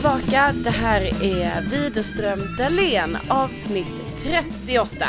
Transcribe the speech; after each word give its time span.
tillbaka. 0.00 0.52
Det 0.52 0.70
här 0.70 1.00
är 1.24 1.60
Widerström 1.62 2.56
Dahlén 2.58 3.18
avsnitt 3.28 3.86
38. 4.22 5.08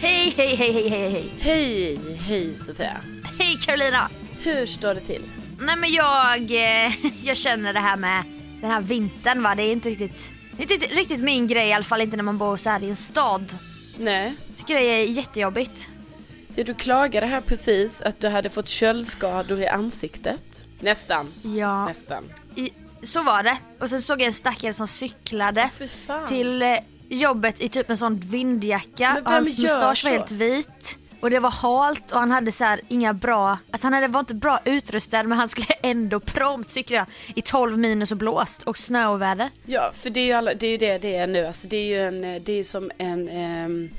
Hej, 0.00 0.34
hej, 0.36 0.54
hej, 0.56 0.72
hej, 0.72 0.88
hej, 0.88 1.10
hej. 1.10 1.32
Hej, 1.38 1.98
hej 2.18 2.54
Sofia. 2.66 2.96
Hej 3.38 3.56
Carolina. 3.60 4.08
Hur 4.42 4.66
står 4.66 4.94
det 4.94 5.00
till? 5.00 5.22
Nej 5.60 5.76
men 5.76 5.92
jag, 5.92 6.40
eh, 6.40 6.92
jag 7.26 7.36
känner 7.36 7.72
det 7.72 7.80
här 7.80 7.96
med 7.96 8.24
den 8.60 8.70
här 8.70 8.80
vintern 8.80 9.42
va, 9.42 9.54
det 9.54 9.62
är 9.62 9.72
inte 9.72 9.88
riktigt, 9.88 10.30
inte 10.58 10.74
riktigt, 10.74 10.92
riktigt 10.92 11.20
min 11.20 11.46
grej 11.46 11.68
i 11.68 11.72
alla 11.72 11.84
fall 11.84 12.00
inte 12.00 12.16
när 12.16 12.24
man 12.24 12.38
bor 12.38 12.56
så 12.56 12.70
här 12.70 12.82
i 12.82 12.88
en 12.90 12.96
stad. 12.96 13.58
Nej, 13.98 14.34
Jag 14.46 14.56
tycker 14.56 14.74
det 14.74 14.82
är 14.84 15.04
jättejobbigt. 15.04 15.88
ja, 16.54 16.64
du 16.64 16.74
klagade 16.74 17.26
här 17.26 17.40
precis 17.40 18.02
att 18.02 18.20
du 18.20 18.28
hade 18.28 18.50
fått 18.50 18.68
köldskador 18.68 19.60
i 19.60 19.66
ansiktet. 19.68 20.42
Nästan, 20.80 21.32
Ja, 21.42 21.86
nästan. 21.86 22.24
i, 22.56 22.70
så 23.04 23.22
var 23.22 23.42
det. 23.42 23.56
Och 23.80 23.88
sen 23.88 24.02
såg 24.02 24.20
jag 24.20 24.26
en 24.26 24.32
stackare 24.32 24.72
som 24.72 24.88
cyklade 24.88 25.70
till 26.28 26.62
eh, 26.62 26.78
jobbet 27.08 27.60
i 27.60 27.68
typ 27.68 27.90
en 27.90 27.98
sån 27.98 28.16
vindjacka 28.16 29.18
och 29.24 29.30
hans 29.32 29.58
mustasch 29.58 30.04
var 30.04 30.10
helt 30.10 30.30
vit. 30.30 30.98
Och 31.20 31.30
det 31.30 31.38
var 31.40 31.50
halt 31.50 32.12
och 32.12 32.20
han 32.20 32.30
hade 32.30 32.52
så 32.52 32.64
här 32.64 32.80
inga 32.88 33.12
bra, 33.12 33.58
alltså 33.70 33.86
han 33.86 33.92
hade, 33.92 34.08
var 34.08 34.20
inte 34.20 34.34
bra 34.34 34.60
utrustad 34.64 35.22
men 35.22 35.38
han 35.38 35.48
skulle 35.48 35.66
ändå 35.82 36.20
prompt 36.20 36.70
cykla 36.70 37.06
i 37.34 37.42
12 37.42 37.78
minus 37.78 38.12
och 38.12 38.18
blåst 38.18 38.62
och 38.62 38.76
snöoväder. 38.76 39.50
Ja, 39.66 39.92
för 39.94 40.10
det 40.10 40.20
är 40.20 40.24
ju, 40.24 40.32
alla, 40.32 40.54
det, 40.54 40.66
är 40.66 40.70
ju 40.70 40.76
det 40.76 40.98
det 40.98 41.16
är 41.16 41.26
nu. 41.26 41.46
Alltså 41.46 41.68
det 41.68 41.76
är 41.76 41.86
ju 41.86 42.00
en, 42.00 42.44
det 42.44 42.52
är 42.52 42.64
som 42.64 42.90
en, 42.98 43.28
ehm, 43.28 43.90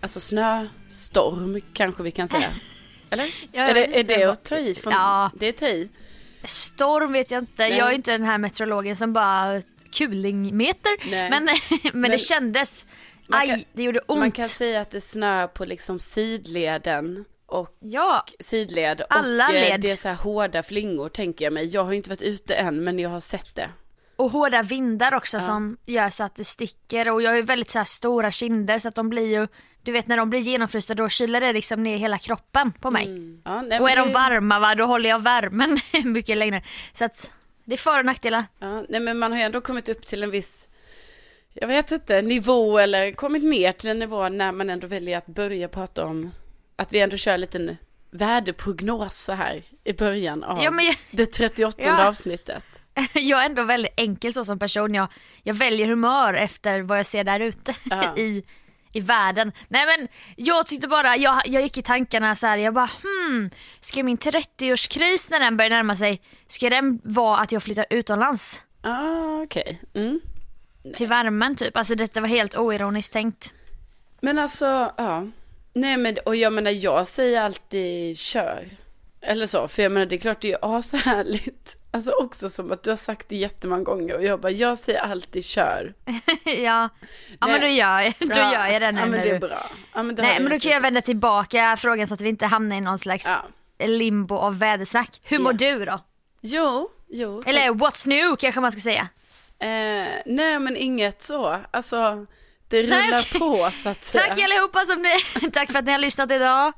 alltså 0.00 0.20
snöstorm 0.20 1.60
kanske 1.72 2.02
vi 2.02 2.10
kan 2.10 2.28
säga. 2.28 2.48
Eller? 3.10 3.26
Ja, 3.52 3.62
är 3.62 3.74
det, 3.74 4.00
är 4.00 4.04
det 4.04 4.24
att 4.24 4.44
ta 4.44 4.56
i? 4.56 4.74
Från, 4.74 4.92
Ja. 4.92 5.30
Det 5.34 5.46
är 5.46 5.52
ta 5.52 5.66
i. 5.66 5.88
Storm 6.44 7.12
vet 7.12 7.30
jag 7.30 7.38
inte, 7.42 7.52
Nej. 7.68 7.78
jag 7.78 7.88
är 7.90 7.94
inte 7.94 8.12
den 8.12 8.22
här 8.24 8.38
meteorologen 8.38 8.96
som 8.96 9.12
bara 9.12 9.62
kulingmeter. 9.92 11.10
Nej. 11.10 11.30
Men, 11.30 11.44
men, 11.44 11.54
Men 12.00 12.10
det 12.10 12.18
kändes, 12.18 12.86
man 13.28 13.40
aj 13.40 13.48
kan- 13.48 13.64
det 13.72 13.82
gjorde 13.82 14.00
ont. 14.06 14.18
Man 14.18 14.30
kan 14.30 14.44
säga 14.44 14.80
att 14.80 14.90
det 14.90 15.00
snöar 15.00 15.46
på 15.46 15.64
liksom 15.64 15.98
sidleden 15.98 17.24
och 17.46 17.76
Ja, 17.80 18.24
sidled 18.40 19.00
och 19.00 19.06
Alla 19.10 19.48
eh, 19.48 19.52
led. 19.52 19.80
det 19.80 19.90
är 19.90 19.96
så 19.96 20.08
här 20.08 20.14
hårda 20.14 20.62
flingor 20.62 21.08
tänker 21.08 21.44
jag 21.44 21.52
mig. 21.52 21.66
Jag 21.66 21.84
har 21.84 21.92
inte 21.92 22.10
varit 22.10 22.22
ute 22.22 22.54
än 22.54 22.84
men 22.84 22.98
jag 22.98 23.10
har 23.10 23.20
sett 23.20 23.54
det. 23.54 23.70
och 24.16 24.30
hårda 24.30 24.62
vindar 24.62 25.14
också 25.14 25.40
som 25.40 25.76
gör 25.86 26.10
så 26.10 26.24
att 26.24 26.34
det 26.36 26.44
sticker 26.44 27.08
och 27.10 27.22
jag 27.22 27.30
har 27.30 27.36
ju 27.36 27.42
väldigt 27.42 27.70
så 27.70 27.78
här 27.78 27.84
stora 27.84 28.30
kinder 28.30 28.78
så 28.78 28.88
att 28.88 28.94
de 28.94 29.08
blir 29.10 29.26
ju, 29.40 29.46
du 29.84 29.92
vet 29.92 30.06
när 30.06 30.16
de 30.16 30.30
blir 30.30 30.40
genomfrysta 30.40 30.94
då 30.94 31.08
kyler 31.08 31.40
det 31.40 31.52
liksom 31.52 31.82
ner 31.82 31.96
hela 31.96 32.18
kroppen 32.18 32.72
på 32.72 32.90
mig. 32.90 33.08
Ja, 33.44 33.62
nej, 33.62 33.80
Och 33.80 33.90
är 33.90 33.96
de 33.96 34.08
det- 34.08 34.14
varma 34.14 34.58
va, 34.60 34.74
då 34.74 34.84
håller 34.84 35.08
jag 35.10 35.22
värmen 35.22 35.78
mycket 36.04 36.36
längre. 36.36 36.62
Så 36.92 37.04
att 37.04 37.32
det 37.64 37.72
är 37.74 37.78
för 37.78 37.98
och 37.98 38.04
nackdelar. 38.04 38.44
Ja, 38.58 38.84
nej 38.88 39.00
men 39.00 39.18
man 39.18 39.32
har 39.32 39.38
ju 39.38 39.44
ändå 39.44 39.60
kommit 39.60 39.88
upp 39.88 40.06
till 40.06 40.22
en 40.22 40.30
viss, 40.30 40.68
jag 41.54 41.68
vet 41.68 41.90
inte, 41.90 42.22
nivå 42.22 42.78
eller 42.78 43.12
kommit 43.12 43.42
ner 43.44 43.72
till 43.72 43.90
en 43.90 43.98
nivå 43.98 44.28
när 44.28 44.52
man 44.52 44.70
ändå 44.70 44.86
väljer 44.86 45.18
att 45.18 45.26
börja 45.26 45.68
prata 45.68 46.04
om 46.04 46.30
att 46.76 46.92
vi 46.92 47.00
ändå 47.00 47.16
kör 47.16 47.54
en 47.56 47.76
väderprognos 48.10 49.18
så 49.24 49.32
här 49.32 49.62
i 49.84 49.92
början 49.92 50.44
av 50.44 50.58
Ja, 50.62 50.82
jag- 50.82 50.96
det 51.10 51.26
38 51.26 51.82
Ja. 51.82 52.06
avsnittet. 52.08 52.64
Jag 53.14 53.42
är 53.42 53.46
ändå 53.46 53.62
väldigt 53.62 53.92
enkel 53.96 54.32
så 54.34 54.44
som 54.44 54.58
person. 54.58 54.94
Jag, 54.94 55.08
jag 55.42 55.54
väljer 55.54 55.86
humör 55.86 56.34
efter 56.34 56.80
vad 56.80 56.98
jag 56.98 57.06
ser 57.06 57.24
där 57.24 57.40
ute 57.40 57.74
i, 58.20 58.42
i 58.96 59.00
världen. 59.00 59.52
Nej 59.68 59.86
men 59.86 60.08
jag 60.36 60.66
tyckte 60.66 60.88
bara, 60.88 61.16
jag, 61.16 61.42
jag 61.46 61.62
gick 61.62 61.78
i 61.78 61.82
tankarna 61.82 62.34
så 62.34 62.46
här, 62.46 62.58
jag 62.58 62.74
bara 62.74 62.90
hmm, 63.02 63.50
ska 63.80 64.02
min 64.02 64.16
30-årskris 64.16 65.30
när 65.30 65.40
den 65.40 65.56
börjar 65.56 65.70
närma 65.70 65.96
sig, 65.96 66.20
ska 66.46 66.70
den 66.70 67.00
vara 67.04 67.38
att 67.38 67.52
jag 67.52 67.62
flyttar 67.62 67.86
utomlands? 67.90 68.64
Ah, 68.82 69.42
okej. 69.42 69.80
Mm. 69.94 70.20
Till 70.94 71.08
värmen 71.08 71.56
typ, 71.56 71.76
alltså 71.76 71.94
detta 71.94 72.20
var 72.20 72.28
helt 72.28 72.56
oironiskt 72.56 73.12
tänkt. 73.12 73.54
Men 74.20 74.38
alltså, 74.38 74.92
ja. 74.96 75.26
Nej 75.72 75.96
men, 75.96 76.16
och 76.26 76.36
jag 76.36 76.52
menar 76.52 76.70
jag 76.70 77.08
säger 77.08 77.40
alltid 77.40 78.18
kör. 78.18 78.68
Eller 79.20 79.46
så, 79.46 79.68
för 79.68 79.82
jag 79.82 79.92
menar 79.92 80.06
det 80.06 80.16
är 80.16 80.18
klart 80.18 80.40
det 80.40 80.48
är 80.48 80.50
ju 80.50 80.58
ashärligt. 80.76 81.76
Alltså 81.94 82.10
också 82.12 82.48
som 82.50 82.72
att 82.72 82.82
du 82.82 82.90
har 82.90 82.96
sagt 82.96 83.28
det 83.28 83.36
jättemånga 83.36 83.82
gånger 83.82 84.16
och 84.16 84.24
jag 84.24 84.40
bara, 84.40 84.52
jag 84.52 84.78
säger 84.78 85.00
alltid 85.00 85.44
kör. 85.44 85.94
ja, 86.44 86.52
ja 86.54 86.88
Nej. 87.40 87.50
men 87.52 87.60
då 87.60 87.66
gör 87.66 88.00
jag, 88.00 88.14
då 88.18 88.26
Ja, 88.40 88.52
gör 88.52 88.66
jag 88.72 88.82
det 88.82 88.92
nu 88.92 89.00
Ja 89.00 89.06
men 89.06 89.20
det 89.20 89.28
är 89.30 89.32
du... 89.32 89.38
bra. 89.38 89.70
Ja, 89.94 90.02
men, 90.02 90.14
Nej 90.14 90.40
men 90.40 90.52
då 90.52 90.58
kan 90.60 90.70
i. 90.70 90.74
jag 90.74 90.80
vända 90.80 91.00
tillbaka 91.00 91.76
frågan 91.78 92.06
så 92.06 92.14
att 92.14 92.20
vi 92.20 92.28
inte 92.28 92.46
hamnar 92.46 92.76
i 92.76 92.80
någon 92.80 92.98
slags 92.98 93.28
Ja. 93.78 93.86
limbo 93.86 94.36
av 94.36 94.58
vädersnack. 94.58 95.20
Hur 95.24 95.38
mår 95.38 95.52
du 95.52 95.84
då? 95.84 96.00
Jo, 96.40 96.90
jo. 97.08 97.42
Eller 97.46 97.70
what's 97.70 98.08
new 98.08 98.36
kanske 98.36 98.60
man 98.60 98.72
ska 98.72 98.80
säga. 98.80 99.08
Eh, 99.58 100.08
nej 100.26 100.58
men 100.58 100.76
inget 100.76 101.22
så. 101.22 101.60
Alltså, 101.70 102.26
det 102.68 102.82
Nej, 102.88 103.06
rullar 103.06 103.18
okej. 103.18 103.40
på 103.40 103.70
så 103.74 103.88
att 103.88 104.04
säga. 104.04 104.24
Tack 104.24 104.38
allihopa 104.42 104.80
som 104.84 105.02
ni, 105.02 105.50
tack 105.52 105.72
för 105.72 105.78
att 105.78 105.84
ni 105.84 105.92
har 105.92 105.98
lyssnat 105.98 106.30
idag. 106.30 106.72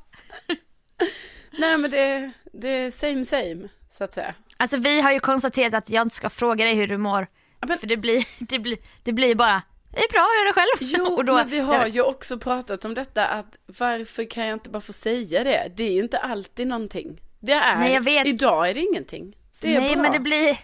Nej 1.51 1.77
men 1.77 1.91
det, 1.91 2.31
det 2.53 2.69
är 2.69 2.91
same 2.91 3.25
same, 3.25 3.67
så 3.91 4.03
att 4.03 4.13
säga. 4.13 4.33
Alltså 4.57 4.77
vi 4.77 5.01
har 5.01 5.11
ju 5.11 5.19
konstaterat 5.19 5.73
att 5.73 5.89
jag 5.89 6.01
inte 6.01 6.15
ska 6.15 6.29
fråga 6.29 6.65
dig 6.65 6.73
hur 6.75 6.87
du 6.87 6.97
mår. 6.97 7.27
Men- 7.67 7.77
För 7.77 7.87
det 7.87 7.97
blir, 7.97 8.25
det 8.47 8.59
blir, 8.59 8.77
det 9.03 9.13
blir 9.13 9.35
bara, 9.35 9.61
det 9.91 9.97
är 9.99 10.11
bra, 10.11 10.19
gör 10.21 10.45
det 10.45 10.53
själv. 10.53 10.93
Jo, 11.07 11.23
då- 11.25 11.33
men 11.35 11.49
vi 11.49 11.59
har 11.59 11.87
ju 11.87 12.01
också 12.01 12.39
pratat 12.39 12.85
om 12.85 12.93
detta 12.93 13.25
att 13.27 13.57
varför 13.65 14.25
kan 14.29 14.47
jag 14.47 14.55
inte 14.55 14.69
bara 14.69 14.81
få 14.81 14.93
säga 14.93 15.43
det? 15.43 15.71
Det 15.75 15.83
är 15.83 15.91
ju 15.91 16.01
inte 16.01 16.17
alltid 16.17 16.67
någonting. 16.67 17.19
Det 17.39 17.51
är, 17.53 17.75
Nej, 17.75 17.93
jag 17.93 18.01
vet. 18.01 18.27
idag 18.27 18.69
är 18.69 18.73
det 18.73 18.81
ingenting. 18.81 19.35
Det 19.59 19.75
är 19.75 19.79
Nej 19.81 19.93
bra. 19.93 20.01
men 20.01 20.11
det 20.11 20.19
blir, 20.19 20.57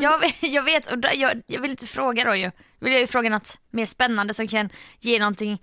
jag, 0.00 0.18
vet- 0.20 0.42
jag 0.42 0.62
vet 0.62 0.92
och 0.92 0.98
då, 0.98 1.08
jag, 1.14 1.42
jag 1.46 1.60
vill 1.62 1.70
inte 1.70 1.86
fråga 1.86 2.24
då 2.24 2.34
ju. 2.34 2.50
Vill 2.80 2.92
jag 2.92 3.00
ju 3.00 3.06
fråga 3.06 3.30
något 3.30 3.58
mer 3.70 3.86
spännande 3.86 4.34
som 4.34 4.48
kan 4.48 4.70
ge 5.00 5.18
någonting, 5.18 5.62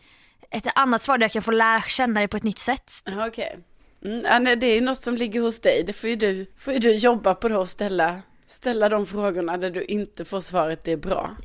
ett 0.52 0.68
annat 0.76 1.02
svar 1.02 1.18
där 1.18 1.24
jag 1.24 1.32
kan 1.32 1.42
få 1.42 1.52
lära 1.52 1.82
känna 1.82 2.20
dig 2.20 2.28
på 2.28 2.38
ett 2.38 2.44
nytt 2.44 2.60
sätt. 2.60 2.92
Ja, 3.06 3.28
Okej. 3.28 3.58
Mm, 4.06 4.44
nej, 4.44 4.56
det 4.56 4.68
är 4.68 4.82
något 4.82 5.02
som 5.02 5.16
ligger 5.16 5.42
hos 5.42 5.60
dig. 5.60 5.84
Det 5.84 5.94
får 5.94 6.10
ju 6.10 6.16
du, 6.16 6.46
får 6.58 6.74
ju 6.74 6.80
du 6.80 6.96
jobba 6.96 7.36
på 7.36 7.50
då 7.50 7.60
och 7.60 7.70
ställa, 7.70 8.22
ställa 8.48 8.90
de 8.90 9.06
frågorna 9.06 9.58
där 9.58 9.70
du 9.70 9.84
inte 9.84 10.26
får 10.26 10.42
svaret 10.42 10.84
det 10.84 10.92
är 10.92 10.98
bra. 10.98 11.36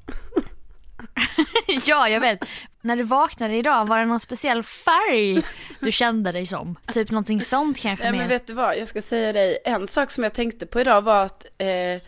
ja 1.87 2.09
jag 2.09 2.21
vet. 2.21 2.45
När 2.81 2.97
du 2.97 3.03
vaknade 3.03 3.55
idag, 3.55 3.89
var 3.89 3.99
det 3.99 4.05
någon 4.05 4.21
speciell 4.21 4.63
färg 4.63 5.43
du 5.81 5.93
kände 5.93 6.33
dig 6.33 6.47
som? 6.47 6.77
Typ 6.93 7.11
någonting 7.11 7.41
sånt 7.41 7.81
kanske 7.81 8.05
Nej 8.05 8.13
mer? 8.13 8.19
men 8.19 8.29
vet 8.29 8.47
du 8.47 8.55
vad, 8.55 8.79
jag 8.79 8.89
ska 8.89 9.03
säga 9.03 9.33
dig, 9.33 9.59
en 9.65 9.87
sak 9.87 10.11
som 10.11 10.25
jag 10.25 10.35
tänkte 10.35 10.67
på 10.67 10.81
idag 10.81 11.03
var 11.03 11.25
att 11.25 11.45
eh, 11.59 12.03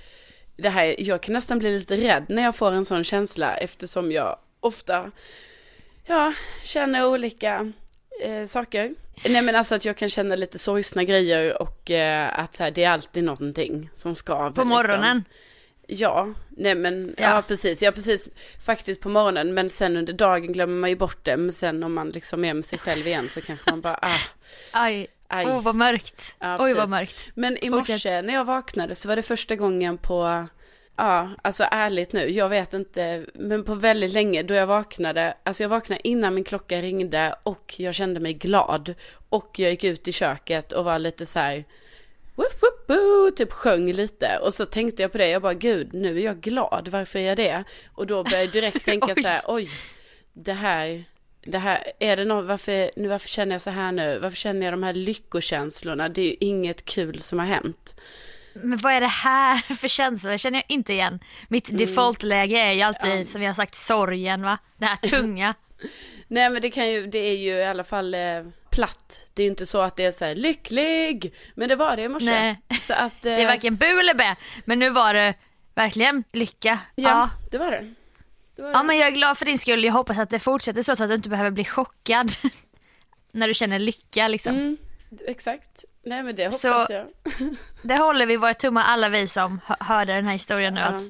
det 0.56 0.68
här, 0.68 0.96
jag 0.98 1.22
kan 1.22 1.32
nästan 1.32 1.58
bli 1.58 1.78
lite 1.78 1.96
rädd 1.96 2.24
när 2.28 2.42
jag 2.42 2.56
får 2.56 2.72
en 2.72 2.84
sån 2.84 3.04
känsla 3.04 3.56
eftersom 3.56 4.12
jag 4.12 4.38
ofta, 4.60 5.10
ja, 6.06 6.32
känner 6.62 7.06
olika 7.06 7.72
eh, 8.22 8.46
saker. 8.46 8.94
Nej 9.28 9.42
men 9.42 9.56
alltså 9.56 9.74
att 9.74 9.84
jag 9.84 9.96
kan 9.96 10.10
känna 10.10 10.36
lite 10.36 10.58
sorgsna 10.58 11.04
grejer 11.04 11.62
och 11.62 11.90
eh, 11.90 12.38
att 12.38 12.56
så 12.56 12.62
här, 12.62 12.70
det 12.70 12.84
är 12.84 12.90
alltid 12.90 13.24
någonting 13.24 13.90
som 13.94 14.14
skaver. 14.14 14.50
På 14.50 14.64
morgonen? 14.64 15.16
Liksom. 15.16 15.32
Ja, 15.88 16.28
nej 16.48 16.74
men, 16.74 17.14
ja. 17.18 17.34
Ja. 17.34 17.42
precis, 17.42 17.82
ja 17.82 17.92
precis, 17.92 18.28
faktiskt 18.66 19.00
på 19.00 19.08
morgonen, 19.08 19.54
men 19.54 19.70
sen 19.70 19.96
under 19.96 20.12
dagen 20.12 20.52
glömmer 20.52 20.76
man 20.76 20.90
ju 20.90 20.96
bort 20.96 21.24
det, 21.24 21.36
men 21.36 21.52
sen 21.52 21.82
om 21.82 21.94
man 21.94 22.10
liksom 22.10 22.44
är 22.44 22.54
med 22.54 22.64
sig 22.64 22.78
själv 22.78 23.06
igen 23.06 23.28
så 23.28 23.40
kanske 23.40 23.70
man 23.70 23.80
bara, 23.80 23.98
ah, 24.02 24.18
Aj, 24.72 25.06
aj. 25.28 25.46
åh 25.46 25.60
vad 25.62 25.74
mörkt. 25.74 26.36
Ja, 26.38 26.56
Oj 26.60 26.74
vad 26.74 26.88
mörkt. 26.88 27.28
Men 27.34 27.64
i 27.64 27.70
morse 27.70 28.22
när 28.22 28.34
jag 28.34 28.44
vaknade 28.44 28.94
så 28.94 29.08
var 29.08 29.16
det 29.16 29.22
första 29.22 29.56
gången 29.56 29.98
på, 29.98 30.46
ja, 30.96 31.30
alltså 31.42 31.64
ärligt 31.70 32.12
nu, 32.12 32.30
jag 32.30 32.48
vet 32.48 32.74
inte, 32.74 33.26
men 33.34 33.64
på 33.64 33.74
väldigt 33.74 34.12
länge 34.12 34.42
då 34.42 34.54
jag 34.54 34.66
vaknade, 34.66 35.34
alltså 35.42 35.62
jag 35.62 35.68
vaknade 35.68 36.08
innan 36.08 36.34
min 36.34 36.44
klocka 36.44 36.82
ringde 36.82 37.34
och 37.42 37.74
jag 37.76 37.94
kände 37.94 38.20
mig 38.20 38.34
glad. 38.34 38.94
Och 39.28 39.58
jag 39.58 39.70
gick 39.70 39.84
ut 39.84 40.08
i 40.08 40.12
köket 40.12 40.72
och 40.72 40.84
var 40.84 40.98
lite 40.98 41.26
så 41.26 41.38
här, 41.38 41.64
whoop, 42.34 42.62
whoop, 42.62 42.88
whoop, 42.88 43.36
typ 43.36 43.52
sjöng 43.52 43.92
lite. 43.92 44.38
Och 44.42 44.54
så 44.54 44.66
tänkte 44.66 45.02
jag 45.02 45.12
på 45.12 45.18
det, 45.18 45.28
jag 45.28 45.42
bara 45.42 45.54
gud, 45.54 45.94
nu 45.94 46.18
är 46.18 46.24
jag 46.24 46.40
glad, 46.40 46.88
varför 46.88 47.18
är 47.18 47.28
jag 47.28 47.36
det? 47.36 47.64
Och 47.94 48.06
då 48.06 48.24
började 48.24 48.44
jag 48.44 48.52
direkt 48.52 48.84
tänka 48.84 49.14
så 49.14 49.28
här, 49.28 49.42
oj, 49.46 49.68
det 50.32 50.52
här, 50.52 51.04
det 51.44 51.58
här, 51.58 51.92
är 51.98 52.16
det 52.16 52.24
något, 52.24 52.44
varför, 52.44 52.90
nu, 52.96 53.08
varför 53.08 53.28
känner 53.28 53.54
jag 53.54 53.62
så 53.62 53.70
här 53.70 53.92
nu? 53.92 54.18
Varför 54.18 54.36
känner 54.36 54.66
jag 54.66 54.72
de 54.72 54.82
här 54.82 54.94
lyckokänslorna? 54.94 56.08
Det 56.08 56.20
är 56.20 56.26
ju 56.26 56.36
inget 56.40 56.84
kul 56.84 57.20
som 57.20 57.38
har 57.38 57.46
hänt. 57.46 58.00
Men 58.62 58.78
vad 58.78 58.92
är 58.92 59.00
det 59.00 59.06
här 59.06 59.56
för 59.74 59.88
känsla? 59.88 60.30
Det 60.30 60.38
känner 60.38 60.56
jag 60.58 60.64
inte 60.68 60.92
igen. 60.92 61.18
Mitt 61.48 61.68
Mm. 61.68 61.78
defaultläge 61.78 62.58
är 62.60 62.72
ju 62.72 62.82
alltid, 62.82 63.28
som 63.30 63.40
vi 63.40 63.46
har 63.46 63.54
sagt, 63.54 63.74
sorgen 63.74 64.42
va? 64.42 64.58
Det 64.76 64.86
här 64.86 64.96
tunga. 65.10 65.54
Nej 66.28 66.50
men 66.50 66.62
det 66.62 66.70
kan 66.70 66.90
ju, 66.90 67.06
det 67.06 67.18
är 67.18 67.36
ju 67.36 67.50
i 67.50 67.64
alla 67.64 67.84
fall 67.84 68.14
eh, 68.14 68.20
platt. 68.70 69.20
Det 69.34 69.42
är 69.42 69.44
ju 69.44 69.50
inte 69.50 69.66
så 69.66 69.80
att 69.80 69.96
det 69.96 70.04
är 70.04 70.12
så 70.12 70.24
här 70.24 70.34
lycklig, 70.34 71.34
men 71.54 71.68
det 71.68 71.76
var 71.76 71.96
det 71.96 72.02
i 72.02 72.08
morse. 72.08 72.26
Nej. 72.30 72.60
Så 72.82 72.94
att, 72.94 73.12
Det 73.22 73.30
är 73.42 73.46
varken 73.46 73.76
bu 73.76 73.86
eller 74.00 74.14
bä. 74.14 74.36
Men 74.64 74.78
nu 74.78 74.90
var 74.90 75.14
det 75.14 75.34
verkligen 75.74 76.24
lycka. 76.32 76.78
ja, 76.94 77.08
Ja. 77.10 77.30
det 77.50 77.58
var 77.58 77.70
det. 77.70 77.94
det, 78.56 78.62
var 78.62 78.68
Ja 78.70 78.78
det. 78.78 78.84
men 78.84 78.98
jag 78.98 79.06
är 79.08 79.12
glad 79.12 79.38
för 79.38 79.44
din 79.44 79.58
skull. 79.58 79.84
Jag 79.84 79.92
hoppas 79.92 80.18
att 80.18 80.30
det 80.30 80.38
fortsätter 80.38 80.82
så, 80.82 80.96
så 80.96 81.02
att 81.04 81.10
du 81.10 81.14
inte 81.14 81.28
behöver 81.28 81.50
bli 81.50 81.64
chockad. 81.64 82.30
När 83.32 83.48
du 83.48 83.54
känner 83.54 83.78
lycka 83.78 84.28
liksom. 84.28 84.54
Mm, 84.56 84.76
exakt. 85.26 85.84
Nej 86.06 86.22
men 86.22 86.36
det 86.36 86.44
hoppas 86.44 86.60
Så- 86.60 86.86
jag. 86.88 87.06
Det 87.82 87.96
håller 87.96 88.26
vi 88.26 88.36
våra 88.36 88.54
tummar 88.54 88.82
alla 88.86 89.08
vi 89.08 89.26
som 89.26 89.60
hö- 89.66 89.74
hörde 89.80 90.12
den 90.12 90.24
här 90.24 90.32
historien 90.32 90.74
nu. 90.74 90.80
Ja. 90.80 90.86
Att 90.86 91.02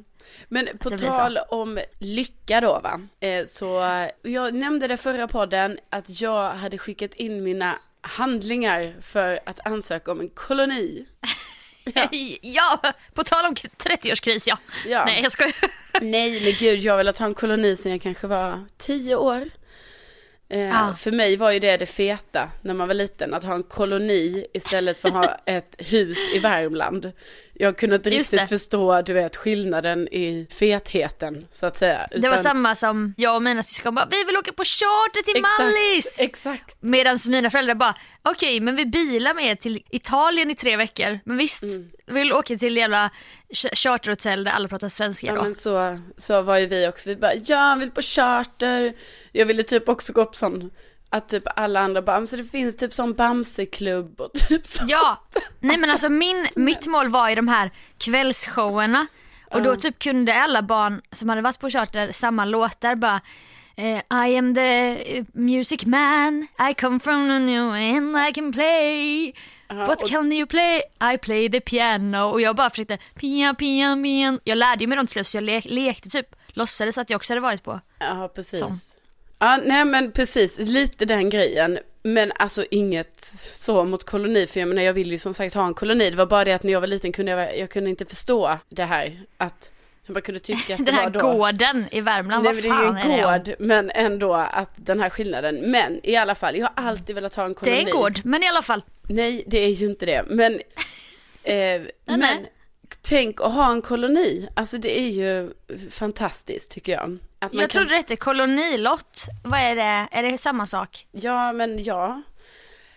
Men 0.48 0.68
på 0.78 0.88
det 0.90 0.96
blir 0.96 1.08
tal 1.08 1.38
om 1.48 1.78
lycka 1.98 2.60
då 2.60 2.80
va. 2.80 3.00
Eh, 3.20 3.46
så 3.46 3.82
jag 4.22 4.54
nämnde 4.54 4.88
det 4.88 4.96
förra 4.96 5.28
podden 5.28 5.78
att 5.90 6.20
jag 6.20 6.50
hade 6.50 6.78
skickat 6.78 7.14
in 7.14 7.42
mina 7.44 7.78
handlingar 8.00 8.94
för 9.02 9.40
att 9.46 9.66
ansöka 9.66 10.12
om 10.12 10.20
en 10.20 10.28
koloni. 10.28 11.06
Ja. 11.94 12.08
ja, 12.42 12.80
på 13.14 13.24
tal 13.24 13.44
om 13.46 13.54
30-årskris 13.54 14.44
ja. 14.48 14.58
Ja. 14.86 15.04
Nej 15.04 15.22
jag 15.22 15.32
skojar. 15.32 15.54
Nej 16.00 16.42
men 16.44 16.52
gud, 16.58 16.80
jag 16.80 16.92
har 16.92 16.96
velat 16.98 17.18
ha 17.18 17.26
en 17.26 17.34
koloni 17.34 17.76
sedan 17.76 17.92
jag 17.92 18.02
kanske 18.02 18.26
var 18.26 18.64
tio 18.78 19.16
år. 19.16 19.50
Eh, 20.48 20.60
Ja. 20.60 20.94
För 20.98 21.12
mig 21.12 21.36
var 21.36 21.50
ju 21.50 21.58
det 21.58 21.76
det 21.76 21.86
feta 21.86 22.50
när 22.62 22.74
man 22.74 22.88
var 22.88 22.94
liten, 22.94 23.34
att 23.34 23.44
ha 23.44 23.54
en 23.54 23.62
koloni 23.62 24.46
istället 24.54 24.98
för 24.98 25.08
att 25.08 25.14
ha 25.14 25.36
ett 25.46 25.76
hus 25.78 26.18
i 26.34 26.38
Värmland. 26.38 27.12
Jag 27.58 27.78
kunde 27.78 27.96
inte 27.96 28.10
Just 28.10 28.32
riktigt 28.32 28.48
det. 28.50 28.58
förstå, 28.58 29.02
du 29.02 29.12
vet, 29.12 29.36
skillnaden 29.36 30.08
i 30.08 30.46
fetheten, 30.50 31.46
så 31.50 31.66
att 31.66 31.76
säga. 31.78 32.08
Det 32.10 32.20
var 32.20 32.28
Utan- 32.28 32.38
samma 32.42 32.74
som 32.74 33.14
jag 33.16 33.36
och 33.36 33.42
mina 33.42 33.62
syskon 33.62 33.94
bara, 33.94 34.08
vi 34.10 34.24
vill 34.24 34.36
åka 34.36 34.52
på 34.52 34.64
charter 34.64 35.22
till 35.22 35.36
Exakt, 35.36 35.58
Mallis! 35.58 36.20
Exakt. 36.20 36.76
Medan 36.80 37.18
mina 37.28 37.50
föräldrar 37.50 37.74
bara, 37.74 37.94
okej 38.22 38.60
men 38.60 38.76
vi 38.76 38.86
bilar 38.86 39.34
med 39.34 39.44
er 39.44 39.54
till 39.54 39.82
Italien 39.90 40.50
i 40.50 40.54
tre 40.54 40.76
veckor. 40.76 41.20
Men 41.24 41.36
visst, 41.36 41.62
Mm. 41.62 41.88
vi 42.06 42.12
vill 42.14 42.32
åka 42.32 42.56
till 42.58 42.76
jävla 42.76 43.10
ch- 43.54 43.74
charterhotell 43.76 44.44
där 44.44 44.52
alla 44.52 44.68
pratar 44.68 44.88
svenska 44.88 45.26
Ja 45.26 45.34
då. 45.34 45.42
men 45.42 45.54
så, 45.54 45.98
så 46.16 46.42
var 46.42 46.58
ju 46.58 46.66
vi 46.66 46.88
också, 46.88 47.08
vi 47.08 47.16
bara, 47.16 47.34
ja 47.34 47.70
jag 47.70 47.76
vill 47.76 47.90
på 47.90 48.02
charter. 48.02 48.94
Jag 49.32 49.46
ville 49.46 49.62
typ 49.62 49.88
också 49.88 50.12
gå 50.12 50.20
upp 50.20 50.36
sån, 50.36 50.70
att 51.16 51.28
typ 51.28 51.42
alla 51.56 51.80
andra 51.80 52.02
men 52.02 52.26
så 52.26 52.36
det 52.36 52.44
finns 52.44 52.76
typ 52.76 52.94
sån 52.94 53.14
Bamseklubb 53.14 54.20
och 54.20 54.32
typ 54.48 54.66
så. 54.66 54.84
Ja, 54.88 55.22
nej 55.60 55.76
men 55.78 55.90
alltså 55.90 56.08
min, 56.08 56.46
mitt 56.56 56.86
mål 56.86 57.08
var 57.08 57.28
ju 57.28 57.34
de 57.34 57.48
här 57.48 57.70
kvällsshowerna 57.98 59.06
och 59.50 59.62
då 59.62 59.76
typ 59.76 59.98
kunde 59.98 60.34
alla 60.34 60.62
barn 60.62 61.00
som 61.12 61.28
hade 61.28 61.42
varit 61.42 61.58
på 61.60 61.70
charter 61.70 62.12
samma 62.12 62.44
låtar 62.44 62.94
bara 62.94 63.20
eh, 63.76 64.26
I 64.28 64.36
am 64.38 64.54
the 64.54 65.16
eh, 65.18 65.24
music 65.32 65.86
man, 65.86 66.46
I 66.70 66.74
come 66.74 67.00
from 67.00 67.30
a 67.30 67.38
new 67.38 67.62
and 67.72 68.16
I 68.28 68.32
can 68.32 68.52
play 68.52 69.34
What 69.68 70.02
och- 70.02 70.08
can 70.08 70.32
you 70.32 70.46
play? 70.46 70.82
I 71.14 71.18
play 71.18 71.48
the 71.50 71.60
piano 71.60 72.18
och 72.30 72.40
jag 72.40 72.56
bara 72.56 72.70
försökte 72.70 72.98
pian, 73.14 73.56
pian, 73.56 74.02
pian. 74.02 74.40
Jag 74.44 74.58
lärde 74.58 74.80
ju 74.84 74.86
mig 74.88 74.96
dem 74.96 75.06
till 75.06 75.12
slut 75.12 75.26
så 75.26 75.36
jag 75.36 75.44
le- 75.44 75.60
lekte 75.64 76.08
typ, 76.08 76.26
låtsades 76.48 76.98
att 76.98 77.10
jag 77.10 77.16
också 77.16 77.32
hade 77.32 77.40
varit 77.40 77.62
på. 77.64 77.80
Ja, 77.98 78.32
precis. 78.34 78.60
Sån. 78.60 78.78
Ja, 79.38 79.58
nej 79.64 79.84
men 79.84 80.12
precis, 80.12 80.58
lite 80.58 81.04
den 81.04 81.30
grejen. 81.30 81.78
Men 82.02 82.32
alltså 82.36 82.64
inget 82.70 83.20
så 83.52 83.84
mot 83.84 84.04
koloni, 84.04 84.46
för 84.46 84.60
jag 84.60 84.68
menar 84.68 84.82
jag 84.82 84.92
vill 84.92 85.10
ju 85.12 85.18
som 85.18 85.34
sagt 85.34 85.54
ha 85.54 85.66
en 85.66 85.74
koloni. 85.74 86.10
Det 86.10 86.16
var 86.16 86.26
bara 86.26 86.44
det 86.44 86.52
att 86.52 86.62
när 86.62 86.72
jag 86.72 86.80
var 86.80 86.86
liten 86.88 87.12
kunde 87.12 87.32
jag, 87.32 87.58
jag 87.58 87.70
kunde 87.70 87.90
inte 87.90 88.04
förstå 88.04 88.58
det 88.68 88.84
här. 88.84 89.20
Att 89.36 89.70
jag 90.06 90.14
bara 90.14 90.20
kunde 90.20 90.40
tycka 90.40 90.74
att 90.74 90.78
det 90.78 90.84
Den 90.84 90.94
här 90.94 91.02
var 91.02 91.10
då. 91.10 91.20
gården 91.32 91.84
i 91.90 92.00
Värmland, 92.00 92.44
Nej, 92.44 92.54
vad 92.54 92.62
men 92.64 92.70
det 92.72 92.78
är 92.78 92.82
ju 92.82 92.94
fan 92.94 92.96
är, 92.96 93.02
en 93.04 93.18
det 93.18 93.26
om? 93.26 93.32
gård, 93.44 93.54
men 93.66 93.90
ändå 93.90 94.34
att 94.34 94.70
den 94.76 95.00
här 95.00 95.10
skillnaden. 95.10 95.56
Men 95.70 96.00
i 96.02 96.16
alla 96.16 96.34
fall, 96.34 96.56
jag 96.56 96.70
har 96.74 96.88
alltid 96.88 97.14
velat 97.14 97.34
ha 97.34 97.44
en 97.44 97.48
Det 97.52 97.54
koloni. 97.54 97.76
är 97.82 97.86
en 97.86 97.90
gård, 97.92 98.20
men 98.24 98.42
i 98.42 98.48
alla 98.48 98.62
fall. 98.62 98.82
Nej, 99.08 99.44
det 99.46 99.58
är 99.58 99.68
ju 99.70 99.86
inte 99.86 100.06
det. 100.06 100.22
Men, 100.28 100.52
eh, 101.42 101.82
men 102.04 102.20
nej. 102.20 102.52
tänk 103.02 103.40
att 103.40 103.52
ha 103.54 103.72
en 103.72 103.82
koloni. 103.82 104.48
Alltså 104.54 104.78
det 104.78 104.98
är 105.00 105.08
ju 105.08 105.50
fantastiskt 105.90 106.70
tycker 106.70 106.92
jag. 106.92 107.18
Att 107.38 107.52
man 107.52 107.60
Jag 107.60 107.70
kan... 107.70 107.78
trodde 107.80 107.90
det 107.94 107.96
hette 107.96 108.16
kolonilott. 108.16 109.26
Vad 109.44 109.60
är 109.60 109.76
det? 109.76 110.08
Är 110.10 110.22
det 110.22 110.38
samma 110.38 110.66
sak? 110.66 111.06
Ja, 111.12 111.52
men 111.52 111.84
ja. 111.84 112.22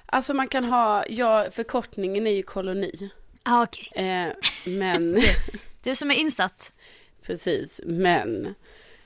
Alltså 0.05 0.33
man 0.33 0.47
kan 0.47 0.63
ha, 0.65 1.03
ja, 1.09 1.47
förkortningen 1.51 2.27
är 2.27 2.31
ju 2.31 2.43
koloni. 2.43 3.09
Ah, 3.43 3.63
okej. 3.63 3.91
Eh, 4.05 4.33
men, 4.65 5.17
Du 5.83 5.95
som 5.95 6.11
är 6.11 6.15
insatt. 6.15 6.71
precis, 7.21 7.81
men 7.85 8.55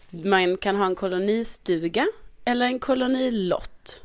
man 0.10 0.58
kan 0.58 0.76
ha 0.76 0.86
en 0.86 0.96
kolonistuga 0.96 2.08
eller 2.46 2.66
en 2.66 2.80
kolonilott. 2.80 4.02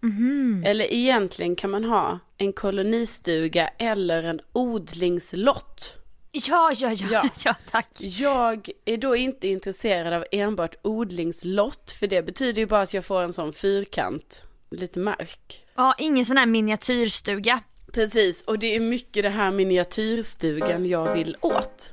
Mhm. 0.00 0.62
Eller 0.66 0.92
egentligen 0.92 1.56
kan 1.56 1.70
man 1.70 1.84
ha 1.84 2.18
en 2.38 2.52
kolonistuga 2.52 3.68
eller 3.78 4.22
en 4.22 4.40
odlingslott. 4.52 5.94
Ja, 6.34 6.72
ja, 6.76 6.92
ja, 6.92 7.06
Ja. 7.10 7.28
ja. 7.44 7.54
tack. 7.70 7.88
Jag 7.98 8.68
är 8.84 8.96
då 8.96 9.16
inte 9.16 9.48
intresserad 9.48 10.12
av 10.12 10.24
enbart 10.32 10.74
odlingslott, 10.82 11.90
för 11.90 12.06
det 12.06 12.22
betyder 12.22 12.60
ju 12.60 12.66
bara 12.66 12.82
att 12.82 12.94
jag 12.94 13.04
får 13.04 13.22
en 13.22 13.32
sån 13.32 13.52
fyrkant, 13.52 14.44
lite 14.70 14.98
mark. 14.98 15.66
Ja, 15.74 15.94
ingen 15.98 16.24
sån 16.24 16.36
här 16.36 16.46
miniatyrstuga. 16.46 17.60
Precis, 17.92 18.42
och 18.42 18.58
det 18.58 18.76
är 18.76 18.80
mycket 18.80 19.22
det 19.22 19.30
här 19.30 19.50
miniatyrstugan 19.50 20.86
jag 20.86 21.14
vill 21.14 21.36
åt. 21.40 21.92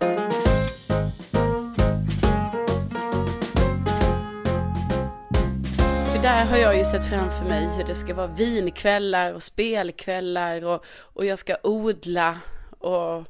Där 6.22 6.46
har 6.46 6.58
jag 6.58 6.78
ju 6.78 6.86
sett 6.86 7.10
framför 7.10 7.46
mig 7.46 7.68
hur 7.78 7.84
det 7.84 7.96
ska 7.96 8.14
vara 8.14 8.28
vinkvällar 8.28 9.34
och 9.34 9.44
spelkvällar 9.44 10.66
och, 10.66 10.86
och 10.86 11.26
jag 11.26 11.40
ska 11.40 11.56
odla 11.64 12.40
och, 12.80 13.26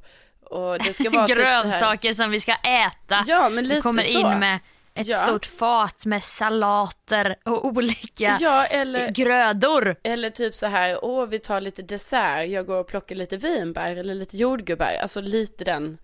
och 0.50 0.80
det 0.80 0.94
ska 0.94 1.10
vara 1.10 1.28
typ. 1.28 1.38
Grönsaker 1.38 2.14
som 2.14 2.32
vi 2.32 2.40
ska 2.40 2.54
äta. 2.54 3.24
Ja, 3.28 3.50
men 3.50 3.64
lite 3.64 3.76
Vi 3.76 3.82
kommer 3.82 4.04
så. 4.04 4.18
in 4.20 4.40
med 4.40 4.60
ett 4.96 5.08
Ja. 5.08 5.18
stort 5.18 5.46
fat 5.46 6.06
med 6.06 6.24
salater 6.24 7.36
och 7.46 7.66
olika 7.66 8.38
Ja, 8.40 8.66
eller, 8.66 9.12
grödor. 9.12 9.96
eller 10.04 10.30
typ 10.30 10.56
så 10.56 10.68
här, 10.68 11.06
åh 11.06 11.26
vi 11.26 11.40
tar 11.40 11.62
lite 11.62 11.82
dessert, 11.82 12.50
jag 12.50 12.66
går 12.66 12.80
och 12.80 12.88
plockar 12.88 13.16
lite 13.16 13.38
vinbär 13.38 13.96
eller 13.96 14.16
lite 14.16 14.38
jordgubbar, 14.38 14.98
alltså 15.02 15.22
lite 15.22 15.64
den 15.64 15.98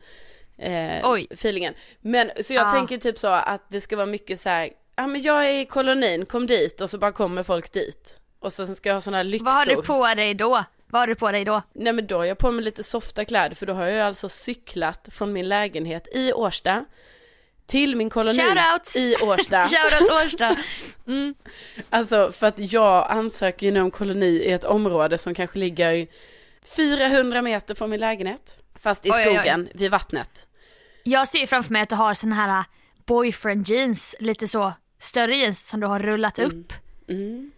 eh, 0.58 1.00
Oj. 1.12 1.28
feelingen. 1.32 1.74
Men 2.02 2.32
så 2.42 2.54
jag 2.54 2.68
Ja. 2.68 2.72
tänker 2.72 2.98
typ 2.98 3.20
så 3.20 3.28
att 3.28 3.66
det 3.70 3.82
ska 3.82 3.96
vara 3.96 4.06
mycket 4.06 4.40
så 4.40 4.50
här, 4.50 4.70
ja 4.96 5.08
men 5.08 5.22
jag 5.22 5.46
är 5.50 5.54
i 5.60 5.66
kolonin, 5.66 6.26
kom 6.26 6.48
dit 6.48 6.82
och 6.82 6.90
så 6.90 6.98
bara 6.98 7.12
kommer 7.12 7.44
folk 7.44 7.74
dit. 7.74 8.20
Och 8.40 8.54
sen 8.54 8.76
ska 8.76 8.90
jag 8.90 8.96
ha 8.96 9.02
sådana 9.02 9.18
här 9.18 9.24
lyktor. 9.24 9.46
Vad 9.46 9.54
har 9.54 9.66
du 9.66 9.76
på 9.82 10.14
dig 10.16 10.34
då? 10.34 10.64
Vad 10.88 11.02
har 11.02 11.08
du 11.08 11.16
på 11.16 11.32
dig 11.32 11.46
då? 11.46 11.62
Nej 11.74 11.94
men 11.94 12.08
då 12.08 12.18
har 12.18 12.26
jag 12.26 12.38
på 12.38 12.52
mig 12.52 12.66
lite 12.66 12.84
softa 12.84 13.26
kläder 13.26 13.56
för 13.56 13.66
då 13.66 13.74
har 13.74 13.86
jag 13.86 14.08
alltså 14.08 14.30
cyklat 14.30 15.08
från 15.12 15.34
min 15.34 15.50
lägenhet 15.50 16.08
i 16.12 16.34
Årsta 16.34 16.86
till 17.66 17.96
min 17.96 18.10
koloni 18.10 18.38
Shoutout! 18.38 18.96
i 18.96 19.16
Årsta. 19.24 19.60
Shoutout 19.68 20.24
Årsta. 20.24 20.58
Alltså 21.90 22.32
för 22.32 22.48
att 22.48 22.60
jag 22.60 23.12
ansöker 23.12 23.66
ju 23.66 23.72
nu 23.72 23.82
om 23.82 23.92
koloni 23.92 24.26
i 24.26 24.52
ett 24.52 24.64
område 24.64 25.18
som 25.18 25.34
kanske 25.34 25.60
ligger 25.60 26.08
400 26.78 27.42
meter 27.42 27.76
från 27.76 27.90
min 27.90 28.00
lägenhet. 28.00 28.58
Fast 28.76 29.06
i 29.06 29.10
Oj, 29.10 29.16
oj, 29.18 29.28
oj. 29.28 29.36
skogen, 29.36 29.70
vid 29.74 29.92
vattnet. 29.92 30.48
Jag 31.04 31.28
ser 31.28 31.46
framför 31.46 31.74
mig 31.74 31.82
att 31.82 31.90
du 31.90 31.96
har 31.96 32.14
såna 32.14 32.36
här 32.36 32.60
äh, 32.60 32.66
boyfriend 33.06 33.70
jeans, 33.70 34.16
lite 34.20 34.48
så 34.48 34.74
större 35.00 35.36
jeans 35.36 35.68
som 35.68 35.80
du 35.80 35.88
har 35.88 36.00
rullat 36.00 36.40
upp. 36.40 36.74
Mm. 37.10 37.52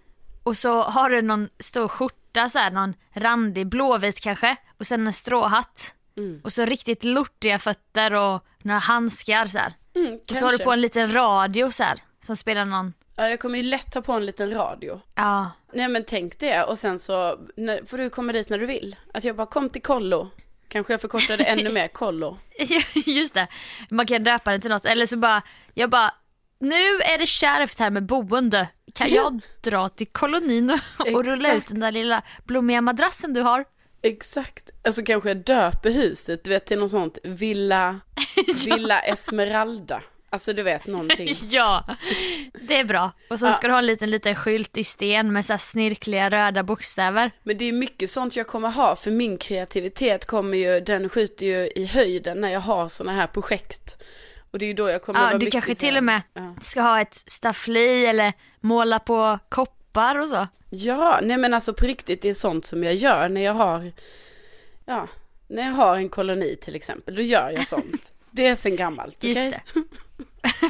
Och 0.43 0.57
så 0.57 0.81
har 0.81 1.10
du 1.10 1.22
någon 1.22 1.50
stor 1.60 1.88
skjorta 1.88 2.26
så 2.46 2.60
här, 2.60 2.72
någon 2.72 2.94
randig 3.13 3.67
blåvit 3.67 4.20
kanske 4.22 4.56
och 4.79 4.88
sen 4.88 5.08
en 5.08 5.13
stråhatt. 5.13 5.94
Mm. 6.17 6.41
Och 6.44 6.53
så 6.53 6.65
riktigt 6.65 7.03
lortiga 7.03 7.60
fötter 7.60 8.13
och 8.13 8.46
några 8.63 8.79
handskar 8.79 9.46
så 9.46 9.58
här. 9.58 9.74
Mm, 9.96 10.20
Och 10.29 10.38
så 10.38 10.46
har 10.46 10.51
du 10.51 10.58
på 10.63 10.72
en 10.72 10.82
liten 10.82 11.13
radio 11.13 11.72
så 11.72 11.84
här 11.84 12.00
som 12.20 12.38
spelar 12.38 12.65
någon, 12.65 12.94
Ja, 13.15 13.29
jag 13.29 13.39
kommer 13.39 13.58
ju 13.58 13.63
lätt 13.63 13.94
ha 13.94 14.01
på 14.01 14.13
en 14.13 14.25
liten 14.25 14.51
radio. 14.53 15.01
ja. 15.15 15.51
Nej 15.74 15.88
men 15.88 16.03
tänk 16.08 16.39
det 16.39 16.63
och 16.63 16.79
sen 16.79 17.00
så 17.00 17.39
när, 17.56 17.86
får 17.86 17.98
du 17.98 18.10
komma 18.10 18.34
dit 18.34 18.50
när 18.50 18.58
du 18.60 18.65
vill. 18.65 18.96
Att 19.13 19.24
jag 19.24 19.36
bara 19.36 19.48
kom 19.48 19.70
till 19.70 19.82
kollo. 19.82 20.29
Kanske 20.67 20.94
jag 20.94 21.01
förkortade 21.01 21.44
ännu 21.44 21.70
mer 21.70 21.88
kollo. 21.88 22.38
Just 23.06 23.34
det, 23.34 23.48
man 23.89 24.06
kan 24.06 24.24
döpa 24.24 24.51
den 24.51 24.62
till 24.62 24.70
något. 24.72 24.86
Eller 24.86 25.06
så 25.06 25.17
bara, 25.17 25.41
jag 25.74 25.89
bara, 25.89 26.12
nu 26.60 26.75
är 27.13 27.17
det 27.17 27.25
kärvt 27.27 27.79
här 27.79 27.89
med 27.89 28.06
boende. 28.06 28.67
Kan 28.98 29.10
jag 29.10 29.42
dra 29.62 29.89
till 29.89 30.08
kolonin 30.08 30.70
och, 31.00 31.08
och 31.13 31.25
rulla 31.25 31.54
ut 31.54 31.68
den 31.68 31.80
där 31.80 31.92
lilla 31.92 32.22
blommiga 32.44 32.82
madrassen 32.82 33.34
du 33.34 33.42
har? 33.42 33.66
Exakt. 34.01 34.70
Alltså 34.84 35.04
kanske 35.04 35.34
döper 35.34 35.89
huset, 35.89 36.44
du 36.44 36.50
vet 36.50 36.66
till 36.66 36.80
något 36.80 36.92
sånt. 36.92 37.18
Villa, 37.24 38.00
Villa 38.66 39.00
Esmeralda. 39.00 40.01
Alltså 40.30 40.54
du 40.54 40.63
vet 40.63 40.88
någonting. 40.88 41.27
ja, 41.50 41.96
det 42.62 42.80
är 42.80 42.84
bra. 42.84 43.12
Och 43.30 43.39
så 43.39 43.51
ska 43.51 43.68
du 43.68 43.74
ha 43.74 43.80
en 43.80 43.86
liten, 43.86 44.12
liten 44.12 44.36
skylt 44.36 44.77
i 44.77 44.84
sten 44.84 45.34
med 45.34 45.46
så 45.46 45.54
här 45.54 45.58
snirkliga 45.58 46.30
röda 46.30 46.63
bokstäver. 46.63 47.32
Men 47.44 47.58
det 47.58 47.66
är 47.66 47.74
mycket 47.74 48.12
sånt 48.12 48.36
jag 48.36 48.48
kommer 48.48 48.70
ha, 48.70 48.96
för 48.96 49.12
min 49.12 49.38
kreativitet 49.38 50.25
kommer 50.25 50.58
ju, 50.58 50.80
den 50.80 51.10
skjuter 51.10 51.46
ju 51.46 51.72
i 51.75 51.86
höjden 51.86 52.42
när 52.42 52.50
jag 52.50 52.60
har 52.60 52.89
såna 52.89 53.12
här 53.12 53.27
projekt. 53.27 54.04
Och 54.57 54.59
det 54.59 54.65
är 54.65 54.67
ju 54.67 54.73
då 54.73 54.89
jag 54.89 55.01
kommer 55.01 55.19
Ja, 55.19 55.25
vara 55.25 55.37
du 55.37 55.51
kanske 55.51 55.75
till 55.75 55.97
och 55.97 56.03
med 56.03 56.21
Ja. 56.33 56.55
ska 56.61 56.81
ha 56.81 57.01
ett 57.01 57.13
staffli 57.15 58.05
eller 58.05 58.33
måla 58.59 58.99
på 58.99 59.39
koppar 59.49 60.19
och 60.19 60.27
så. 60.27 60.47
ja, 60.69 61.19
nej 61.23 61.37
men 61.37 61.53
alltså 61.53 61.73
på 61.73 61.85
riktigt, 61.85 62.21
det 62.21 62.29
är 62.29 62.33
sånt 62.33 62.65
som 62.65 62.83
jag 62.83 62.95
gör 62.95 63.29
när 63.29 63.41
jag 63.41 63.53
har, 63.53 63.91
ja, 64.85 65.07
när 65.47 65.63
jag 65.63 65.71
har 65.71 65.97
en 65.97 66.09
koloni 66.09 66.55
till 66.61 66.75
exempel, 66.75 67.15
då 67.15 67.21
gör 67.21 67.49
jag 67.49 67.67
sånt. 67.67 68.11
Det 68.31 68.47
är 68.47 68.55
sen 68.55 68.75
gammalt? 68.75 69.23
Just 69.23 69.51
det. 69.51 69.61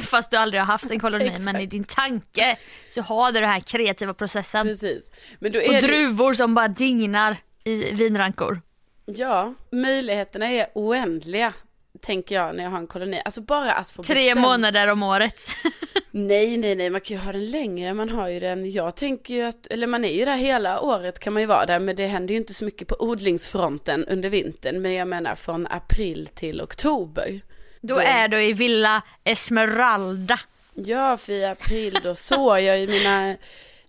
Fast 0.02 0.30
du 0.30 0.36
aldrig 0.36 0.60
har 0.60 0.66
haft 0.66 0.90
en 0.90 1.00
koloni 1.00 1.32
men 1.38 1.56
i 1.56 1.66
din 1.66 1.84
tanke 1.84 2.56
så 2.88 3.02
har 3.02 3.32
du 3.32 3.40
den 3.40 3.48
här 3.50 3.60
kreativa 3.60 4.14
processen. 4.14 4.66
Precis. 4.66 5.10
Men 5.38 5.52
då 5.52 5.58
Och 5.58 5.64
är 5.64 5.72
det, 5.80 5.86
druvor 5.86 6.32
som 6.32 6.54
bara 6.54 6.68
dignar 6.68 7.36
i 7.64 7.94
vinrankor. 7.94 8.60
ja, 9.06 9.54
möjligheterna 9.72 10.46
är 10.50 10.66
oändliga. 10.74 11.52
Tänker 12.00 12.34
jag 12.34 12.56
när 12.56 12.62
jag 12.64 12.70
har 12.70 12.78
en 12.78 12.86
koloni. 12.86 13.22
Alltså 13.24 13.40
bara 13.40 13.72
att 13.72 13.90
få 13.90 14.02
Tre 14.02 14.14
bestämma. 14.14 14.40
månader 14.48 14.86
om 14.88 15.02
året. 15.02 15.40
Nej, 16.10 16.56
nej, 16.56 16.74
nej, 16.74 16.90
man 16.90 17.00
kan 17.00 17.16
ju 17.16 17.22
ha 17.22 17.32
den 17.32 17.50
längre, 17.50 17.94
man 17.94 18.08
har 18.08 18.28
ju 18.28 18.40
den, 18.40 18.70
jag 18.70 18.96
tänker 18.96 19.34
ju 19.34 19.42
att, 19.42 19.66
eller 19.66 19.86
man 19.86 20.04
är 20.04 20.08
ju 20.12 20.24
där 20.24 20.36
hela 20.36 20.80
året 20.80 21.18
kan 21.18 21.32
man 21.32 21.42
ju 21.42 21.46
vara 21.46 21.66
där, 21.66 21.78
men 21.78 21.96
det 21.96 22.06
händer 22.06 22.32
ju 22.34 22.40
inte 22.40 22.54
så 22.54 22.64
mycket 22.64 22.88
på 22.88 22.96
odlingsfronten 23.02 24.04
under 24.04 24.28
vintern, 24.30 24.82
men 24.82 24.92
jag 24.92 25.08
menar 25.08 25.34
från 25.34 25.66
april 25.66 26.28
till 26.34 26.60
oktober. 26.62 27.40
Då 27.80 27.94
Då- 27.94 28.00
är 28.00 28.28
du 28.28 28.42
i 28.42 28.52
Villa 28.52 29.02
Esmeralda. 29.24 30.40
Ja, 30.74 31.16
för 31.16 31.32
i 31.32 31.44
april 31.44 31.98
då 32.02 32.14
sår 32.14 32.58
jag 32.58 32.78
ju 32.80 32.86
mina, 32.86 33.34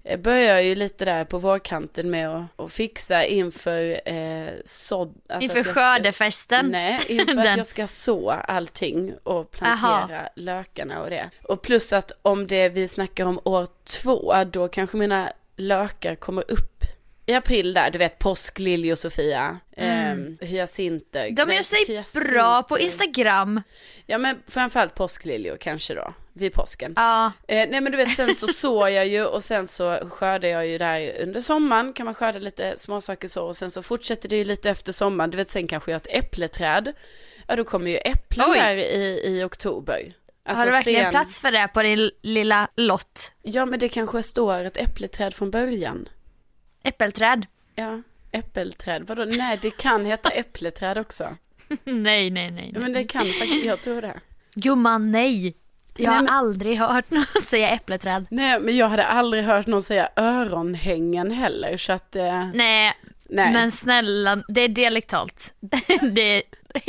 jag 0.04 0.22
börjar 0.22 0.60
ju 0.60 0.76
lite 0.76 1.06
där 1.06 1.26
på 1.26 1.38
vårkanten 1.38 2.10
med 2.10 2.30
att, 2.30 2.60
att 2.60 2.72
fixa 2.72 3.26
inför 3.26 4.02
eh, 4.10 4.48
sådd. 4.66 5.14
alltså 5.30 5.58
Inför 5.58 5.72
ska- 5.72 5.74
skördefesten. 5.82 6.66
Nej, 6.72 7.00
inför 7.08 7.38
att 7.48 7.58
jag 7.58 7.68
ska 7.68 7.88
så 7.88 8.30
allting 8.32 9.14
och 9.24 9.52
plantera 9.52 10.30
lökarna 10.36 11.02
och 11.02 11.10
det. 11.10 11.30
Och 11.44 11.62
plus 11.62 11.94
att 11.94 12.12
om 12.22 12.48
det 12.48 12.70
vi 12.70 12.88
snackar 12.88 13.26
om 13.26 13.40
år 13.44 13.68
två, 13.84 14.34
då 14.52 14.68
kanske 14.68 14.98
mina 14.98 15.32
lökar 15.56 16.16
kommer 16.16 16.52
upp 16.52 16.79
i 17.30 17.34
april 17.34 17.74
där, 17.74 17.92
du 17.92 17.98
vet 17.98 18.20
påskliljor 18.20 18.96
Sofia, 18.96 19.60
mm. 19.78 20.38
eh, 20.42 20.48
hyacinter. 20.48 21.30
De 21.32 21.54
gör 21.54 21.62
sig 21.62 21.86
hyacinter. 21.88 22.30
bra 22.32 22.64
på 22.64 22.80
Instagram. 22.80 23.62
Ja 24.06 24.18
men 24.18 24.38
framförallt 24.48 24.96
påskliljor 24.96 25.58
kanske 25.58 25.94
då, 25.94 26.14
vid 26.34 26.54
påsken. 26.54 26.94
Ja, 26.96 27.32
Eh, 27.48 27.70
nej 27.70 27.82
men 27.82 27.92
du 27.92 27.98
vet 27.98 28.12
sen 28.12 28.36
så 28.36 28.48
sår 28.48 28.90
jag 28.90 29.08
ju 29.08 29.26
och 29.26 29.44
sen 29.44 29.68
så 29.68 30.10
skördar 30.10 30.50
jag 30.50 30.68
ju 30.68 30.78
där 30.78 31.22
under 31.22 31.42
sommaren 31.42 31.94
kan 31.94 32.06
man 32.06 32.14
skörda 32.14 32.40
lite 32.40 32.74
småsaker 32.78 33.28
så 33.28 33.46
och 33.46 33.58
sen 33.58 33.72
så 33.72 33.84
fortsätter 33.84 34.30
det 34.30 34.36
ju 34.36 34.44
lite 34.44 34.70
efter 34.70 34.92
sommaren. 34.92 35.32
Du 35.32 35.38
vet 35.38 35.50
sen 35.50 35.68
kanske 35.68 35.92
jag 35.92 35.96
har 35.96 36.00
ett 36.00 36.26
äppleträd. 36.26 36.94
Ja 37.48 37.56
då 37.56 37.64
kommer 37.64 37.92
ju 37.92 37.98
äpplen 37.98 38.46
Oj. 38.50 38.58
där 38.60 38.78
i, 38.78 39.22
i 39.26 39.44
oktober. 39.44 40.14
Alltså 40.46 40.62
har 40.62 40.66
du 40.66 40.72
verkligen 40.72 41.04
sen- 41.04 41.12
plats 41.12 41.42
för 41.42 41.52
det 41.52 41.68
på 41.74 41.84
din 41.84 42.12
lilla 42.22 42.68
lott? 42.76 43.32
Ja 43.42 43.66
men 43.66 43.80
det 43.80 43.90
kanske 43.90 44.24
står 44.24 44.64
ett 44.64 44.78
äppleträd 44.78 45.34
från 45.34 45.52
början. 45.52 46.10
Äppelträd? 46.84 47.46
Ja, 47.76 48.02
äppelträd. 48.32 49.04
Vadå? 49.08 49.26
Nej 49.26 49.60
det 49.62 49.72
kan 49.78 50.06
heta 50.06 50.30
äppleträd 50.34 50.98
också. 50.98 51.36
nej, 51.84 52.30
nej, 52.30 52.52
nej. 52.52 52.72
Ja, 52.74 52.80
men 52.80 52.94
det 52.94 53.04
kan 53.04 53.26
faktiskt, 53.26 53.66
jag 53.66 53.82
tror 53.82 54.02
det. 54.02 54.20
Gumman, 54.56 55.12
nej. 55.12 55.56
Jag 55.98 56.12
har 56.12 56.16
Nej, 56.18 56.24
men- 56.26 56.34
aldrig 56.34 56.78
hört 56.78 57.10
någon 57.12 57.24
säga 57.44 57.70
äppleträd. 57.70 58.26
Nej 58.32 58.60
men 58.60 58.78
jag 58.78 58.88
hade 58.90 59.06
aldrig 59.06 59.44
hört 59.44 59.68
någon 59.68 59.82
säga 59.84 60.10
öronhängen 60.16 61.32
heller 61.32 61.78
så 61.78 61.94
att 61.94 62.16
eh, 62.16 62.48
Nej, 62.54 62.94
nej. 63.30 63.54
men 63.54 63.72
snälla, 63.72 64.44
det 64.48 64.62
är 64.62 64.68
dialektalt. 64.68 65.54
det 66.12 66.22
är 66.36 66.44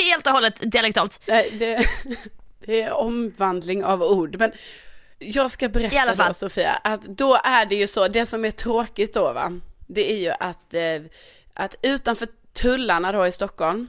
helt 0.04 0.26
och 0.26 0.32
hållet 0.32 0.60
dialektalt. 0.72 1.20
Nej, 1.26 1.50
det, 1.58 1.86
det 2.66 2.82
är 2.82 2.92
omvandling 2.92 3.84
av 3.84 4.02
ord. 4.02 4.36
Men 4.38 4.52
jag 5.18 5.50
ska 5.50 5.68
berätta 5.68 6.14
då 6.28 6.34
Sofia, 6.34 6.72
att 6.84 7.02
då 7.02 7.38
är 7.44 7.66
det 7.66 7.74
ju 7.74 7.86
så, 7.86 8.08
det 8.08 8.26
som 8.26 8.44
är 8.44 8.50
tråkigt 8.50 9.14
då 9.14 9.32
va, 9.32 9.52
det 9.94 10.12
är 10.12 10.16
ju 10.16 10.30
att, 10.40 10.74
eh, 10.74 11.02
att 11.54 11.74
utanför 11.82 12.28
tullarna 12.52 13.12
då 13.12 13.26
i 13.26 13.32
Stockholm, 13.32 13.86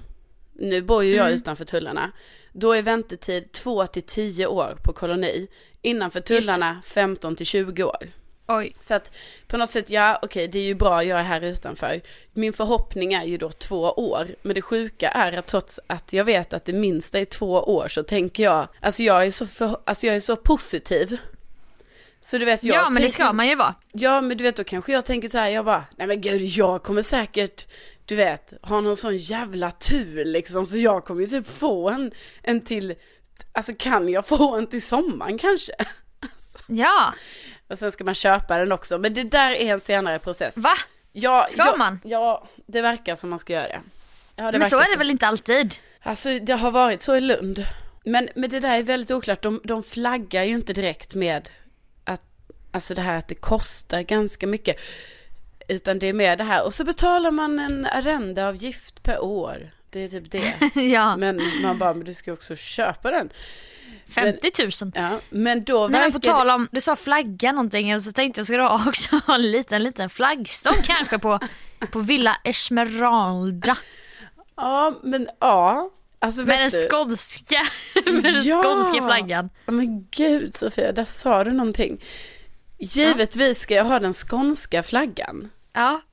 nu 0.54 0.82
bor 0.82 1.04
ju 1.04 1.16
jag 1.16 1.26
Mm. 1.26 1.36
utanför 1.36 1.66
tullarna, 1.66 2.12
då 2.54 2.74
är 2.74 2.82
väntetid 2.82 3.52
2 3.52 3.88
till 3.88 4.02
10 4.04 4.48
år 4.48 4.78
på 4.84 4.94
koloni. 4.94 5.48
Innanför 5.82 6.22
tullarna 6.22 6.82
15 6.86 7.36
till 7.36 7.46
20 7.46 7.84
år. 7.84 8.12
Oj. 8.48 8.76
Så 8.82 8.94
att 8.94 9.16
på 9.48 9.58
något 9.58 9.72
sätt, 9.72 9.90
ja 9.90 10.20
okej 10.22 10.48
det 10.48 10.60
är 10.60 10.64
ju 10.64 10.76
bra 10.76 11.04
jag 11.04 11.20
är 11.20 11.24
här 11.24 11.42
utanför. 11.42 12.02
Min 12.34 12.54
förhoppning 12.54 13.14
är 13.14 13.24
ju 13.24 13.38
då 13.38 13.50
två 13.50 13.82
år. 13.92 14.28
Men 14.42 14.56
det 14.56 14.62
sjuka 14.62 15.10
är 15.10 15.38
att 15.38 15.48
trots 15.48 15.80
att 15.88 16.14
jag 16.14 16.26
vet 16.26 16.54
att 16.54 16.66
det 16.66 16.74
minsta 16.74 17.20
är 17.20 17.26
två 17.26 17.52
år 17.54 17.88
så 17.88 18.04
tänker 18.04 18.44
jag, 18.44 18.68
alltså 18.80 19.04
jag 19.04 19.26
är 19.26 19.32
så, 19.32 19.48
för, 19.48 19.78
alltså 19.86 20.08
jag 20.08 20.16
är 20.16 20.20
så 20.20 20.36
positiv. 20.36 21.18
Så 22.22 22.38
du 22.38 22.46
vet 22.46 22.64
jag 22.64 22.76
Ja, 22.76 22.90
men 22.90 23.02
det 23.02 23.10
ska 23.10 23.34
man 23.34 23.48
ju 23.48 23.56
vara. 23.56 23.76
Ja 23.92 24.22
men 24.22 24.38
du 24.38 24.44
vet 24.44 24.56
då 24.56 24.64
kanske 24.64 24.92
jag 24.92 25.06
tänker 25.06 25.30
så 25.30 25.38
här, 25.38 25.50
jag 25.50 25.66
bara, 25.66 25.86
nej 25.98 26.08
men 26.08 26.22
gud 26.22 26.42
jag 26.42 26.84
kommer 26.84 27.02
säkert, 27.02 27.68
du 28.06 28.16
vet, 28.16 28.54
ha 28.62 28.82
någon 28.82 28.98
sån 28.98 29.18
jävla 29.18 29.72
tur 29.72 30.26
liksom. 30.26 30.66
Så 30.66 30.78
jag 30.78 31.06
kommer 31.06 31.22
ju 31.22 31.28
typ 31.28 31.48
få 31.48 31.90
en, 31.90 32.12
en 32.44 32.62
till, 32.62 32.96
alltså 33.52 33.74
kan 33.74 34.10
jag 34.10 34.28
få 34.28 34.56
en 34.56 34.68
till 34.68 34.82
sommaren 34.82 35.38
kanske? 35.38 35.74
Ja, 36.68 37.14
Och 37.70 37.78
sen 37.78 37.92
ska 37.92 38.04
man 38.04 38.16
köpa 38.16 38.58
den 38.58 38.72
också. 38.72 38.98
Men 38.98 39.14
det 39.14 39.24
där 39.24 39.52
är 39.52 39.74
en 39.74 39.80
senare 39.80 40.20
process. 40.20 40.58
va? 40.58 40.74
Ja, 41.12 41.48
Ska 41.50 41.62
ja, 41.62 41.76
man? 41.78 42.00
Ja, 42.04 42.48
det 42.68 42.82
verkar 42.82 43.16
som 43.16 43.30
man 43.30 43.40
ska 43.40 43.54
göra 43.54 43.68
det. 43.68 43.82
Ja, 44.36 44.52
det 44.52 44.60
Men 44.60 44.70
så 44.70 44.80
är 44.80 44.92
det 44.92 44.98
väl 44.98 45.10
inte 45.10 45.28
alltid? 45.28 45.74
Alltså 46.02 46.40
det 46.40 46.54
har 46.54 46.72
varit 46.72 47.02
så 47.02 47.16
i 47.16 47.22
Lund. 47.22 47.66
Men, 48.06 48.30
men 48.36 48.50
det 48.50 48.60
där 48.60 48.78
är 48.78 48.84
väldigt 48.84 49.12
oklart. 49.12 49.42
De, 49.42 49.62
de 49.64 49.84
flaggar 49.84 50.44
ju 50.44 50.54
inte 50.54 50.74
direkt 50.74 51.16
med 51.16 51.50
alltså 52.72 52.94
det 52.96 53.02
här 53.02 53.18
att 53.18 53.28
det 53.28 53.36
kostar 53.36 54.02
ganska 54.02 54.48
mycket. 54.48 54.76
Utan 55.68 56.00
det 56.00 56.08
är 56.08 56.14
mer 56.14 56.36
det 56.38 56.44
här. 56.44 56.66
Och 56.66 56.74
så 56.74 56.84
betalar 56.84 57.32
man 57.32 57.60
en 57.60 57.86
arrendeavgift 57.86 59.04
per 59.04 59.24
år. 59.24 59.72
Det 59.90 60.00
är 60.04 60.10
typ 60.10 60.32
det. 60.32 60.54
ja, 60.82 61.18
Men 61.18 61.42
man 61.62 61.78
bara, 61.78 61.94
men 61.94 62.06
du 62.06 62.14
ska 62.14 62.34
också 62.34 62.56
köpa 62.56 63.12
den. 63.12 63.30
50 64.16 64.52
000. 64.84 64.92
Ja, 64.96 65.20
men 65.30 65.64
då 65.64 65.80
Nej 65.80 65.90
men 65.90 66.00
verkar 66.02 66.12
på 66.12 66.20
tal 66.20 66.50
om, 66.50 66.68
du 66.72 66.82
sa 66.82 66.96
flagga 66.96 67.52
någonting 67.52 67.96
och 67.96 68.02
så 68.02 68.12
tänkte 68.12 68.40
jag 68.40 68.46
ska 68.46 68.58
du 68.58 68.64
ha 68.64 68.88
också 68.88 69.16
ha 69.28 69.36
en 69.36 69.52
liten, 69.52 69.84
liten 69.84 70.10
flaggstång 70.10 70.76
kanske 70.84 71.20
på, 71.20 71.40
på 71.92 72.00
Villa 72.00 72.38
Esmeralda. 72.44 73.78
Ja, 74.56 75.00
men 75.04 75.30
ja. 75.40 75.90
Alltså 76.20 76.42
Med 76.44 76.60
den 76.60 76.70
du- 76.70 76.88
skånska, 76.90 77.62
med 78.06 78.24
den 78.24 78.44
Ja. 78.44 78.64
skånska 78.64 79.06
flaggan. 79.06 79.50
Men 79.66 80.08
gud 80.12 80.56
Sofia, 80.56 80.92
där 80.92 81.06
sa 81.06 81.44
du 81.44 81.52
någonting. 81.52 82.04
Givetvis 82.82 83.60
ska 83.60 83.74
jag 83.76 83.86
ha 83.86 84.00
den 84.00 84.14
skånska 84.14 84.84
flaggan. 84.84 85.50
Ja. 85.74 86.02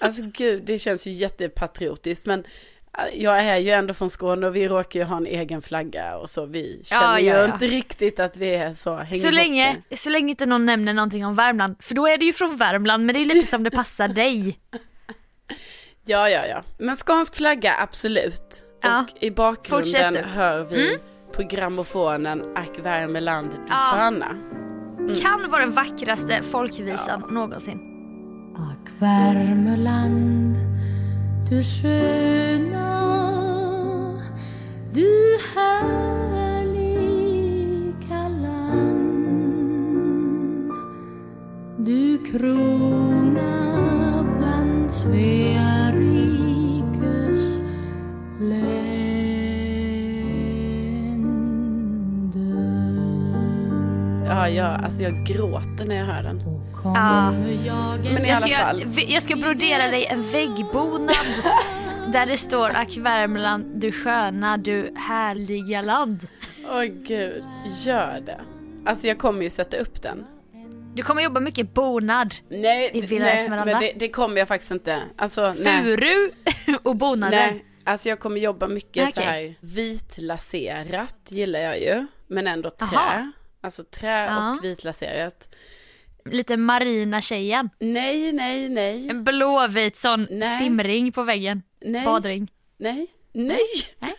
Alltså 0.00 0.22
gud, 0.24 0.62
det 0.66 0.78
känns 0.78 1.06
ju 1.06 1.10
jättepatriotiskt 1.10 2.26
men 2.26 2.44
äh, 2.98 3.22
jag 3.22 3.40
är 3.40 3.56
ju 3.56 3.70
ändå 3.70 3.94
från 3.94 4.10
Skåne 4.10 4.46
och 4.46 4.56
vi 4.56 4.68
råkar 4.68 5.00
ju 5.00 5.06
ha 5.06 5.16
en 5.16 5.26
egen 5.26 5.62
flagga 5.62 6.16
och 6.16 6.30
så. 6.30 6.46
Vi 6.46 6.82
Ja, 6.90 7.00
känner 7.00 7.18
ju 7.18 7.26
ja, 7.26 7.36
ja. 7.36 7.52
inte 7.54 7.66
riktigt 7.66 8.20
att 8.20 8.36
vi 8.36 8.54
är 8.54 8.74
så 8.74 9.06
Så 9.14 9.30
länge, 9.30 9.76
det. 9.88 9.96
så 9.96 10.10
länge 10.10 10.30
inte 10.30 10.46
någon 10.46 10.66
nämner 10.66 10.92
någonting 10.94 11.26
om 11.26 11.34
Värmland, 11.34 11.76
för 11.80 11.94
då 11.94 12.06
är 12.08 12.18
det 12.18 12.24
ju 12.24 12.32
från 12.32 12.56
Värmland 12.56 13.06
men 13.06 13.14
det 13.14 13.20
är 13.20 13.24
lite 13.24 13.46
som 13.50 13.62
det 13.62 13.70
passar 13.70 14.08
dig. 14.08 14.58
Ja, 16.04 16.28
ja, 16.30 16.46
ja. 16.46 16.62
Men 16.78 16.96
skånsk 16.96 17.36
flagga, 17.36 17.74
absolut. 17.78 18.62
Ja. 18.82 19.00
Och 19.16 19.22
i 19.22 19.30
bakgrunden 19.30 19.84
Fortsätt 19.84 20.12
du. 20.12 20.18
Mm. 20.18 20.30
hör 20.30 20.64
vi 20.64 20.98
på 21.32 21.42
grammofonen 21.42 22.56
Ack 22.56 22.78
Värmeland, 22.82 23.50
du 23.50 23.56
Ja. 23.68 23.92
sköna. 23.94 24.36
Kan 25.14 25.50
vara 25.50 25.60
den 25.60 25.72
vackraste 25.72 26.42
folkvisan 26.42 27.22
någonsin. 27.30 27.78
Ack 28.56 28.92
Värmeland, 28.98 30.56
du 31.50 31.64
sköna, 31.64 32.35
jag 55.06 55.24
gråter 55.26 55.84
när 55.84 55.96
jag 55.96 56.04
hör 56.04 56.22
den. 56.22 56.42
Ja. 56.84 57.30
Men 57.30 57.48
i 57.48 57.66
Jag 57.66 58.28
alla 58.28 58.36
ska, 58.36 58.56
fall. 58.56 58.82
jag 59.08 59.22
ska 59.22 59.36
brodera 59.36 59.82
dig 59.88 60.06
en 60.06 60.22
väggbonad 60.22 61.16
där 62.12 62.26
det 62.26 62.36
står 62.36 62.70
Ack 62.76 62.96
Värmland, 62.96 63.64
du 63.80 63.92
sköna, 63.92 64.56
du 64.56 64.94
härliga 64.96 65.82
land. 65.82 66.20
Åh 66.70 66.82
gud, 66.84 67.44
gör 67.84 68.20
det. 68.26 68.40
Alltså 68.86 69.06
jag 69.06 69.18
kommer 69.18 69.42
ju 69.42 69.50
sätta 69.50 69.76
upp 69.76 70.02
den. 70.02 70.24
Du 70.94 71.02
kommer 71.02 71.22
jobba 71.22 71.40
mycket 71.40 71.74
bonad, 71.74 72.34
Nej, 72.48 72.90
I 72.94 73.00
Villa 73.00 73.24
nej 73.24 73.34
Esmeralda? 73.34 73.72
men 73.72 73.80
det, 73.80 73.92
det 73.96 74.08
kommer 74.08 74.36
jag 74.38 74.48
faktiskt 74.48 74.72
inte. 74.72 75.02
Alltså, 75.16 75.54
nej. 75.58 75.82
furu 75.82 76.30
och 76.82 76.96
bonader. 76.96 77.36
nej. 77.36 77.64
Alltså 77.84 78.08
jag 78.08 78.18
kommer 78.20 78.40
jobba 78.40 78.68
mycket 78.68 79.02
Okej. 79.02 79.12
så 79.14 79.20
här 79.20 79.54
vitlaserat 79.60 81.16
gillar 81.28 81.60
jag 81.60 81.80
ju. 81.80 82.06
Men 82.26 82.46
ändå 82.46 82.70
trä. 82.70 82.86
Aha. 82.96 83.32
Alltså 83.60 83.84
trä 83.84 84.24
Ja. 84.26 84.52
och 84.58 84.64
vitlaserat. 84.64 85.48
Lite 86.24 86.56
marina 86.56 87.20
tjejen. 87.20 87.70
Nej, 87.78 88.32
nej, 88.32 88.68
nej. 88.68 89.08
En 89.08 89.24
blåvit 89.24 89.96
sån 89.96 90.26
Nej. 90.30 90.58
simring 90.58 91.12
på 91.12 91.22
väggen. 91.22 91.62
Nej. 91.80 92.04
Badring. 92.04 92.50
Nej, 92.78 93.06
nej. 93.32 93.60
Nej. 93.98 94.14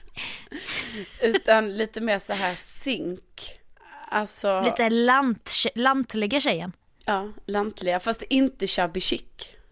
Utan 1.22 1.74
lite 1.78 2.02
mer 2.02 2.20
så 2.20 2.34
här 2.34 2.56
zink. 2.56 3.60
Alltså, 4.10 4.62
Lite 4.62 4.90
lant, 4.90 5.52
lantliga 5.76 6.40
tjejen. 6.40 6.72
ja, 7.06 7.34
lantliga. 7.46 8.00
Fast 8.00 8.24
inte 8.24 8.68
shabby 8.68 9.02
chic. 9.02 9.22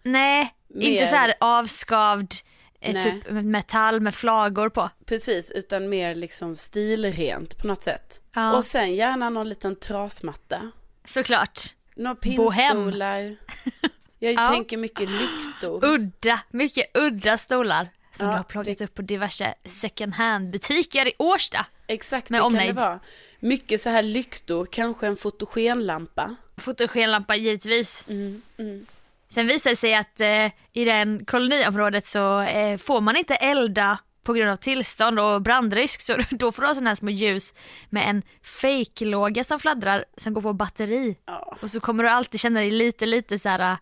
Nej, 0.02 0.54
Mer- 0.68 0.88
inte 0.88 1.06
så 1.06 1.16
här 1.16 1.34
avskavd 1.40 2.32
Nej. 2.80 3.02
typ 3.02 3.30
metall 3.30 4.00
med 4.00 4.14
flagor 4.14 4.68
på. 4.68 4.90
Precis, 5.06 5.50
utan 5.50 5.88
mer 5.88 6.14
liksom 6.14 6.56
stilrent 6.56 7.58
på 7.58 7.66
något 7.66 7.82
sätt. 7.82 8.20
Ja. 8.34 8.56
Och 8.56 8.64
sen 8.64 8.94
gärna 8.94 9.30
någon 9.30 9.48
liten 9.48 9.76
trasmatta. 9.76 10.70
Såklart. 11.04 11.60
Några 11.96 12.14
pinnstolar. 12.14 13.36
Jag 14.18 14.32
Ja. 14.32 14.46
tänker 14.50 14.76
mycket 14.76 15.10
lyktor. 15.10 15.84
Udda, 15.84 16.40
mycket 16.50 16.96
udda 16.96 17.38
stolar. 17.38 17.88
Som 18.12 18.26
Ja, 18.26 18.32
du 18.32 18.36
har 18.36 18.44
plockat 18.44 18.80
upp 18.80 18.94
på 18.94 19.02
diverse 19.02 19.54
second 19.64 20.14
hand 20.14 20.50
butiker 20.50 21.06
i 21.08 21.12
Årsta. 21.18 21.66
Exakt, 21.86 22.30
Med 22.30 22.38
det 22.38 22.42
kan 22.42 22.46
omnejd. 22.46 22.68
det 22.74 22.80
vara. 22.80 23.00
Mycket 23.40 23.80
så 23.80 23.90
här 23.90 24.02
lyktor, 24.02 24.66
kanske 24.66 25.06
en 25.06 25.16
fotogenlampa. 25.16 26.36
Fotogenlampa 26.56 27.36
givetvis. 27.36 28.06
Mm, 28.08 28.42
mm. 28.56 28.86
Sen 29.28 29.46
visar 29.46 29.70
det 29.70 29.76
sig 29.76 29.94
att 29.94 30.20
eh, 30.20 30.46
i 30.72 30.84
det 30.84 31.20
koloniområdet 31.26 32.06
så 32.06 32.40
eh, 32.40 32.76
får 32.76 33.00
man 33.00 33.16
inte 33.16 33.34
elda 33.34 33.98
på 34.24 34.32
grund 34.32 34.50
av 34.50 34.56
tillstånd 34.56 35.20
och 35.20 35.42
brandrisk 35.42 36.00
så 36.00 36.16
då 36.30 36.52
får 36.52 36.62
du 36.62 36.68
ha 36.68 36.74
sådana 36.74 36.90
här 36.90 36.94
små 36.94 37.10
ljus 37.10 37.54
med 37.90 38.08
en 38.10 38.22
fake-låga 38.42 39.44
som 39.44 39.60
fladdrar 39.60 40.04
som 40.16 40.34
går 40.34 40.42
på 40.42 40.52
batteri. 40.52 41.16
Ja. 41.26 41.56
Och 41.60 41.70
så 41.70 41.80
kommer 41.80 42.02
du 42.04 42.10
alltid 42.10 42.40
känna 42.40 42.60
dig 42.60 42.70
lite 42.70 43.06
lite 43.06 43.38
så 43.38 43.48
här 43.48 43.60
äh, 43.60 43.76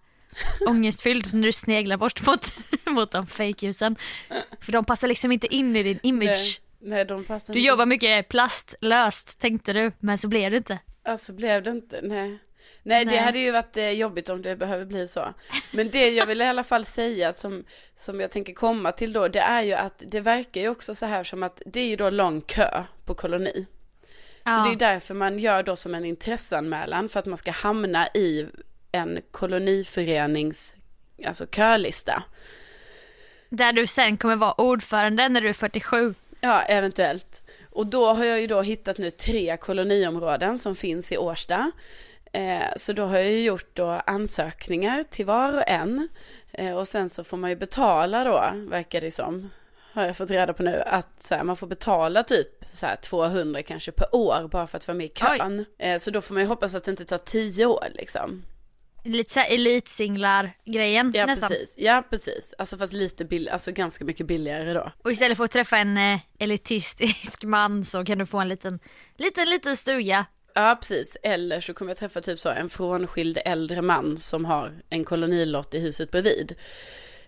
ångestfylld 0.71 1.35
när 1.35 1.43
du 1.43 1.53
sneglar 1.53 1.97
bort 1.97 2.27
mot, 2.27 2.55
mot 2.87 3.13
de 3.13 3.27
fake-ljusen. 3.27 3.97
För 4.61 4.73
de 4.73 4.85
passar 4.85 5.09
liksom 5.09 5.33
inte 5.33 5.55
in 5.55 5.77
i 5.77 5.83
din 5.83 6.01
image. 6.03 6.61
Nej, 6.81 6.91
nej, 6.91 7.05
de 7.05 7.25
passar 7.25 7.53
Du 7.53 7.59
inte. 7.59 7.69
jobbar 7.69 7.87
mycket 7.87 8.29
plastlöst 8.29 9.41
tänkte 9.41 9.73
du, 9.73 9.93
men 9.99 10.19
så 10.19 10.29
blev 10.29 10.51
det 10.51 10.57
inte. 10.57 10.79
Alltså 11.05 11.33
blev 11.33 11.63
det 11.63 11.71
inte, 11.71 12.01
nej. 12.03 12.39
Nej, 12.83 13.05
det 13.05 13.11
Nej. 13.11 13.21
hade 13.21 13.39
ju 13.39 13.51
varit 13.51 13.77
eh, 13.77 13.91
jobbigt 13.91 14.29
om 14.29 14.43
det 14.43 14.57
behöver 14.57 14.85
bli 14.85 15.09
så. 15.09 15.35
Men 15.71 15.91
det 15.91 16.11
jag 16.11 16.27
vill 16.27 16.41
i 16.41 16.45
alla 16.45 16.65
fall 16.65 16.85
säga 16.85 17.33
som, 17.33 17.65
som 17.97 18.21
jag 18.21 18.31
tänker 18.31 18.53
komma 18.53 18.93
till 18.93 19.13
då, 19.13 19.29
det 19.29 19.41
är 19.41 19.63
ju 19.63 19.73
att 19.73 20.03
det 20.07 20.21
verkar 20.21 20.61
ju 20.61 20.69
också 20.69 20.95
så 20.95 21.07
här 21.07 21.25
som 21.25 21.43
att 21.43 21.63
det 21.67 21.81
är 21.81 21.87
ju 21.87 21.97
då 21.97 22.11
lång 22.11 22.41
kö 22.41 22.83
på 23.05 23.15
koloni. 23.15 23.67
Så 24.45 24.51
Ja. 24.51 24.65
det 24.69 24.87
är 24.87 24.93
därför 24.93 25.15
man 25.15 25.39
gör 25.39 25.63
då 25.63 25.77
som 25.77 25.95
en 25.95 26.05
intresseanmälan 26.05 27.09
för 27.09 27.21
att 27.21 27.27
man 27.27 27.39
ska 27.39 27.51
hamna 27.51 28.09
i 28.09 28.47
en 28.93 29.21
koloniförenings, 29.31 30.75
alltså 31.27 31.47
kölista. 31.47 32.23
Där 33.49 33.73
du 33.73 33.87
sen 33.87 34.17
kommer 34.17 34.37
vara 34.37 34.61
ordförande 34.61 35.29
när 35.29 35.41
du 35.41 35.49
är 35.49 35.53
47. 35.53 36.15
Ja, 36.41 36.63
eventuellt. 36.63 37.43
Och 37.71 37.87
då 37.87 38.13
har 38.13 38.25
jag 38.25 38.41
ju 38.41 38.47
då 38.47 38.63
hittat 38.63 38.99
nu 38.99 39.11
tre 39.11 39.57
koloniområden 39.57 40.59
som 40.59 40.77
finns 40.77 41.13
i 41.13 41.17
Årsta. 41.19 41.71
Eh, 42.35 42.73
så 42.77 42.93
då 42.93 43.05
har 43.05 43.19
jag 43.19 43.41
gjort 43.41 43.69
då 43.73 43.87
ansökningar 44.07 45.03
till 45.03 45.27
var 45.27 45.53
och 45.53 45.69
en. 45.69 46.09
Eh, 46.53 46.77
och 46.77 46.89
sen 46.89 47.11
så 47.11 47.25
får 47.25 47.37
man 47.37 47.51
ju 47.51 47.57
betala 47.57 48.25
då, 48.25 48.51
verkar 48.71 49.01
det 49.01 49.11
som. 49.11 49.51
Har 49.93 50.07
jag 50.07 50.17
fått 50.17 50.31
reda 50.31 50.53
på 50.53 50.63
nu. 50.63 50.83
Att 50.87 51.23
så 51.23 51.35
här, 51.35 51.45
man 51.45 51.57
får 51.57 51.67
betala 51.67 52.23
typ 52.23 52.49
så 52.73 52.87
här 52.87 52.97
200 52.97 53.63
kanske 53.63 53.93
per 53.93 54.15
år 54.15 54.49
bara 54.49 54.67
för 54.67 54.77
att 54.79 54.89
vara 54.89 54.99
med 54.99 55.07
i 55.07 55.09
kön. 55.09 55.65
Eh, 55.79 55.99
så 55.99 56.11
då 56.11 56.21
får 56.21 56.35
man 56.35 56.43
ju 56.43 56.49
hoppas 56.49 56.75
att 56.75 56.85
det 56.85 56.91
inte 56.91 57.05
tar 57.05 57.19
tio 57.19 57.67
år 57.67 57.87
liksom. 57.95 58.43
Lite 59.05 59.33
såhär 59.33 59.55
elitsinglar-grejen 59.55 61.13
Ja 61.15 61.27
nästan. 61.27 61.49
precis, 61.49 61.75
ja 61.79 62.03
precis. 62.11 62.55
Alltså 62.59 62.79
fast 62.79 62.93
lite 62.93 63.25
billigare, 63.25 63.53
alltså 63.53 63.73
ganska 63.73 64.05
mycket 64.05 64.27
billigare 64.27 64.73
då. 64.73 64.93
Och 65.05 65.13
istället 65.13 65.37
för 65.37 65.45
att 65.45 65.51
träffa 65.51 65.79
en 65.79 65.99
elitistisk 66.39 67.45
man 67.45 67.85
så 67.85 68.05
kan 68.05 68.19
du 68.19 68.27
få 68.27 68.39
en 68.39 68.49
liten, 68.49 68.81
liten, 69.17 69.49
liten 69.49 69.77
stuga. 69.77 70.27
Ja, 70.55 70.77
precis. 70.81 71.17
Eller 71.23 71.61
så 71.61 71.75
kommer 71.75 71.91
jag 71.91 71.99
träffa 71.99 72.21
typ 72.21 72.39
så 72.41 72.49
en 72.49 72.69
frånskild 72.71 73.39
äldre 73.45 73.83
man 73.83 74.19
som 74.19 74.45
har 74.45 74.73
en 74.91 75.05
kolonilott 75.05 75.75
i 75.75 75.79
huset 75.81 76.11
bredvid. 76.11 76.55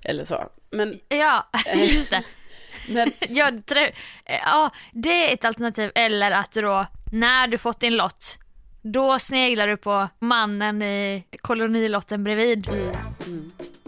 Eller 0.05 0.25
så. 0.25 0.49
Men, 0.71 1.01
Ja, 1.09 1.47
just 1.75 2.11
det. 2.11 2.23
men 2.89 3.13
Ja, 3.29 3.51
trä- 3.51 3.93
eh, 4.25 4.41
ja, 4.45 4.71
det 4.93 5.29
är 5.31 5.35
ett 5.35 5.45
alternativ. 5.45 5.91
Eller 5.95 6.31
att 6.31 6.53
du 6.53 6.61
då, 6.63 6.87
när 7.13 7.49
du 7.49 7.59
fått 7.59 7.81
din 7.81 7.97
lott, 7.97 8.39
då 8.83 9.19
sneglar 9.19 9.67
du 9.69 9.77
på 9.77 10.09
mannen 10.19 10.83
i 10.83 11.25
kolonilotten 11.41 12.25
bredvid. 12.25 12.67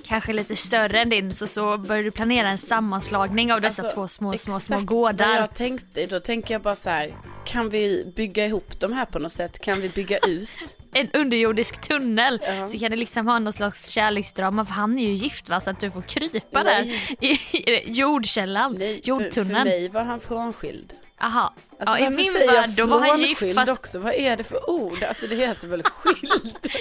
Kanske 0.09 0.33
lite 0.33 0.57
större 0.57 1.01
än 1.01 1.09
din, 1.09 1.33
så, 1.33 1.47
så 1.47 1.79
börjar 1.79 2.03
du 2.03 2.11
planera 2.11 2.49
en 2.49 2.59
sammanslagning 2.59 3.53
av 3.53 3.61
dessa 3.61 3.83
Alltså, 3.83 3.94
två 3.94 4.09
små, 4.09 4.33
små, 4.33 4.38
små 4.38 4.57
exakt 4.57 4.71
Vad 4.71 4.87
gårdar. 4.87 5.37
jag 5.37 5.55
tänkte, 5.55 6.07
då 6.07 6.21
tänker 6.21 6.55
jag 6.55 6.62
bara 6.62 6.77
så 6.77 6.90
här, 6.90 7.16
kan 7.47 7.71
vi 7.71 8.12
bygga 8.16 8.47
ihop 8.47 8.81
de 8.81 8.92
här 8.92 9.05
på 9.05 9.18
något 9.18 9.33
sätt? 9.33 9.59
Kan 9.59 9.81
vi 9.81 9.88
bygga 9.88 10.18
ut? 10.18 10.51
En 10.92 11.11
underjordisk 11.12 11.81
tunnel. 11.81 12.40
Ja. 12.47 12.68
Så 12.68 12.79
kan 12.79 12.90
det 12.90 12.97
liksom 12.97 13.27
ha 13.29 13.38
någon 13.38 13.53
slags 13.53 13.88
kärleksdrama, 13.88 14.64
för 14.64 14.73
han 14.75 14.99
är 14.99 15.09
ju 15.09 15.14
gift 15.14 15.49
va, 15.49 15.61
så 15.61 15.71
att 15.71 15.81
du 15.81 15.90
får 15.90 16.03
krypa 16.03 16.64
där 16.64 16.85
Nej. 16.85 17.16
i, 17.21 17.71
i 17.71 17.92
jordkällan, 17.92 18.75
Nej, 18.79 18.94
för, 18.97 19.03
för 19.03 19.09
jordtunneln. 19.09 19.64
mig 19.68 19.88
var 19.88 20.03
han 20.03 20.21
frånskild. 20.21 20.92
Aha. 21.21 21.55
Alltså, 21.81 21.99
ja, 21.99 22.07
I 22.07 22.11
min 22.11 22.33
värld 22.33 22.71
då 22.71 22.87
var 22.87 23.01
han 23.01 23.18
gift 23.18 23.55
fast 23.55 23.73
också? 23.73 23.99
Vad 23.99 24.14
är 24.14 24.37
det 24.37 24.44
för 24.44 24.71
ord? 24.71 25.03
Alltså 25.03 25.27
det 25.27 25.35
heter 25.37 25.68
väl 25.68 25.83
skild? 25.83 26.57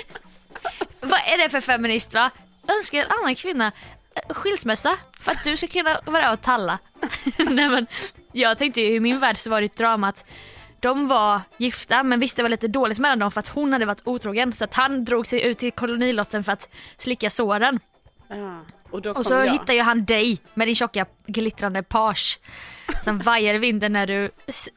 Vad 1.01 1.19
är 1.19 1.37
det 1.37 1.49
för 1.49 1.59
feminist 1.61 2.13
va? 2.13 2.31
Önskar 2.77 2.99
en 2.99 3.12
annan 3.21 3.36
kvinna 3.36 3.71
eh, 4.15 4.34
skilsmässa 4.34 4.97
för 5.19 5.32
att 5.32 5.43
du 5.43 5.58
ska 5.58 5.67
kunna 5.67 5.99
vara 6.06 6.34
och 6.34 6.41
talla. 6.41 6.80
Nej 7.38 7.69
men 7.69 7.88
jag 8.32 8.58
tänkte 8.58 8.82
ju 8.82 8.95
i 8.95 8.99
min 8.99 9.19
värld 9.19 9.38
så 9.38 9.49
var 9.49 9.62
det 9.62 9.65
ett 9.65 9.77
drama 9.77 10.08
att 10.10 10.25
de 10.80 11.08
var 11.08 11.41
gifta 11.58 12.03
men 12.03 12.19
visste 12.19 12.39
det 12.41 12.43
var 12.43 12.49
lite 12.49 12.67
dåligt 12.67 12.99
mellan 12.99 13.19
dem 13.19 13.32
för 13.32 13.39
att 13.39 13.47
hon 13.47 13.73
hade 13.73 13.86
varit 13.86 14.01
otrogen 14.08 14.53
så 14.53 14.63
att 14.63 14.73
han 14.73 15.06
drog 15.06 15.27
sig 15.27 15.41
ut 15.43 15.58
till 15.58 15.71
kolonilotten 15.71 16.43
för 16.43 16.51
att 16.51 16.69
slicka 16.97 17.30
såren. 17.30 17.80
Ja, 18.27 18.62
och 18.91 19.01
då 19.01 19.13
kom 19.13 19.19
Och 19.19 19.25
så 19.25 19.34
jag. 19.34 19.47
hittar 19.51 19.73
ju 19.73 19.82
han 19.82 20.06
dig 20.06 20.38
med 20.53 20.67
din 20.67 20.75
tjocka 20.75 21.06
glittrande 21.27 21.84
page 21.84 22.39
som 23.03 23.19
vajar 23.23 23.53
i 23.53 23.58
vinden 23.58 23.93
när 23.93 24.08
du 24.08 24.32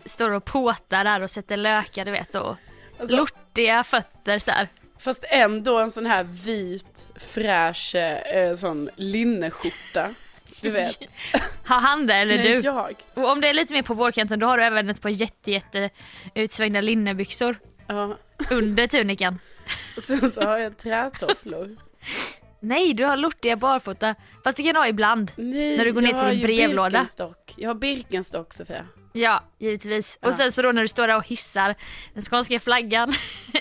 står 0.05 0.31
och 0.31 0.45
påtar 0.45 1.05
där 1.05 1.21
och 1.21 1.31
sätter 1.31 1.57
lökar 1.57 2.05
du 2.05 2.11
vet 2.11 2.35
och 2.35 2.57
Alltså- 3.01 3.17
lortiga 3.17 3.85
fötter 3.85 4.39
så 4.39 4.51
här. 4.51 4.69
Fast 4.99 5.25
ändå 5.29 5.79
en 5.79 5.91
sån 5.91 6.07
här 6.07 6.25
vit, 6.25 7.07
fräsch, 7.21 7.95
eh, 7.95 8.55
sån 8.57 8.91
linneskjorta. 8.97 10.15
Du 10.63 10.71
vet. 10.71 10.99
Har 11.67 11.81
han 11.81 12.07
det 12.07 12.15
eller 12.15 12.37
Nej, 12.37 12.47
du? 12.55 12.61
jag. 12.61 12.95
Och 13.15 13.31
om 13.31 13.41
det 13.41 13.49
är 13.49 13.55
lite 13.55 13.75
mer 13.75 13.83
på 13.83 13.95
vårkanten 13.95 14.39
då 14.39 14.47
har 14.47 14.59
du 14.59 14.65
även 14.65 14.91
ett 14.91 15.01
par 15.03 15.09
jätte, 15.11 15.51
jätte 15.51 15.91
utsvängda 16.35 16.81
linnebyxor 16.81 17.57
Ja. 17.87 18.17
under 18.51 18.87
tunikan. 18.87 19.39
Och 19.97 20.03
sen 20.03 20.33
så 20.33 20.41
har 20.41 20.59
jag 20.59 20.77
trätofflor. 20.79 21.77
Nej, 22.61 22.95
du 22.95 23.05
har 23.05 23.17
lortiga 23.17 23.57
barfota. 23.57 24.15
Fast 24.45 24.57
det 24.57 24.63
kan 24.63 24.75
du 24.75 24.81
ha 24.81 24.89
ibland. 24.89 25.31
Nej, 25.37 25.77
När 25.77 25.85
du 25.85 25.93
går 25.93 26.01
ner 26.01 26.11
jag 26.11 26.21
till 26.21 26.29
din 26.31 26.39
ju 26.39 26.45
brevlåda. 26.47 26.91
Birkenstock. 26.91 27.55
Jag 27.57 27.69
har 27.71 27.75
Birkenstock 27.75 28.55
Sofia. 28.55 28.85
Ja, 29.13 29.43
givetvis. 29.59 30.19
Ja. 30.23 30.29
Och 30.29 30.35
sen 30.35 30.53
så 30.53 30.63
då 30.63 30.73
när 30.73 30.83
du 30.83 30.89
står 30.89 31.09
där 31.09 31.17
och 31.17 31.27
hissar 31.27 31.75
den 32.15 32.23
skånska 32.23 32.61
flaggan 32.61 33.13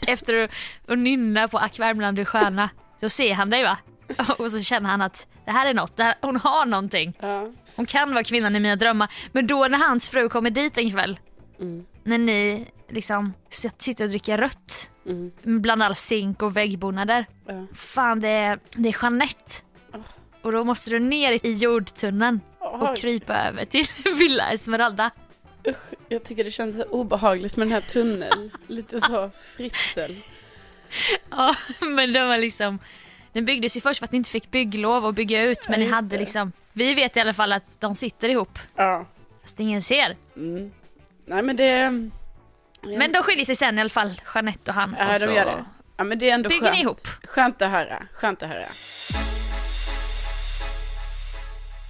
efter 0.07 0.33
att 0.43 0.51
och 0.87 0.97
nynna 0.99 1.47
på 1.47 1.57
Ack 1.57 1.79
Värmland 1.79 2.17
du 2.17 2.25
sköna. 2.25 2.69
Då 2.99 3.09
ser 3.09 3.33
han 3.33 3.49
dig 3.49 3.63
va? 3.63 3.77
Och 4.37 4.51
så 4.51 4.61
känner 4.61 4.89
han 4.89 5.01
att 5.01 5.27
det 5.45 5.51
här 5.51 5.65
är 5.65 5.73
något, 5.73 5.99
här, 5.99 6.15
hon 6.21 6.35
har 6.35 6.65
någonting. 6.65 7.17
Ja. 7.19 7.51
Hon 7.75 7.85
kan 7.85 8.13
vara 8.13 8.23
kvinnan 8.23 8.55
i 8.55 8.59
mina 8.59 8.75
drömmar. 8.75 9.11
Men 9.31 9.47
då 9.47 9.67
när 9.67 9.77
hans 9.77 10.09
fru 10.09 10.29
kommer 10.29 10.49
dit 10.49 10.77
en 10.77 10.91
kväll, 10.91 11.19
Mm. 11.61 11.85
när 12.03 12.17
ni 12.17 12.65
liksom 12.89 13.33
sitter 13.77 14.03
och 14.03 14.09
dricker 14.09 14.37
rött 14.37 14.91
Mm. 15.05 15.31
bland 15.61 15.83
all 15.83 15.95
zink 15.95 16.41
och 16.41 16.57
väggbonader. 16.57 17.25
Ja. 17.47 17.65
Fan 17.73 18.19
det 18.19 18.27
är, 18.29 18.59
det 18.71 18.89
är 18.89 18.95
Jeanette. 19.03 19.53
Åh. 19.93 19.99
Och 20.41 20.51
då 20.51 20.63
måste 20.63 20.89
du 20.89 20.99
ner 20.99 21.45
i 21.45 21.53
jordtunneln 21.53 22.41
Åh, 22.59 22.83
och 22.83 22.97
krypa 22.97 23.33
över 23.47 23.65
till 23.65 23.85
Villa 24.15 24.51
Esmeralda. 24.51 25.11
jag 26.09 26.23
tycker 26.23 26.43
det 26.43 26.51
känns 26.51 26.75
så 26.75 26.83
obehagligt 26.83 27.55
med 27.55 27.67
den 27.67 27.73
här 27.73 27.81
tunneln. 27.81 28.51
Lite 28.67 29.01
så 29.01 29.31
fritsel. 29.55 30.15
Ja, 31.31 31.55
men 31.81 32.13
de 32.13 32.19
var 32.27 32.37
liksom, 32.37 32.79
den 33.33 33.45
byggdes 33.45 33.77
ju 33.77 33.81
först 33.81 33.99
för 33.99 34.05
att 34.05 34.11
ni 34.11 34.15
inte 34.17 34.29
fick 34.29 34.51
bygglov 34.51 35.05
och 35.05 35.13
bygga 35.13 35.43
ut 35.43 35.69
men 35.69 35.81
Ja, 35.81 35.85
ni 35.87 35.93
hade 35.93 36.07
det. 36.07 36.17
liksom, 36.19 36.51
vi 36.73 36.93
vet 36.93 37.17
i 37.17 37.19
alla 37.19 37.33
fall 37.33 37.51
att 37.53 37.79
de 37.81 37.95
sitter 37.95 38.29
ihop 38.29 38.59
Ja. 38.75 39.05
fast 39.41 39.59
ingen 39.59 39.81
ser. 39.81 40.17
Mm. 40.35 40.71
Nej 41.25 41.41
men 41.43 41.55
det... 41.55 41.89
Men 42.81 43.11
de 43.11 43.23
skiljer 43.23 43.45
sig 43.45 43.55
sen 43.55 43.77
i 43.77 43.81
alla 43.81 43.89
fall, 43.89 44.21
Jeanette 44.35 44.71
och 44.71 44.75
han. 44.75 44.95
Ja, 44.99 45.05
och 45.13 45.13
de 45.13 45.25
så 45.25 45.31
gör 45.31 45.45
det. 45.45 45.65
Ja 45.97 46.03
men 46.03 46.19
det 46.19 46.29
är 46.29 46.33
ändå 46.33 46.49
bygger 46.49 46.61
skönt. 46.61 46.75
ni 46.75 46.81
ihop. 46.81 47.07
Skönt 47.23 47.61
att 47.61 47.71
höra, 47.71 48.03
skönt 48.13 48.43
att 48.43 48.49
höra. 48.49 48.65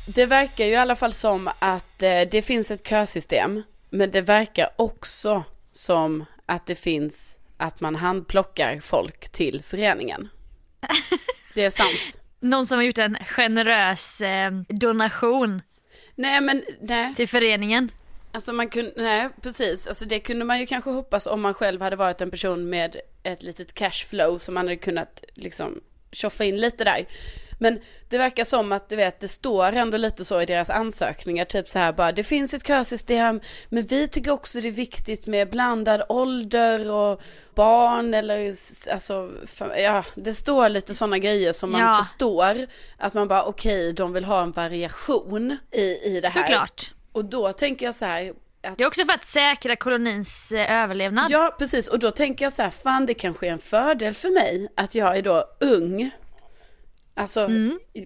Det 0.08 0.26
verkar 0.26 0.66
ju 0.66 0.72
i 0.72 0.76
alla 0.76 0.96
fall 0.96 1.14
som 1.14 1.50
att 1.60 2.04
eh, 2.04 2.22
det 2.32 2.42
finns 2.46 2.72
ett 2.72 2.88
kösystem. 2.88 3.64
Men 3.90 4.12
det 4.12 4.22
verkar 4.22 4.70
också 4.76 5.44
som 5.74 6.26
att 6.46 6.66
det 6.66 6.76
finns 6.76 7.36
att 7.60 7.82
man 7.82 7.96
handplockar 7.96 8.80
folk 8.80 9.30
till 9.30 9.64
föreningen. 9.64 10.30
Det 11.54 11.66
är 11.66 11.70
sant. 11.70 12.20
Någon 12.40 12.66
som 12.68 12.78
har 12.78 12.84
gjort 12.84 12.98
en 12.98 13.18
generös 13.26 14.22
eh, 14.22 14.52
donation 14.68 15.62
Nej 16.16 16.42
men 16.42 16.64
nej, 16.82 17.16
till 17.16 17.28
föreningen. 17.28 17.92
alltså 18.32 18.54
man 18.54 18.70
kunde, 18.70 18.94
nej 18.96 19.30
precis, 19.42 19.88
alltså 19.88 20.06
det 20.06 20.20
kunde 20.20 20.46
man 20.46 20.60
ju 20.60 20.66
kanske 20.66 20.90
hoppas 20.90 21.28
om 21.28 21.42
man 21.42 21.54
själv 21.54 21.82
hade 21.82 21.96
varit 21.96 22.22
en 22.22 22.32
person 22.32 22.70
med 22.70 22.96
ett 23.24 23.44
litet 23.44 23.74
cashflow 23.74 24.38
som 24.38 24.54
man 24.54 24.66
hade 24.68 24.78
kunnat 24.78 25.24
liksom 25.34 25.82
tjoffa 26.12 26.44
in 26.46 26.58
lite 26.58 26.84
där. 26.84 27.06
Men 27.62 27.80
det 28.10 28.18
verkar 28.18 28.44
som 28.46 28.72
att 28.72 28.90
du 28.90 28.96
vet, 28.96 29.20
det 29.20 29.28
står 29.28 29.66
ändå 29.74 29.98
lite 29.98 30.26
så 30.26 30.42
i 30.42 30.46
deras 30.46 30.70
ansökningar, 30.70 31.46
typ 31.46 31.70
så 31.70 31.80
här 31.80 31.94
bara, 31.94 32.12
det 32.12 32.24
finns 32.24 32.54
ett 32.54 32.68
kösystem, 32.68 33.42
men 33.70 33.86
vi 33.86 34.08
tycker 34.08 34.32
också 34.32 34.62
det 34.62 34.68
är 34.68 34.72
viktigt 34.72 35.28
med 35.28 35.50
blandad 35.50 36.04
ålder 36.10 36.92
och 36.92 37.22
barn 37.56 38.14
eller 38.14 38.56
alltså, 38.92 39.30
ja, 39.78 40.04
det 40.16 40.34
står 40.34 40.70
lite 40.70 40.96
sådana 40.96 41.18
grejer 41.18 41.54
som 41.54 41.72
man 41.72 41.82
Ja. 41.82 41.98
förstår 42.04 42.68
att 42.98 43.14
man 43.14 43.28
bara 43.28 43.44
okej, 43.46 43.94
de 43.94 44.14
vill 44.14 44.26
ha 44.26 44.42
en 44.44 44.52
variation 44.52 45.58
i, 45.72 45.82
i 45.82 46.20
det 46.22 46.28
här. 46.28 46.42
Såklart. 46.42 46.94
Och 47.12 47.26
då 47.26 47.54
tänker 47.54 47.86
jag 47.86 47.96
så 47.96 48.06
här, 48.06 48.34
att 48.64 48.78
Det 48.78 48.84
är 48.84 48.88
också 48.88 49.06
för 49.06 49.14
att 49.14 49.26
säkra 49.26 49.76
kolonins 49.76 50.52
eh, 50.52 50.84
överlevnad. 50.84 51.26
Ja, 51.32 51.56
precis. 51.60 51.88
Och 51.88 52.00
då 52.00 52.12
tänker 52.12 52.46
jag 52.46 52.54
så 52.54 52.62
här, 52.62 52.70
fan 52.70 53.06
det 53.06 53.14
kanske 53.14 53.48
är 53.48 53.52
en 53.52 53.60
fördel 53.60 54.14
för 54.14 54.30
mig 54.30 54.68
att 54.76 54.96
jag 54.96 55.18
är 55.18 55.22
då 55.22 55.44
ung. 55.60 56.12
Alltså, 57.20 57.50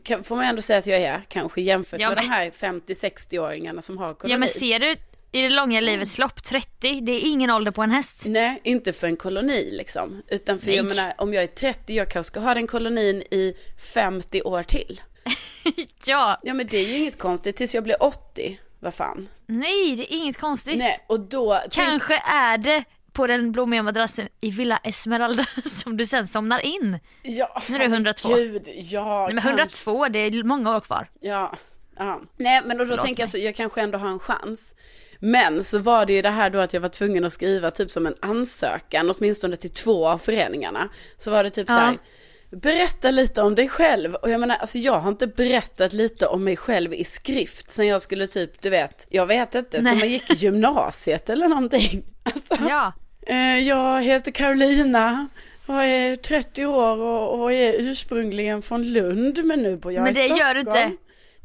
kan, 0.04 0.24
får 0.24 0.36
man 0.36 0.46
ändå 0.46 0.62
säga 0.62 0.80
att 0.80 0.88
jag 0.88 1.02
är 1.02 1.22
kanske 1.28 1.62
jämfört 1.62 1.94
Mm. 2.00 2.02
Ja, 2.02 2.10
med 2.10 2.16
men- 2.18 2.26
de 2.26 2.30
här 2.36 2.52
50-60-åringarna 2.52 3.82
som 3.82 3.98
har 3.98 4.14
koloni. 4.14 4.34
Ja 4.34 4.38
men 4.38 4.50
ser 4.50 4.80
du 4.80 4.96
i 5.32 5.42
det 5.42 5.50
långa 5.50 5.82
livets 5.82 6.20
lopp, 6.20 6.44
30, 6.44 7.02
det 7.02 7.12
är 7.12 7.20
ingen 7.20 7.50
ålder 7.50 7.72
på 7.72 7.82
en 7.82 7.92
häst. 7.92 8.24
Nej, 8.28 8.62
inte 8.64 8.94
för 8.94 9.08
en 9.08 9.16
koloni 9.18 9.70
liksom. 9.72 10.22
Utan 10.28 10.60
för 10.60 10.68
Nej. 10.68 10.76
jag 10.76 10.86
menar, 10.86 11.14
om 11.18 11.34
jag 11.34 11.44
är 11.44 11.48
30, 11.48 11.94
jag 11.96 12.10
kanske 12.10 12.28
ska 12.28 12.40
ha 12.40 12.54
den 12.54 12.68
kolonin 12.68 13.22
i 13.22 13.54
50 13.94 14.42
år 14.42 14.64
till. 14.64 15.02
Ja, 16.06 16.40
Ja 16.44 16.54
men 16.54 16.68
det 16.68 16.78
är 16.78 16.88
ju 16.88 16.98
inget 16.98 17.18
konstigt 17.18 17.56
tills 17.56 17.76
jag 17.76 17.84
blir 17.84 18.04
80. 18.04 18.60
Vad 18.80 18.94
fan. 18.94 19.28
nej 19.46 19.96
det 19.96 20.14
är 20.14 20.18
inget 20.18 20.38
konstigt. 20.40 20.78
Nej, 20.78 20.98
och 21.08 21.20
då... 21.20 21.60
tänk- 21.62 21.74
Kanske 21.74 22.14
är 22.26 22.58
det 22.58 22.84
på 23.14 23.28
den 23.28 23.52
blommiga 23.52 23.84
madrassen 23.84 24.28
i 24.42 24.50
Villa 24.52 24.78
Esmeralda 24.84 25.46
som 25.66 25.98
du 25.98 26.06
sen 26.06 26.28
somnar 26.28 26.60
in. 26.60 27.00
Ja, 27.22 27.62
Nu 27.68 27.76
är 27.76 27.80
det 27.80 27.86
102. 27.86 28.36
Gud, 28.36 28.64
ja. 28.76 29.26
Nej, 29.26 29.34
men 29.34 29.44
kanske. 29.44 29.50
102, 29.50 30.08
det 30.08 30.20
är 30.20 30.44
många 30.44 30.76
år 30.76 30.80
kvar. 30.82 31.10
Ja, 31.20 31.56
ja. 31.98 32.22
Nej 32.38 32.62
men 32.66 32.78
då 32.78 32.86
Förlåt 32.86 33.06
tänker 33.06 33.24
jag 33.24 33.30
så, 33.30 33.38
jag 33.38 33.56
kanske 33.56 33.82
ändå 33.82 33.98
har 33.98 34.08
en 34.10 34.20
chans. 34.20 34.76
Men 35.20 35.64
så 35.64 35.80
var 35.80 36.06
det 36.06 36.14
ju 36.14 36.22
det 36.22 36.30
här 36.30 36.50
då 36.50 36.60
att 36.60 36.74
jag 36.74 36.82
var 36.82 36.90
tvungen 36.90 37.26
att 37.26 37.34
skriva 37.34 37.72
typ 37.72 37.92
som 37.92 38.06
en 38.06 38.16
ansökan, 38.22 39.10
åtminstone 39.18 39.56
till 39.58 39.70
två 39.74 40.08
av 40.08 40.18
föreningarna. 40.18 40.90
Så 41.18 41.32
var 41.32 41.44
det 41.44 41.50
typ 41.50 41.68
så 41.68 41.74
Ja. 41.74 41.78
här, 41.80 41.98
berätta 42.52 43.12
lite 43.12 43.42
om 43.42 43.56
dig 43.56 43.70
själv. 43.70 44.16
Och 44.16 44.30
jag 44.30 44.40
menar, 44.40 44.56
alltså 44.56 44.78
jag 44.78 45.00
har 45.00 45.10
inte 45.10 45.28
berättat 45.28 45.94
lite 45.94 46.28
om 46.28 46.44
mig 46.44 46.58
själv 46.58 46.94
i 46.94 47.04
skrift 47.04 47.70
sen 47.72 47.88
jag 47.88 48.02
skulle 48.02 48.28
typ, 48.28 48.62
du 48.62 48.70
vet, 48.70 49.08
jag 49.10 49.26
vet 49.26 49.56
inte, 49.56 49.82
Nej. 49.82 49.92
som 49.92 50.00
man 50.00 50.10
gick 50.10 50.30
i 50.32 50.34
gymnasiet 50.34 51.30
eller 51.30 51.48
någonting. 51.48 52.04
Alltså, 52.26 52.56
Ja, 52.70 52.94
jag 53.68 54.04
heter 54.04 54.32
Carolina. 54.32 55.28
Jag 55.68 55.86
är 55.86 56.16
30 56.16 56.66
år 56.66 56.98
och, 57.40 57.54
är 57.54 57.74
ursprungligen 57.74 58.62
från 58.62 58.84
Lund 58.84 59.46
men 59.46 59.64
nu 59.64 59.78
bor 59.78 59.94
jag 59.94 60.04
men 60.04 60.12
i 60.12 60.14
det 60.14 60.20
Stockholm. 60.20 60.40
gör 60.40 60.54
du 60.54 60.60
inte. 60.60 60.92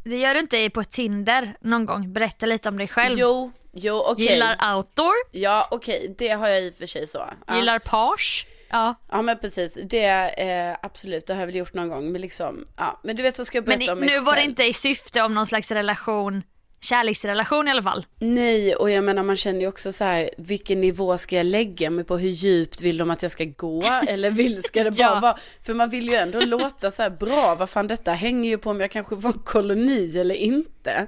Det 0.04 0.16
gör 0.16 0.34
du 0.34 0.40
inte 0.40 0.70
på 0.70 0.84
Tinder 0.84 1.54
någon 1.60 1.86
gång. 1.86 2.12
Berätta 2.12 2.46
lite 2.46 2.68
om 2.68 2.78
dig 2.78 2.88
själv. 2.88 3.18
Jo, 3.18 3.52
jo 3.72 4.02
okej. 4.06 4.26
Gillar 4.26 4.76
outdoor, 4.76 5.12
Ja 5.32 5.68
okej, 5.70 6.14
det 6.18 6.28
har 6.28 6.48
jag 6.48 6.62
i 6.62 6.70
och 6.70 6.74
för 6.74 6.86
sig 6.86 7.06
så. 7.06 7.24
Ja, 7.46 7.56
gillar 7.56 7.78
page. 7.78 8.46
Ja. 8.70 8.94
ja 9.10 9.22
men 9.22 9.38
precis, 9.38 9.78
det 9.84 10.04
eh, 10.50 10.76
absolut, 10.82 11.26
det 11.26 11.32
har 11.34 11.40
jag 11.40 11.46
väl 11.46 11.56
gjort 11.56 11.74
någon 11.74 11.88
gång. 11.88 12.12
Men 12.12 12.20
liksom, 12.20 12.64
ja. 12.76 13.00
Men 13.04 13.16
du 13.16 13.22
vet 13.22 13.36
så 13.36 13.44
ska 13.44 13.58
jag 13.58 13.66
Men 13.68 13.78
berätta 13.78 13.92
i, 13.92 13.94
om 13.94 13.98
mig 14.00 14.08
nu 14.08 14.20
var 14.20 14.32
det 14.34 14.40
själv. 14.40 14.50
inte 14.50 14.64
i 14.64 14.72
syfte 14.72 15.22
om 15.22 15.34
någon 15.34 15.46
slags 15.46 15.70
relation, 15.70 16.42
kärleksrelation 16.80 17.68
i 17.68 17.70
alla 17.70 17.82
fall. 17.82 18.06
Nej, 18.18 18.74
och 18.74 18.90
jag 18.90 19.04
menar 19.04 19.22
man 19.22 19.36
känner 19.36 19.60
ju 19.60 19.66
också 19.68 19.92
så 19.92 20.04
här, 20.04 20.30
vilken 20.38 20.80
nivå 20.80 21.18
ska 21.18 21.36
jag 21.36 21.46
lägga 21.46 21.90
mig 21.90 22.04
på? 22.04 22.18
Hur 22.18 22.28
djupt 22.28 22.80
vill 22.80 22.96
de 22.98 23.10
att 23.10 23.22
jag 23.22 23.32
ska 23.32 23.44
gå? 23.44 23.82
Eller 24.08 24.30
vill, 24.30 24.62
ska 24.62 24.84
det 24.84 24.90
bara 24.90 24.98
Ja. 25.02 25.20
vara, 25.20 25.38
för 25.66 25.74
man 25.74 25.90
vill 25.90 26.08
ju 26.08 26.14
ändå 26.14 26.40
låta 26.40 26.90
så 26.90 27.02
här 27.02 27.10
bra, 27.10 27.56
vad 27.58 27.70
fan 27.70 27.86
detta 27.86 28.12
hänger 28.12 28.50
ju 28.50 28.58
på 28.58 28.70
om 28.70 28.80
jag 28.80 28.90
kanske 28.90 29.14
en 29.14 29.32
koloni 29.32 30.18
eller 30.18 30.34
inte. 30.34 31.06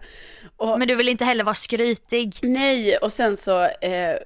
Och, 0.56 0.78
Men 0.78 0.88
du 0.88 0.94
vill 0.94 1.08
inte 1.08 1.24
heller 1.24 1.44
vara 1.44 1.54
skrytig. 1.54 2.34
Nej, 2.42 2.96
och 2.96 3.12
sen 3.12 3.36
så, 3.36 3.62
eh, 3.62 4.10
eh, 4.10 4.16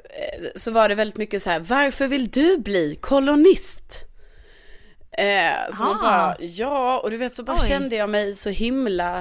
så 0.57 0.71
var 0.71 0.89
det 0.89 0.95
väldigt 0.95 1.17
mycket 1.17 1.43
så 1.43 1.51
här, 1.51 1.61
varför 1.61 2.07
vill 2.07 2.29
du 2.29 2.59
bli 2.59 2.99
kolonist? 3.01 4.01
Eh, 5.19 5.75
så 5.77 5.83
man 5.83 5.97
Ah. 5.97 6.03
bara, 6.03 6.37
ja, 6.41 6.99
och 6.99 7.11
du 7.11 7.17
vet 7.17 7.35
så 7.35 7.43
bara 7.43 7.57
Oj. 7.63 7.69
kände 7.69 7.97
jag 7.97 8.11
mig 8.11 8.35
så 8.35 8.51
himla 8.51 9.19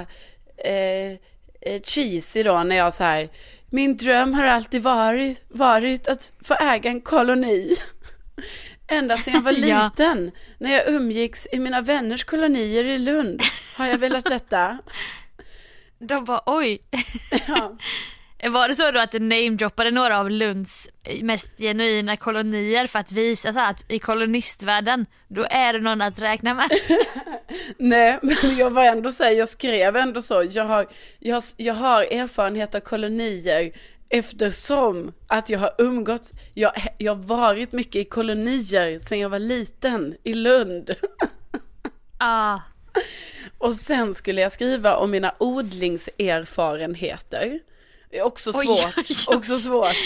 eh, 0.64 1.18
eh, 1.66 1.82
cheesy 1.82 2.42
då 2.42 2.62
när 2.62 2.76
jag 2.76 2.94
så 2.94 3.04
här, 3.04 3.28
min 3.70 3.96
dröm 3.96 4.34
har 4.34 4.44
alltid 4.44 4.82
varit, 4.82 5.44
varit 5.48 6.08
att 6.08 6.30
få 6.44 6.54
äga 6.54 6.90
en 6.90 7.00
koloni. 7.00 7.76
Ända 8.86 9.16
sedan 9.16 9.34
jag 9.34 9.40
var 9.40 9.52
Ja. 9.68 9.84
liten, 9.84 10.30
när 10.58 10.72
jag 10.72 10.88
umgicks 10.88 11.46
i 11.52 11.58
mina 11.58 11.80
vänners 11.80 12.24
kolonier 12.24 12.84
i 12.84 12.98
Lund, 12.98 13.40
har 13.76 13.86
jag 13.86 13.98
velat 13.98 14.24
detta. 14.24 14.78
De 15.98 16.24
bara 16.24 16.42
oj. 16.46 16.78
Ja. 17.48 17.76
Var 18.50 18.68
det 18.68 18.74
så 18.74 18.90
då 18.90 19.00
att 19.00 19.12
du 19.12 19.18
namedroppade 19.18 19.90
några 19.90 20.20
av 20.20 20.30
Lunds 20.30 20.88
mest 21.22 21.58
genuina 21.58 22.16
kolonier 22.16 22.86
för 22.86 22.98
att 22.98 23.12
visa 23.12 23.52
så 23.52 23.60
att 23.60 23.84
i 23.88 23.98
kolonistvärlden, 23.98 25.06
då 25.28 25.46
är 25.50 25.72
det 25.72 25.78
någon 25.80 26.02
att 26.02 26.18
räkna 26.18 26.54
med? 26.54 26.68
Nej, 27.78 28.18
men 28.22 28.56
jag 28.56 28.70
var 28.70 28.84
ändå 28.84 29.12
så 29.12 29.24
här, 29.24 29.30
jag 29.30 29.48
skrev 29.48 29.96
ändå 29.96 30.22
så, 30.22 30.44
jag 30.50 30.64
har, 30.64 30.86
jag, 31.18 31.42
jag 31.56 31.74
har 31.74 32.02
erfarenhet 32.02 32.74
av 32.74 32.80
kolonier 32.80 33.72
eftersom 34.08 35.12
att 35.28 35.48
jag 35.48 35.58
har 35.58 35.70
umgåtts, 35.78 36.32
jag, 36.54 36.72
jag 36.98 37.14
har 37.14 37.22
varit 37.22 37.72
mycket 37.72 37.96
i 37.96 38.04
kolonier 38.04 38.98
sedan 38.98 39.18
jag 39.18 39.28
var 39.28 39.38
liten 39.38 40.14
i 40.24 40.34
Lund. 40.34 40.94
Ah, 42.18 42.58
Och 43.58 43.74
sen 43.74 44.14
skulle 44.14 44.40
jag 44.40 44.52
skriva 44.52 44.96
om 44.96 45.10
mina 45.10 45.34
odlingserfarenheter. 45.38 47.58
Också 48.22 48.50
Oj, 48.54 48.66
svårt, 48.66 48.94
oj, 48.96 49.04
oj. 49.28 49.36
också 49.36 49.58
svårt. 49.58 49.96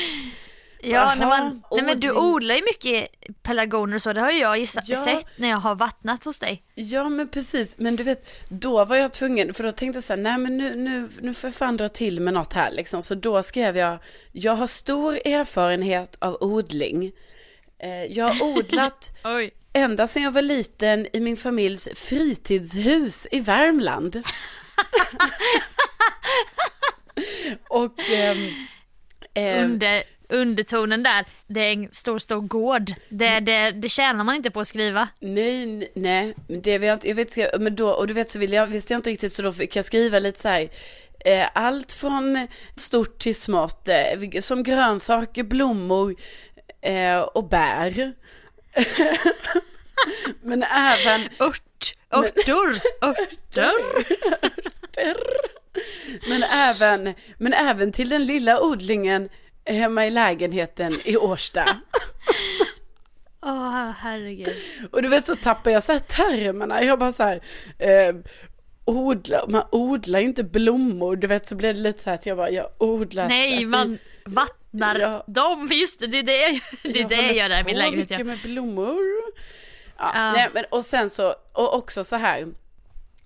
ja, 0.83 1.15
när 1.15 1.27
man, 1.27 1.63
nej 1.71 1.85
men 1.85 2.01
du 2.01 2.13
odlar 2.13 2.55
ju 2.55 2.63
mycket 2.63 3.09
pelargoner 3.43 3.95
och 3.95 4.03
så, 4.03 4.13
det 4.13 4.21
har 4.21 4.31
ju 4.31 4.39
jag 4.39 4.59
gissa, 4.59 4.81
Ja. 4.87 5.05
sett 5.05 5.27
när 5.39 5.49
jag 5.49 5.57
har 5.57 5.75
vattnat 5.75 6.25
hos 6.25 6.39
dig. 6.39 6.63
Ja 6.75 7.09
men 7.09 7.29
precis, 7.29 7.79
men 7.79 7.97
du 7.97 8.03
vet, 8.03 8.29
då 8.49 8.85
var 8.85 8.97
jag 8.97 9.13
tvungen, 9.13 9.55
för 9.55 9.65
då 9.65 9.73
tänkte 9.73 9.97
jag 9.97 10.05
så 10.05 10.13
här, 10.13 10.21
nej 10.21 10.39
men 10.39 10.57
nu, 10.57 10.75
nu, 10.75 11.09
nu 11.21 11.35
får 11.35 11.49
jag 11.49 11.55
fan 11.55 11.77
dra 11.77 11.89
till 11.89 12.21
med 12.21 12.35
något 12.35 12.53
här 12.53 12.71
liksom. 12.71 13.03
Så 13.03 13.15
då 13.15 13.43
skrev 13.43 13.77
jag, 13.77 13.99
jag 14.33 14.53
har 14.53 14.67
stor 14.67 15.15
erfarenhet 15.27 16.17
av 16.19 16.37
odling. 16.41 17.13
Eh, 17.83 18.05
jag 18.05 18.25
har 18.29 18.47
odlat 18.47 19.11
Oj. 19.25 19.51
ända 19.73 20.07
sedan 20.07 20.23
jag 20.23 20.31
var 20.31 20.43
liten 20.43 21.07
i 21.13 21.21
min 21.21 21.37
familjs 21.37 21.89
fritidshus 21.97 23.27
i 23.31 23.41
Värmland. 23.41 24.17
Och 27.69 28.01
ehm, 28.11 28.49
ehm, 29.35 29.65
Under, 29.65 30.03
undertonen 30.29 31.03
där, 31.03 31.25
det 31.47 31.61
är 31.61 31.73
en 31.73 31.89
stor 31.93 32.19
stor 32.19 32.41
gård. 32.41 32.93
Det, 33.09 33.41
det, 33.41 33.71
det 33.71 33.89
tjänar 33.89 34.25
man 34.25 34.37
inte 34.37 34.51
på 34.51 34.61
att 34.61 34.69
skriva. 34.69 35.09
Nej, 35.21 35.91
nej, 35.95 36.35
det 36.47 36.79
vill 36.79 36.89
jag 36.89 37.07
jag 37.07 37.15
vet, 37.15 37.61
men 37.61 37.77
då, 37.77 37.91
och 37.91 38.07
du 38.07 38.15
vet 38.15 38.31
så 38.31 38.39
vill 38.39 38.53
jag, 38.53 38.67
visste 38.67 38.93
jag 38.93 38.99
inte 38.99 39.11
riktigt 39.11 39.33
så 39.33 39.43
då 39.43 39.53
fick 39.53 39.77
jag 39.77 39.85
skriva 39.85 40.19
lite 40.19 40.41
så 40.41 40.49
här, 40.49 40.69
eh, 41.25 41.47
allt 41.53 41.93
från 41.93 42.47
stort 42.77 43.19
till 43.19 43.35
smått, 43.35 43.89
eh, 43.89 44.41
som 44.41 44.63
grönsaker, 44.63 45.43
blommor 45.43 46.17
eh, 46.81 47.19
och 47.19 47.49
bär. 47.49 48.13
men 50.43 50.63
även, 50.63 51.29
Ört, 51.39 51.97
örtor, 52.15 52.81
örter. 53.03 53.73
men 56.29 56.43
även, 56.43 57.15
men 57.39 57.53
även 57.53 57.93
till 57.93 58.09
den 58.09 58.25
lilla 58.25 58.61
odlingen 58.63 59.29
hemma 59.65 60.07
i 60.07 60.11
lägenheten 60.11 60.93
i 61.05 61.17
Årsta. 61.17 61.77
Åh 63.43 63.91
herregud. 63.99 64.55
Och 64.93 65.03
du 65.03 65.09
vet 65.09 65.27
så 65.27 65.35
tappar 65.35 65.71
jag 65.71 65.83
så 65.85 65.93
här 65.93 65.99
termerna. 65.99 66.83
Jag 66.83 66.99
bara 66.99 67.13
så 67.13 67.23
här, 67.23 67.41
eh, 67.79 68.15
odla, 68.85 69.45
man 69.49 69.63
odlar 69.73 70.21
inte 70.21 70.45
blommor. 70.45 71.17
Du 71.17 71.27
vet 71.27 71.47
så 71.47 71.55
blir 71.55 71.75
det 71.75 71.81
lite 71.81 72.03
så 72.03 72.11
här 72.11 72.15
att 72.15 72.27
jag 72.27 72.37
bara, 72.37 72.51
jag 72.51 72.67
odlar. 72.79 73.29
Nej, 73.29 73.57
alltså, 73.57 73.77
man 73.77 73.99
vattnar 74.25 74.99
Ja. 75.01 75.25
dem. 75.27 75.69
Just 75.73 76.01
det, 76.01 76.07
det 76.07 76.19
är 76.19 76.23
det 76.23 76.39
jag, 76.41 76.61
det, 76.83 77.01
är 77.01 77.09
det 77.09 77.15
jag 77.15 77.23
håller 77.23 77.35
gör 77.35 77.49
där 77.49 77.61
i 77.61 77.65
min 77.65 77.75
på 77.75 77.79
lägenhet. 77.79 78.11
Ja. 78.11 78.17
mycket 78.19 78.27
med 78.27 78.39
blommor. 78.53 78.99
Ja, 79.99 80.11
Ja. 80.15 80.33
Nej, 80.33 80.49
men, 80.55 80.65
och 80.71 80.85
sen 80.85 81.11
så, 81.11 81.35
och 81.53 81.75
också 81.77 82.05
så 82.05 82.17
här. 82.17 82.47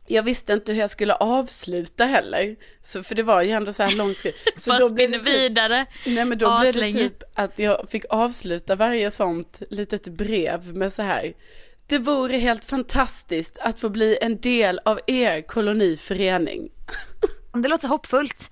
Jag 0.07 0.23
visste 0.23 0.53
inte 0.53 0.73
hur 0.73 0.81
jag 0.81 0.91
skulle 0.91 1.15
avsluta 1.15 2.05
heller. 2.05 2.57
Så, 2.83 3.03
för 3.03 3.15
det 3.15 3.23
var 3.23 3.43
ju 3.43 3.51
ändå 3.51 3.73
så 3.73 3.83
här 3.83 3.97
långt 3.97 4.17
skrivet. 4.17 4.39
Så 4.63 4.71
Bara 4.71 4.79
då 4.79 4.95
blev 4.95 5.11
det 5.11 5.19
typ, 5.19 5.27
vidare. 5.29 5.87
nej 6.07 6.25
men 6.25 6.39
då 6.39 6.47
blev 6.61 6.63
det 6.63 6.69
aslänge. 6.69 6.93
typ 7.09 7.23
att 7.35 7.59
jag 7.59 7.87
fick 7.91 8.05
avsluta 8.11 8.75
varje 8.77 9.11
sånt 9.11 9.63
litet 9.71 10.09
brev 10.09 10.75
med 10.77 10.93
så 10.93 11.03
här. 11.03 11.33
Det 11.87 11.99
vore 11.99 12.37
helt 12.37 12.65
fantastiskt 12.65 13.59
att 13.59 13.79
få 13.79 13.89
bli 13.89 14.19
en 14.23 14.41
del 14.41 14.81
av 14.85 15.01
er 15.07 15.41
koloniförening. 15.43 16.69
Det 17.55 17.69
låter 17.69 17.89
hoppfullt. 17.89 18.51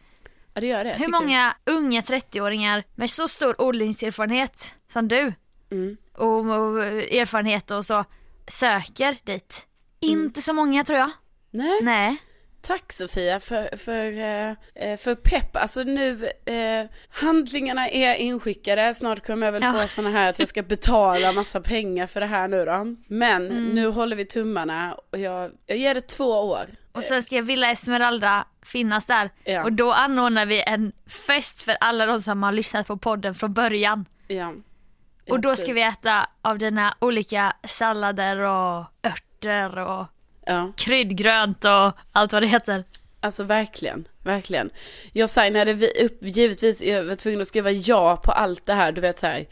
Ja 0.54 0.60
det 0.60 0.66
gör 0.66 0.84
det. 0.84 0.94
Hur 0.98 1.08
många 1.08 1.54
unga 1.66 2.00
30-åringar 2.00 2.84
med 2.94 3.10
så 3.10 3.28
stor 3.28 3.60
odlingserfarenhet 3.60 4.74
som 4.92 5.08
du 5.08 5.32
Mm. 5.72 5.96
och, 6.16 6.26
och 6.38 6.84
erfarenhet 6.84 7.70
och 7.70 7.84
så 7.86 8.04
söker 8.48 9.16
dit? 9.24 9.66
Mm. 10.02 10.20
Inte 10.20 10.40
så 10.42 10.52
många 10.52 10.84
tror 10.84 10.98
jag. 10.98 11.10
Nej. 11.50 11.78
Nej. 11.82 12.16
Tack 12.62 12.92
Sofia 12.92 13.40
för, 13.40 13.76
för, 13.76 14.12
eh, 14.20 14.54
eh, 14.90 14.96
för 14.98 15.14
pepp. 15.14 15.56
Alltså 15.56 15.82
nu, 15.82 16.30
eh, 16.44 16.86
handlingarna 17.10 17.88
är 17.88 18.14
inskickade. 18.14 18.94
Snart 18.94 19.26
kommer 19.26 19.46
jag 19.46 19.52
väl 19.52 19.62
Ja. 19.62 19.72
få 19.72 19.88
sådana 19.88 20.18
här 20.18 20.30
att 20.30 20.38
jag 20.38 20.48
ska 20.48 20.62
betala 20.62 21.32
massa 21.32 21.60
pengar 21.60 22.06
för 22.06 22.20
det 22.20 22.26
här 22.26 22.48
nu 22.48 22.64
då. 22.64 22.96
Men 23.08 23.46
nu 23.74 23.86
håller 23.86 24.16
vi 24.16 24.24
tummarna 24.24 24.96
och 25.12 25.18
jag, 25.18 25.50
jag 25.66 25.78
ger 25.78 25.94
det 25.94 26.00
två 26.00 26.30
år. 26.30 26.66
Och 26.92 27.04
sen 27.04 27.22
ska 27.22 27.42
Villa 27.42 27.70
Esmeralda 27.70 28.44
finnas 28.62 29.06
där. 29.06 29.30
Ja. 29.44 29.64
Och 29.64 29.72
då 29.72 29.92
anordnar 29.92 30.46
vi 30.46 30.62
en 30.66 30.92
fest 31.26 31.62
för 31.62 31.76
alla 31.80 32.06
de 32.06 32.20
som 32.20 32.42
har 32.42 32.52
lyssnat 32.52 32.86
på 32.86 32.96
podden 32.96 33.34
från 33.34 33.52
början. 33.52 34.04
Ja. 34.28 34.52
Och 35.30 35.40
då 35.40 35.56
ska 35.56 35.72
vi 35.72 35.82
äta 35.82 36.26
av 36.42 36.58
dina 36.58 36.94
olika 36.98 37.52
sallader 37.66 38.36
och 38.38 38.84
örter 39.06 39.78
och 39.78 40.06
Ja. 40.50 40.72
kryddgrönt 40.76 41.64
och 41.64 41.92
allt 42.12 42.32
vad 42.32 42.42
det 42.42 42.46
heter. 42.46 42.84
Alltså 43.20 43.44
verkligen, 43.44 44.08
verkligen. 44.24 44.70
Jag 45.12 45.30
signade 45.30 45.72
vi 45.74 46.04
upp, 46.04 46.18
givetvis, 46.22 46.82
jag 46.82 47.04
var 47.04 47.14
tvungen 47.14 47.40
att 47.40 47.48
skriva 47.48 47.70
ja 47.70 48.16
på 48.16 48.32
allt 48.32 48.66
det 48.66 48.74
här, 48.74 48.92
du 48.92 49.00
vet 49.00 49.18
så 49.18 49.26
här. 49.26 49.46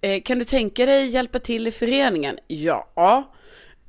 Eh, 0.00 0.22
kan 0.22 0.38
du 0.38 0.44
tänka 0.44 0.86
dig 0.86 1.06
hjälpa 1.08 1.38
till 1.38 1.66
i 1.66 1.72
föreningen? 1.72 2.38
Ja. 2.46 3.32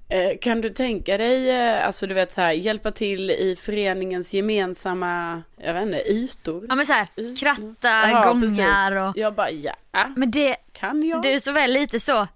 Eh, 0.10 0.38
kan 0.42 0.62
du 0.62 0.70
tänka 0.70 1.18
dig, 1.18 1.50
eh, 1.50 1.86
alltså 1.86 2.08
du 2.08 2.14
vet 2.14 2.34
så 2.34 2.42
här, 2.42 2.52
hjälpa 2.52 2.92
till 2.92 3.32
i 3.32 3.56
föreningens 3.62 4.34
gemensamma, 4.34 5.42
jag 5.58 5.74
vet 5.74 5.84
inte, 5.86 6.12
ytor? 6.12 6.66
Ja 6.70 6.76
men 6.76 6.86
så 6.86 6.94
här, 6.94 7.08
kratta, 7.38 7.68
Jaha, 7.82 8.28
gångar 8.28 8.42
precis. 8.42 9.16
och... 9.16 9.22
Jag 9.22 9.36
bara, 9.36 9.52
ja, 9.52 9.74
Men 10.16 10.32
det, 10.32 10.56
kan 10.74 11.08
jag? 11.08 11.22
du 11.22 11.30
är 11.30 11.40
så 11.40 11.52
väl 11.52 11.72
lite 11.72 12.00
så, 12.00 12.28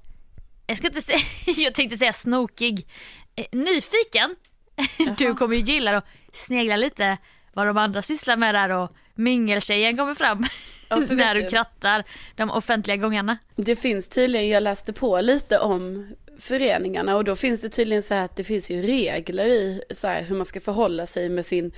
jag 0.68 0.78
ska 0.78 0.88
inte 0.88 1.02
säga, 1.02 1.20
jag 1.58 1.74
tänkte 1.74 1.98
säga 1.98 2.14
snokig, 2.14 2.88
eh, 3.36 3.46
nyfiken. 3.52 4.36
Du 5.18 5.34
kommer 5.36 5.56
ju 5.56 5.62
gilla 5.62 5.98
att 5.98 6.06
snegla 6.32 6.76
lite 6.76 7.18
vad 7.54 7.68
de 7.68 7.78
andra 7.78 8.02
sysslar 8.02 8.38
med 8.38 8.56
där 8.56 8.70
och 8.70 8.92
mingeltjejen 9.16 9.98
kommer 9.98 10.14
fram 10.14 10.44
Ja, 10.90 10.96
när 11.10 11.36
du- 11.36 11.50
krattar 11.50 12.04
de 12.36 12.52
offentliga 12.52 12.98
gångarna. 12.98 13.38
Det 13.56 13.76
finns 13.76 14.10
tydligen, 14.10 14.50
jag 14.50 14.64
läste 14.64 14.94
på 14.94 15.22
lite 15.22 15.60
om 15.60 16.16
föreningarna 16.40 17.16
och 17.16 17.24
då 17.24 17.36
finns 17.36 17.62
det 17.62 17.70
tydligen 17.70 18.04
så 18.04 18.14
här 18.14 18.26
att 18.26 18.36
det 18.36 18.44
finns 18.44 18.70
ju 18.72 18.82
regler 18.82 19.46
i 19.48 19.82
så 19.92 20.08
här 20.08 20.24
hur 20.24 20.36
man 20.36 20.46
ska 20.46 20.62
förhålla 20.62 21.06
sig 21.06 21.30
med 21.30 21.46
sin, 21.46 21.72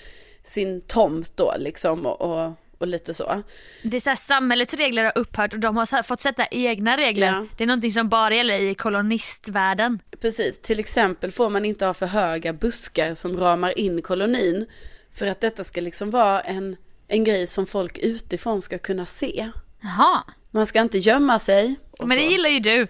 sin 0.44 0.82
tomt 0.82 1.38
då 1.38 1.54
liksom 1.58 2.06
och, 2.06 2.22
och, 2.22 2.52
och 2.78 2.88
lite 2.88 3.14
så. 3.14 3.44
Det 3.84 3.98
är 3.98 4.02
så 4.02 4.10
här, 4.10 4.16
samhällets 4.18 4.74
regler 4.74 5.04
har 5.04 5.12
upphört 5.18 5.54
och 5.54 5.60
de 5.60 5.78
har 5.78 5.92
här, 5.92 6.04
fått 6.04 6.20
sätta 6.20 6.46
egna 6.52 6.98
regler. 6.98 7.28
Ja. 7.28 7.46
Det 7.58 7.64
är 7.64 7.68
någonting 7.68 7.92
som 7.92 8.10
bara 8.10 8.36
gäller 8.36 8.60
i 8.60 8.76
kolonistvärlden. 8.76 10.00
Precis, 10.22 10.62
till 10.62 10.80
exempel 10.80 11.32
får 11.32 11.50
man 11.50 11.66
inte 11.66 11.86
ha 11.86 11.94
för 11.94 12.06
höga 12.06 12.54
buskar 12.54 13.14
som 13.14 13.38
ramar 13.38 13.80
in 13.80 14.02
kolonin 14.02 14.66
för 15.14 15.28
att 15.28 15.42
detta 15.42 15.64
ska 15.64 15.82
liksom 15.82 16.10
vara 16.12 16.42
en, 16.42 16.76
en 17.08 17.24
grej 17.24 17.48
som 17.48 17.66
folk 17.68 17.98
utifrån 17.98 18.62
ska 18.62 18.78
kunna 18.78 19.06
se. 19.06 19.50
Jaha, 19.82 20.24
Man 20.52 20.66
ska 20.68 20.82
inte 20.82 20.98
gömma 20.98 21.40
sig. 21.40 21.76
men 22.00 22.10
det 22.10 22.16
så. 22.16 22.22
gillar 22.32 22.50
ju 22.50 22.60
du. 22.60 22.88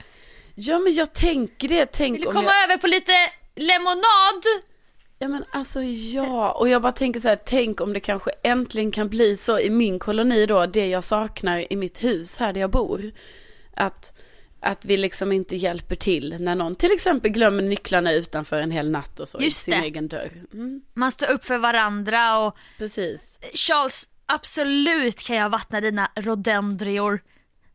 Ja 0.56 0.80
men 0.80 0.94
jag 0.94 1.14
tänker 1.14 1.68
det, 1.68 1.86
tänk 1.86 2.16
Vill 2.16 2.22
du 2.22 2.28
om 2.28 2.34
komma 2.34 2.52
jag... 2.52 2.64
över 2.64 2.78
på 2.78 2.88
lite 2.88 3.12
lemonad? 3.56 4.44
Ja 5.24 5.28
men 5.30 5.46
alltså 5.52 5.82
ja, 5.84 6.52
och 6.52 6.70
jag 6.70 6.82
bara 6.82 6.92
tänker 6.92 7.20
så 7.20 7.28
här, 7.28 7.40
tänk 7.46 7.82
om 7.82 7.94
det 7.94 8.00
kanske 8.00 8.32
äntligen 8.44 8.92
kan 8.92 9.10
bli 9.10 9.38
så 9.38 9.60
i 9.60 9.70
min 9.70 10.00
koloni 10.00 10.46
då, 10.46 10.66
det 10.66 10.88
jag 10.88 11.04
saknar 11.04 11.74
i 11.74 11.76
mitt 11.76 12.04
hus 12.04 12.38
här 12.38 12.54
där 12.54 12.62
jag 12.62 12.70
bor. 12.72 13.12
Att, 13.76 14.20
att 14.60 14.86
vi 14.86 14.98
liksom 14.98 15.32
inte 15.32 15.56
hjälper 15.56 15.96
till 15.96 16.36
när 16.40 16.56
någon 16.56 16.76
till 16.76 16.92
exempel 16.92 17.32
glömmer 17.32 17.64
nycklarna 17.64 18.12
utanför 18.12 18.58
en 18.60 18.72
hel 18.72 18.90
natt 18.92 19.20
och 19.20 19.30
så 19.30 19.38
Just 19.42 19.68
i 19.68 19.72
sin 19.72 19.82
det. 19.82 19.86
egen 19.88 20.08
dörr. 20.08 20.32
Mm, 20.54 20.82
Man 20.94 21.12
står 21.12 21.32
upp 21.32 21.46
för 21.46 21.58
varandra 21.58 22.40
och 22.40 22.58
precis. 22.78 23.40
Charles, 23.54 24.10
absolut 24.26 25.24
kan 25.28 25.36
jag 25.36 25.50
vattna 25.50 25.82
dina 25.82 26.12
rhododendrior 26.16 27.20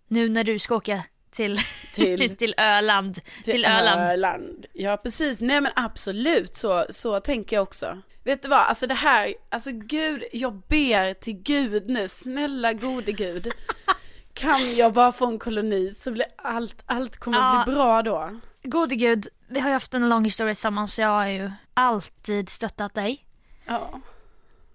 nu 0.08 0.28
när 0.28 0.44
du 0.44 0.58
ska 0.58 0.74
åka 0.76 1.04
till, 1.38 1.59
Till- 1.94 2.37
till, 2.37 2.55
Öland. 2.59 3.20
Till, 3.44 3.64
Öland. 3.64 4.11
Öland. 4.11 4.66
Ja 4.72 4.96
precis, 4.96 5.40
nej 5.40 5.61
men 5.61 5.72
absolut 5.77 6.57
så, 6.57 6.87
så 6.90 7.20
tänker 7.20 7.57
jag 7.57 7.62
också. 7.62 7.98
Vet 8.24 8.42
du 8.42 8.48
vad, 8.48 8.59
alltså 8.59 8.87
det 8.87 8.94
här, 8.94 9.35
alltså 9.48 9.70
gud, 9.72 10.24
jag 10.33 10.55
ber 10.68 11.14
till 11.14 11.35
gud 11.42 11.88
nu, 11.90 12.09
snälla 12.09 12.72
gode 12.72 13.12
gud. 13.12 13.48
Kan 14.35 14.77
jag 14.77 14.92
bara 14.92 15.12
få 15.12 15.27
en 15.27 15.38
koloni 15.38 15.94
så 15.94 16.11
blir 16.11 16.27
allt, 16.37 16.83
allt 16.87 17.16
kommer 17.16 17.38
Ja. 17.38 17.62
bli 17.66 17.74
bra 17.74 18.03
då. 18.03 18.40
Gode 18.62 18.96
gud, 18.96 19.27
vi 19.48 19.61
har 19.61 19.68
ju 19.68 19.72
haft 19.72 19.94
en 19.94 20.09
lång 20.09 20.24
historia 20.24 20.55
tillsammans 20.55 20.94
så 20.94 21.03
jag 21.03 21.09
har 21.09 21.27
ju 21.27 21.51
alltid 21.74 22.48
stöttat 22.48 22.94
dig. 22.94 23.24
Ja. 23.66 24.01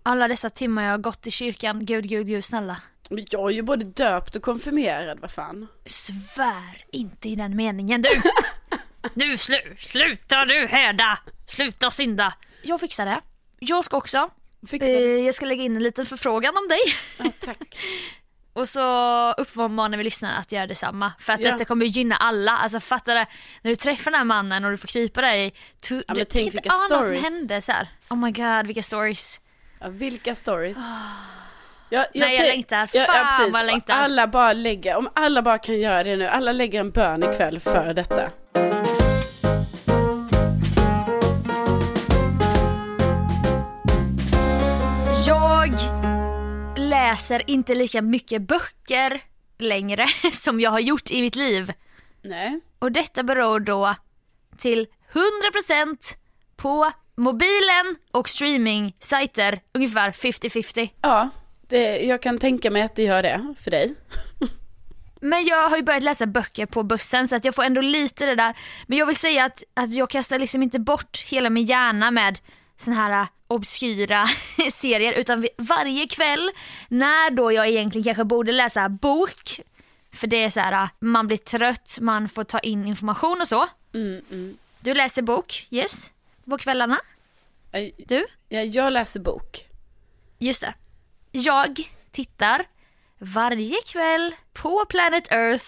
Alla 0.03 0.27
dessa 0.27 0.49
timmar 0.49 0.83
jag 0.83 0.91
har 0.91 0.97
gått 0.97 1.27
i 1.27 1.31
kyrkan, 1.31 1.85
gud, 1.85 2.09
gud, 2.09 2.27
gud 2.27 2.43
snälla. 2.45 2.77
Men 3.13 3.25
jag 3.29 3.49
är 3.49 3.53
ju 3.53 3.61
både 3.61 3.85
döpt 3.85 4.35
och 4.35 4.41
konfirmerad, 4.41 5.19
vad 5.19 5.31
fan. 5.31 5.67
Svär 5.85 6.85
inte 6.91 7.29
i 7.29 7.35
den 7.35 7.55
meningen 7.55 8.01
du. 8.01 8.21
nu 9.13 9.37
slu, 9.37 9.75
sluta 9.77 10.45
du 10.45 10.67
häda, 10.67 11.19
sluta 11.47 11.91
synda. 11.91 12.33
Jag 12.63 12.79
fixar 12.79 13.05
det. 13.05 13.21
Jag 13.59 13.85
ska 13.85 13.97
också. 13.97 14.29
Fixa 14.67 14.87
Eh, 14.87 15.01
jag 15.01 15.35
ska 15.35 15.45
lägga 15.45 15.63
in 15.63 15.75
en 15.75 15.83
liten 15.83 16.05
förfrågan 16.05 16.53
om 16.57 16.67
dig. 16.67 16.79
Ja, 17.19 17.25
tack. 17.45 17.77
Och 18.53 18.69
så 18.69 19.31
uppmanar 19.31 19.97
vi 19.97 20.03
lyssnarna 20.03 20.37
att 20.37 20.51
göra 20.51 20.67
detsamma. 20.67 21.11
För 21.19 21.33
att 21.33 21.39
Ja. 21.39 21.51
detta 21.51 21.65
kommer 21.65 21.85
gynna 21.85 22.15
alla. 22.15 22.51
Alltså 22.51 22.79
fattar 22.79 23.15
det, 23.15 23.25
när 23.61 23.71
du 23.71 23.75
träffar 23.75 24.11
den 24.11 24.17
här 24.17 24.25
mannen 24.25 24.65
och 24.65 24.71
du 24.71 24.77
får 24.77 24.87
krypa 24.87 25.21
där 25.21 25.33
i... 25.33 25.53
Men 25.89 26.15
du 26.15 26.25
tänk 26.25 26.31
kan 26.31 26.41
inte 26.41 26.51
vilka 26.51 26.69
ana 26.69 26.87
vad 26.89 27.05
som 27.05 27.15
hände 27.15 27.61
så 27.61 27.71
här. 27.71 27.87
Oh 28.09 28.17
my 28.17 28.31
god, 28.31 28.67
vilka 28.67 28.83
stories. 28.83 29.41
Ja, 29.79 29.89
vilka 29.89 30.35
stories. 30.35 30.77
Jag, 31.93 32.05
Nej, 32.13 32.35
jag 32.35 32.47
längtar. 32.47 32.85
Fan, 33.05 33.37
precis. 33.37 33.53
vad 33.53 33.61
jag 33.61 33.65
längtar. 33.65 33.93
Alla 33.93 34.27
bara 34.27 34.53
lägger, 34.53 34.95
om 34.95 35.09
alla 35.13 35.41
bara 35.41 35.57
kan 35.57 35.79
göra 35.79 36.03
det 36.03 36.15
nu, 36.15 36.27
alla 36.27 36.51
lägger 36.51 36.79
en 36.79 36.91
bön 36.91 37.23
ikväll 37.23 37.59
för 37.59 37.93
detta. 37.93 38.31
Jag 45.27 45.73
läser 46.77 47.41
inte 47.49 47.75
lika 47.75 48.01
mycket 48.01 48.41
böcker 48.41 49.21
längre 49.59 50.07
som 50.31 50.59
jag 50.59 50.71
har 50.71 50.79
gjort 50.79 51.11
i 51.11 51.21
mitt 51.21 51.35
liv. 51.35 51.73
Nej. 52.21 52.59
Och 52.79 52.91
detta 52.91 53.23
beror 53.23 53.59
då 53.59 53.95
till 54.57 54.87
100% 55.13 55.97
på 56.55 56.91
mobilen 57.15 57.95
och 58.11 58.29
streaming-sajter, 58.29 59.59
ungefär 59.73 60.11
50-50. 60.11 60.89
Ja, 61.01 61.29
det, 61.73 61.99
jag 61.99 62.21
kan 62.21 62.39
tänka 62.39 62.71
mig 62.71 62.81
att 62.81 62.95
det 62.95 63.03
gör 63.03 63.23
det 63.23 63.55
för 63.59 63.71
dig. 63.71 63.95
Men 65.21 65.45
jag 65.45 65.69
har 65.69 65.77
ju 65.77 65.83
börjat 65.83 66.03
läsa 66.03 66.25
böcker 66.25 66.65
på 66.65 66.83
bussen 66.83 67.27
så 67.27 67.35
att 67.35 67.45
jag 67.45 67.55
får 67.55 67.63
ändå 67.63 67.81
lite 67.81 68.25
det 68.25 68.35
där. 68.35 68.57
Men 68.87 68.97
jag 68.97 69.05
vill 69.05 69.15
säga 69.15 69.45
att, 69.45 69.63
att 69.73 69.93
jag 69.93 70.09
kastar 70.09 70.39
liksom 70.39 70.63
inte 70.63 70.79
bort 70.79 71.25
hela 71.27 71.49
min 71.49 71.65
hjärna 71.65 72.11
med 72.11 72.39
såna 72.77 72.95
här 72.95 73.21
äh, 73.21 73.27
obskyra 73.47 74.25
serier 74.71 75.13
utan 75.13 75.47
varje 75.57 76.07
kväll 76.07 76.51
när 76.87 77.31
då 77.31 77.51
jag 77.51 77.67
egentligen 77.67 78.03
kanske 78.03 78.23
borde 78.23 78.51
läsa 78.51 78.89
bok 78.89 79.59
för 80.11 80.27
det 80.27 80.43
är 80.43 80.49
så 80.49 80.59
här, 80.59 80.83
äh, 80.83 80.89
man 80.99 81.27
blir 81.27 81.37
trött, 81.37 81.97
man 82.01 82.29
får 82.29 82.43
ta 82.43 82.59
in 82.59 82.87
information 82.87 83.41
och 83.41 83.47
så. 83.47 83.67
Mm, 83.93 84.21
mm. 84.31 84.57
Du 84.79 84.93
läser 84.93 85.21
bok, 85.21 85.67
yes, 85.69 86.13
på 86.49 86.57
kvällarna. 86.57 86.97
Du? 88.07 88.25
Ja, 88.49 88.61
jag 88.61 88.93
läser 88.93 89.19
bok. 89.19 89.67
Just 90.39 90.61
det. 90.61 90.73
Jag 91.35 91.79
tittar 92.11 92.65
varje 93.19 93.75
kväll 93.85 94.35
på 94.53 94.85
Planet 94.89 95.31
Earth, 95.31 95.65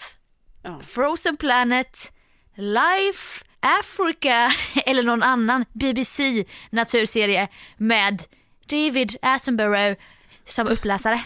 Ja. 0.62 0.80
Frozen 0.80 1.36
Planet, 1.36 2.12
Life, 2.56 3.44
Africa 3.60 4.48
eller 4.86 5.02
någon 5.02 5.22
annan 5.22 5.64
BBC 5.72 6.44
naturserie 6.70 7.48
med 7.76 8.22
David 8.70 9.16
Attenborough 9.22 10.00
som 10.44 10.68
uppläsare. 10.68 11.20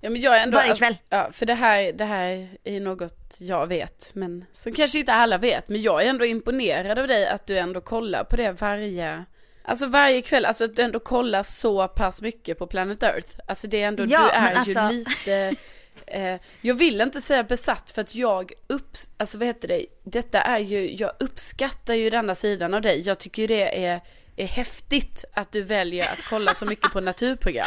Ja, 0.00 0.10
men 0.10 0.20
jag 0.20 0.42
ändå, 0.42 0.56
Varje 0.56 0.74
kväll. 0.74 0.96
Ja, 1.08 1.28
för 1.32 1.46
det 1.46 1.54
här, 1.54 1.92
det 1.92 2.04
här 2.04 2.48
är 2.64 2.80
något 2.80 3.36
jag 3.40 3.66
vet, 3.66 4.10
men 4.14 4.44
som 4.54 4.72
kanske 4.72 4.98
inte 4.98 5.12
alla 5.12 5.38
vet. 5.38 5.68
Men 5.68 5.82
jag 5.82 6.04
är 6.04 6.06
ändå 6.10 6.24
imponerad 6.24 6.98
av 6.98 7.08
dig 7.08 7.26
att 7.26 7.46
du 7.46 7.58
ändå 7.58 7.80
kollar 7.80 8.24
på 8.24 8.36
det 8.36 8.52
varje, 8.52 9.24
alltså 9.64 9.86
varje 9.86 10.22
kväll, 10.22 10.44
alltså 10.44 10.64
att 10.64 10.76
du 10.76 10.82
ändå 10.82 11.00
kollar 11.00 11.42
så 11.42 11.88
pass 11.88 12.22
mycket 12.22 12.58
på 12.58 12.66
Planet 12.66 13.02
Earth. 13.02 13.28
Alltså 13.48 13.66
det 13.66 13.82
är 13.82 13.88
ändå, 13.88 14.04
Ja, 14.08 14.20
du 14.22 14.28
är 14.30 14.54
alltså- 14.54 14.80
ju 14.80 14.98
lite, 14.98 15.54
eh, 16.06 16.36
jag 16.60 16.74
vill 16.74 17.00
inte 17.00 17.20
säga 17.20 17.44
besatt 17.44 17.90
för 17.90 18.00
att 18.02 18.14
jag 18.14 18.52
upps, 18.66 19.10
alltså 19.16 19.38
vad 19.38 19.46
heter 19.46 19.68
det, 19.68 19.86
detta 20.04 20.40
är 20.40 20.58
ju, 20.58 20.94
jag 20.96 21.12
uppskattar 21.20 21.94
ju 21.94 22.10
denna 22.10 22.34
sidan 22.34 22.74
av 22.74 22.82
dig. 22.82 23.00
Jag 23.00 23.18
tycker 23.18 23.42
ju 23.42 23.46
det 23.48 23.84
är, 23.84 24.00
är 24.36 24.46
häftigt 24.46 25.24
att 25.34 25.52
du 25.52 25.62
väljer 25.62 26.04
att 26.12 26.24
kolla 26.30 26.54
så 26.54 26.64
mycket 26.64 26.92
på 26.92 27.00
naturprogram. 27.10 27.66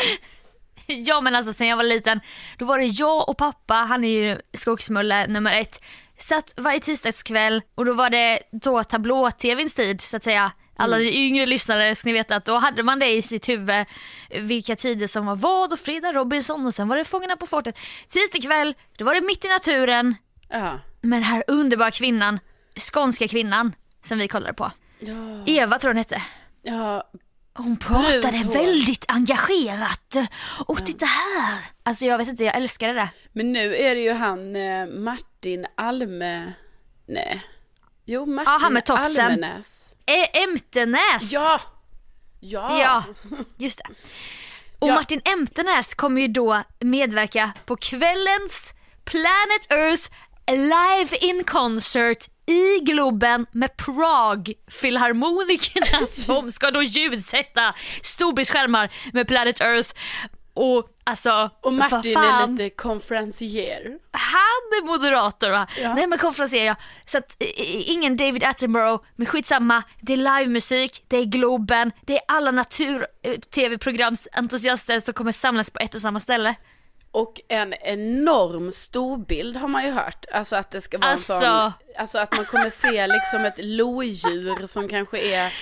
Ja 0.88 1.22
men 1.22 1.36
alltså 1.36 1.54
sen 1.54 1.68
jag 1.68 1.78
var 1.78 1.84
liten, 1.84 2.20
då 2.58 2.66
var 2.66 2.80
det 2.80 2.86
jag 2.86 3.30
och 3.30 3.38
pappa, 3.38 3.74
han 3.74 4.04
är 4.04 4.10
ju 4.10 4.38
skogsmulle 4.54 5.28
nummer 5.28 5.54
ett, 5.62 5.82
satt 6.18 6.54
varje 6.58 6.80
tisdagskväll 6.80 7.62
och 7.76 7.86
då 7.86 7.94
var 7.94 8.10
det 8.10 8.40
då 8.52 8.84
tablå-tvns 8.84 9.76
tid 9.76 10.02
så 10.02 10.18
att 10.18 10.24
säga. 10.24 10.52
Alla 10.78 10.98
ni 10.98 11.26
yngre 11.28 11.46
lyssnare 11.46 11.96
ska 11.96 12.08
ni 12.10 12.14
veta 12.14 12.36
att 12.36 12.46
då 12.46 12.58
hade 12.58 12.84
man 12.84 13.00
det 13.00 13.08
i 13.12 13.22
sitt 13.22 13.50
huvud 13.50 13.86
vilka 14.42 14.76
tider 14.76 15.08
som 15.08 15.26
var 15.26 15.36
vad 15.36 15.74
och 15.74 15.80
fredag 15.80 16.12
Robinson 16.12 16.66
och 16.66 16.74
sen 16.74 16.88
var 16.88 16.98
det 16.98 17.06
Fångarna 17.06 17.36
på 17.36 17.46
fortet. 17.48 17.80
Tisdag 18.08 18.42
kväll, 18.42 18.76
då 18.98 19.06
var 19.06 19.14
det 19.16 19.22
mitt 19.22 19.46
i 19.46 19.48
naturen 19.48 20.16
Ja. 20.50 20.80
med 21.02 21.18
den 21.20 21.24
här 21.24 21.44
underbara 21.48 21.92
kvinnan, 21.92 22.40
skånska 22.94 23.28
kvinnan 23.28 23.76
som 24.04 24.18
vi 24.18 24.28
kollade 24.28 24.54
på. 24.54 24.72
Ja. 25.00 25.44
Eva 25.46 25.80
tror 25.80 25.90
hon 25.90 25.98
hette. 25.98 26.22
ja. 26.62 27.04
Hon 27.58 27.78
pratade 27.78 28.44
väldigt 28.54 29.06
engagerat. 29.08 30.16
Och 30.66 30.86
titta 30.86 31.06
här. 31.06 31.60
Alltså 31.84 32.06
jag 32.06 32.18
vet 32.18 32.28
inte, 32.28 32.44
jag 32.44 32.56
älskade 32.56 32.94
det. 32.94 33.10
Men 33.34 33.54
nu 33.54 33.76
är 33.76 33.96
det 33.96 34.02
ju 34.02 34.14
han 34.14 34.56
eh, 34.56 34.88
Martin 34.88 35.66
Alme... 35.78 36.54
Nej. 37.08 37.44
Jo, 38.06 38.26
Martin 38.26 38.54
Ja, 38.54 38.60
han 38.62 38.74
med 38.74 38.86
tofsen. 38.86 39.26
Almenäs. 39.26 39.90
Ä- 40.08 40.30
Emtenäs. 40.44 41.34
Ja! 41.34 41.62
Ja! 42.40 42.80
Ja, 42.82 43.04
just 43.58 43.78
det. 43.78 43.94
Och 44.80 44.88
Ja. 44.88 44.96
Martin 44.96 45.22
Emtenäs 45.26 45.94
kommer 45.94 46.22
ju 46.22 46.28
då 46.28 46.64
medverka 46.80 47.52
på 47.66 47.76
kvällens 47.76 48.74
Planet 49.06 49.72
Earth 49.72 50.10
live 50.52 51.18
in 51.18 51.44
concert 51.44 52.28
i 52.48 52.80
Globen 52.80 53.46
med 53.52 53.78
Prague 53.78 54.54
Filharmonikerna 54.82 56.08
som 56.26 56.52
ska 56.52 56.72
då 56.72 56.84
ljudsätta 56.84 57.74
storbildsskärmar 58.02 58.92
med 59.14 59.28
Planet 59.28 59.62
Earth. 59.62 59.90
Och 60.54 60.90
alltså, 61.06 61.50
Och 61.62 61.74
Martin 61.74 62.18
är 62.18 62.48
lite 62.48 62.70
konferencier. 62.70 63.98
Han 64.12 64.82
är 64.82 64.86
moderator 64.86 65.50
va? 65.50 65.68
Ja. 65.82 65.94
Nej 65.96 66.08
men 66.08 66.20
konferenser 66.20 66.66
jag. 66.66 66.76
Så 67.06 67.18
att 67.18 67.38
ingen 67.86 68.18
David 68.18 68.44
Attenborough, 68.44 69.04
men 69.16 69.28
skitsamma. 69.28 69.84
Det 70.02 70.14
är 70.14 70.18
livemusik, 70.18 71.04
det 71.08 71.18
är 71.18 71.24
Globen, 71.26 71.92
det 72.02 72.14
är 72.16 72.22
alla 72.28 72.52
natur-tv-programsentusiaster 72.52 75.00
som 75.00 75.14
kommer 75.14 75.32
samlas 75.32 75.70
på 75.70 75.80
ett 75.80 75.96
och 75.96 76.02
samma 76.02 76.20
ställe. 76.20 76.56
Och 77.12 77.42
en 77.48 77.74
enorm 77.74 78.72
storbild 78.72 79.58
har 79.58 79.68
man 79.68 79.86
ju 79.86 79.92
hört. 79.92 80.26
Alltså 80.34 80.56
att 80.56 80.72
det 80.72 80.82
ska 80.82 80.98
vara 80.98 81.12
Alltså. 81.12 81.34
en 81.34 81.40
sån, 81.42 81.72
alltså 81.98 82.18
att 82.18 82.36
man 82.36 82.46
kommer 82.46 82.70
se 82.70 83.08
liksom 83.08 83.46
ett 83.46 83.54
lodjur 83.58 84.68
som 84.68 84.88
kanske 84.88 85.20
är 85.20 85.54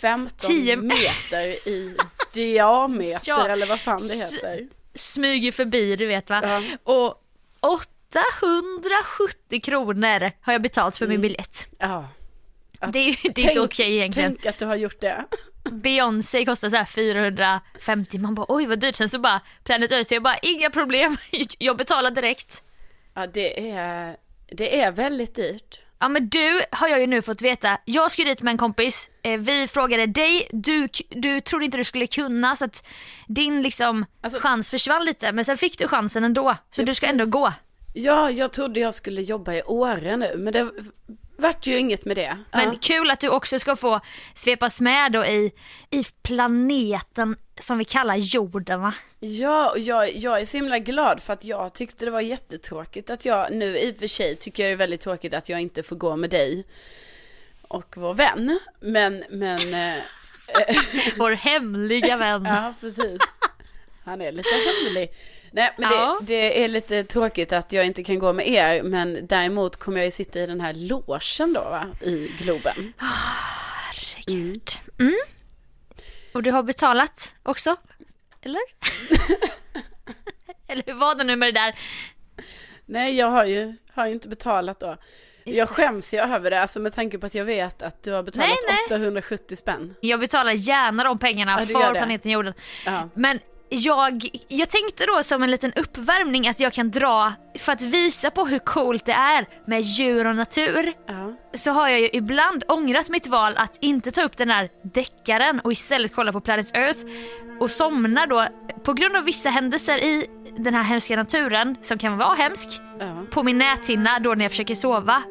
15 0.00 0.48
Tio- 0.48 0.76
meter 0.76 1.68
i 1.68 1.96
diameter 2.32 3.20
Ja. 3.26 3.48
eller 3.48 3.66
vad 3.66 3.80
fan 3.80 3.98
det 3.98 4.14
heter. 4.14 4.68
Smyger 4.96 5.52
förbi 5.52 5.96
du 5.96 6.06
vet 6.06 6.30
va. 6.30 6.40
Ja. 6.44 6.62
Och 6.82 7.22
870 7.60 9.60
kronor 9.62 10.32
har 10.40 10.52
jag 10.52 10.62
betalt 10.62 10.96
för 10.96 11.06
min 11.06 11.20
biljett. 11.20 11.68
Ja. 11.78 12.08
Det 12.92 12.98
är 12.98 13.32
det 13.34 13.44
är 13.44 13.48
inte 13.48 13.60
okej 13.60 13.96
egentligen. 13.96 14.32
Tänk 14.32 14.46
att 14.46 14.58
du 14.58 14.66
har 14.66 14.76
gjort 14.76 15.00
det. 15.00 15.24
Beyoncé 15.70 16.44
kostar 16.44 16.70
så 16.70 16.76
här 16.76 16.84
450, 16.84 18.18
man 18.18 18.34
bara 18.34 18.46
oj 18.48 18.66
vad 18.66 18.78
dyrt. 18.78 18.96
Sen 18.96 19.08
så 19.08 19.18
bara 19.18 19.40
Planet 19.64 19.92
Earth, 19.92 20.12
jag 20.12 20.22
bara 20.22 20.38
inga 20.38 20.70
problem, 20.70 21.16
jag 21.58 21.76
betalar 21.76 22.10
direkt. 22.10 22.62
Ja, 23.14 23.26
det 23.26 23.70
är, 23.70 24.16
det 24.46 24.80
är 24.80 24.92
väldigt 24.92 25.34
dyrt. 25.34 25.80
Ja 25.98 26.08
men 26.08 26.28
du 26.28 26.60
har 26.70 26.88
jag 26.88 27.00
ju 27.00 27.06
nu 27.06 27.22
fått 27.22 27.42
veta, 27.42 27.78
jag 27.84 28.10
skulle 28.10 28.28
dit 28.30 28.42
med 28.42 28.50
en 28.52 28.58
kompis, 28.58 29.10
eh, 29.22 29.40
vi 29.40 29.66
frågade 29.68 30.06
dig, 30.06 30.48
du, 30.52 30.88
du 31.08 31.40
trodde 31.40 31.64
inte 31.64 31.76
du 31.76 31.84
skulle 31.84 32.06
kunna 32.06 32.56
så 32.56 32.64
att 32.64 32.86
din 33.28 33.62
liksom 33.62 34.04
Alltså- 34.20 34.40
chans 34.40 34.70
försvann 34.70 35.04
lite 35.04 35.32
men 35.32 35.44
sen 35.44 35.56
fick 35.56 35.78
du 35.78 35.88
chansen 35.88 36.24
ändå 36.24 36.56
så 36.70 36.80
Ja, 36.80 36.86
du 36.86 36.94
ska 36.94 37.06
precis. 37.06 37.20
ändå 37.20 37.38
gå. 37.38 37.52
Ja, 37.94 38.30
jag 38.30 38.52
trodde 38.52 38.80
jag 38.80 38.94
skulle 38.94 39.22
jobba 39.22 39.54
i 39.54 39.62
Åre 39.62 40.16
nu, 40.16 40.34
men 40.36 40.52
det 40.52 40.70
vart 41.36 41.66
ju 41.66 41.78
inget 41.78 42.04
med 42.04 42.16
det. 42.16 42.38
Men 42.52 42.72
ja. 42.72 42.78
kul 42.80 43.10
att 43.10 43.20
du 43.20 43.28
också 43.28 43.58
ska 43.58 43.76
få 43.76 44.00
svepas 44.34 44.80
med 44.80 45.12
då 45.12 45.24
i, 45.24 45.52
i 45.90 46.04
planeten 46.22 47.36
som 47.60 47.78
vi 47.78 47.84
kallar 47.84 48.16
jorden 48.16 48.80
va? 48.80 48.94
Ja, 49.20 49.70
och 49.70 49.78
jag, 49.78 50.16
jag 50.16 50.40
är 50.40 50.44
så 50.44 50.56
himla 50.56 50.78
glad 50.78 51.22
för 51.22 51.32
att 51.32 51.44
jag 51.44 51.72
tyckte 51.72 52.04
det 52.04 52.10
var 52.10 52.20
jättetråkigt 52.20 53.10
att 53.10 53.24
jag, 53.24 53.52
nu 53.52 53.78
i 53.78 53.92
och 53.92 53.96
för 53.96 54.06
sig 54.06 54.36
tycker 54.36 54.62
jag 54.62 54.70
det 54.70 54.74
är 54.74 54.76
väldigt 54.76 55.00
tråkigt 55.00 55.34
att 55.34 55.48
jag 55.48 55.60
inte 55.60 55.82
får 55.82 55.96
gå 55.96 56.16
med 56.16 56.30
dig 56.30 56.64
och 57.68 57.94
vår 57.96 58.14
vän. 58.14 58.58
Men, 58.80 59.24
men, 59.30 59.74
eh, 59.74 60.02
Vår 61.16 61.32
hemliga 61.32 62.16
vän. 62.16 62.44
ja 62.44 62.74
precis. 62.80 63.18
Han 64.06 64.20
är 64.20 64.32
lite 64.32 64.48
hemlig. 64.84 65.12
Nej, 65.50 65.72
men 65.78 65.90
Ja. 65.92 66.18
det, 66.20 66.26
det 66.26 66.64
är 66.64 66.68
lite 66.68 67.04
tråkigt 67.04 67.52
att 67.52 67.72
jag 67.72 67.86
inte 67.86 68.04
kan 68.04 68.18
gå 68.18 68.32
med 68.32 68.48
er, 68.48 68.82
men 68.82 69.26
däremot 69.26 69.76
kommer 69.76 69.98
jag 69.98 70.04
ju 70.04 70.10
sitta 70.10 70.40
i 70.40 70.46
den 70.46 70.60
här 70.60 70.74
logen 70.74 71.52
då 71.52 71.60
va, 71.60 71.86
i 72.02 72.30
Globen. 72.38 72.92
Herregud. 72.96 74.70
Mm. 74.98 75.14
Och 76.32 76.42
du 76.42 76.50
har 76.50 76.62
betalat 76.62 77.34
också? 77.42 77.76
Eller? 78.42 78.60
Eller 80.68 80.82
hur 80.86 80.94
var 80.94 81.14
det 81.14 81.24
nu 81.24 81.36
med 81.36 81.54
det 81.54 81.60
där? 81.60 81.78
Nej, 82.84 83.16
jag 83.16 83.26
har 83.30 83.44
ju, 83.44 83.74
har 83.92 84.06
ju 84.06 84.12
inte 84.12 84.28
betalat 84.28 84.80
då. 84.80 84.96
Just 85.44 85.58
jag 85.58 85.68
skäms 85.68 86.14
ju 86.14 86.18
över 86.18 86.50
det, 86.50 86.60
alltså 86.60 86.80
med 86.80 86.94
tanke 86.94 87.18
på 87.18 87.26
att 87.26 87.34
jag 87.34 87.44
vet 87.44 87.82
att 87.82 88.02
du 88.02 88.12
har 88.12 88.22
betalat 88.22 88.48
Nej, 88.48 88.56
nej. 88.90 88.96
870 88.98 89.56
spänn. 89.56 89.94
Jag 90.00 90.20
betalar 90.20 90.52
gärna 90.52 91.04
de 91.04 91.18
pengarna 91.18 91.56
Ja, 91.60 91.66
för 91.66 91.94
planeten 91.94 92.30
jorden. 92.30 92.54
Ja. 92.86 93.08
Men 93.14 93.40
jag, 93.68 94.28
jag 94.48 94.70
tänkte 94.70 95.06
då 95.06 95.22
som 95.22 95.42
en 95.42 95.50
liten 95.50 95.72
uppvärmning 95.76 96.48
att 96.48 96.60
jag 96.60 96.72
kan 96.72 96.90
dra, 96.90 97.32
för 97.58 97.72
att 97.72 97.82
visa 97.82 98.30
på 98.30 98.44
hur 98.46 98.58
coolt 98.58 99.04
det 99.04 99.12
är 99.12 99.46
med 99.66 99.80
djur 99.80 100.26
och 100.26 100.36
natur, 100.36 100.92
Ja. 101.08 101.36
så 101.54 101.70
har 101.70 101.88
jag 101.88 102.00
ju 102.00 102.08
ibland 102.12 102.64
ångrat 102.68 103.08
mitt 103.08 103.26
val 103.26 103.52
att 103.56 103.78
inte 103.80 104.10
ta 104.10 104.22
upp 104.22 104.36
den 104.36 104.50
här 104.50 104.68
deckaren 104.94 105.60
och 105.60 105.72
istället 105.72 106.14
kolla 106.14 106.32
på 106.32 106.40
Planet 106.40 106.76
Earth 106.76 106.98
och 107.60 107.70
somna 107.70 108.26
då 108.26 108.46
på 108.84 108.92
grund 108.92 109.16
av 109.16 109.24
vissa 109.24 109.50
händelser 109.50 109.98
i 110.04 110.26
den 110.58 110.74
här 110.74 110.82
hemska 110.82 111.16
naturen 111.16 111.76
som 111.82 111.98
kan 111.98 112.18
vara 112.18 112.34
hemsk 112.34 112.68
Ja. 113.00 113.22
på 113.30 113.42
min 113.42 113.58
näthinna 113.58 114.18
då 114.18 114.34
när 114.34 114.44
jag 114.44 114.50
försöker 114.52 114.74
sova. 114.74 115.22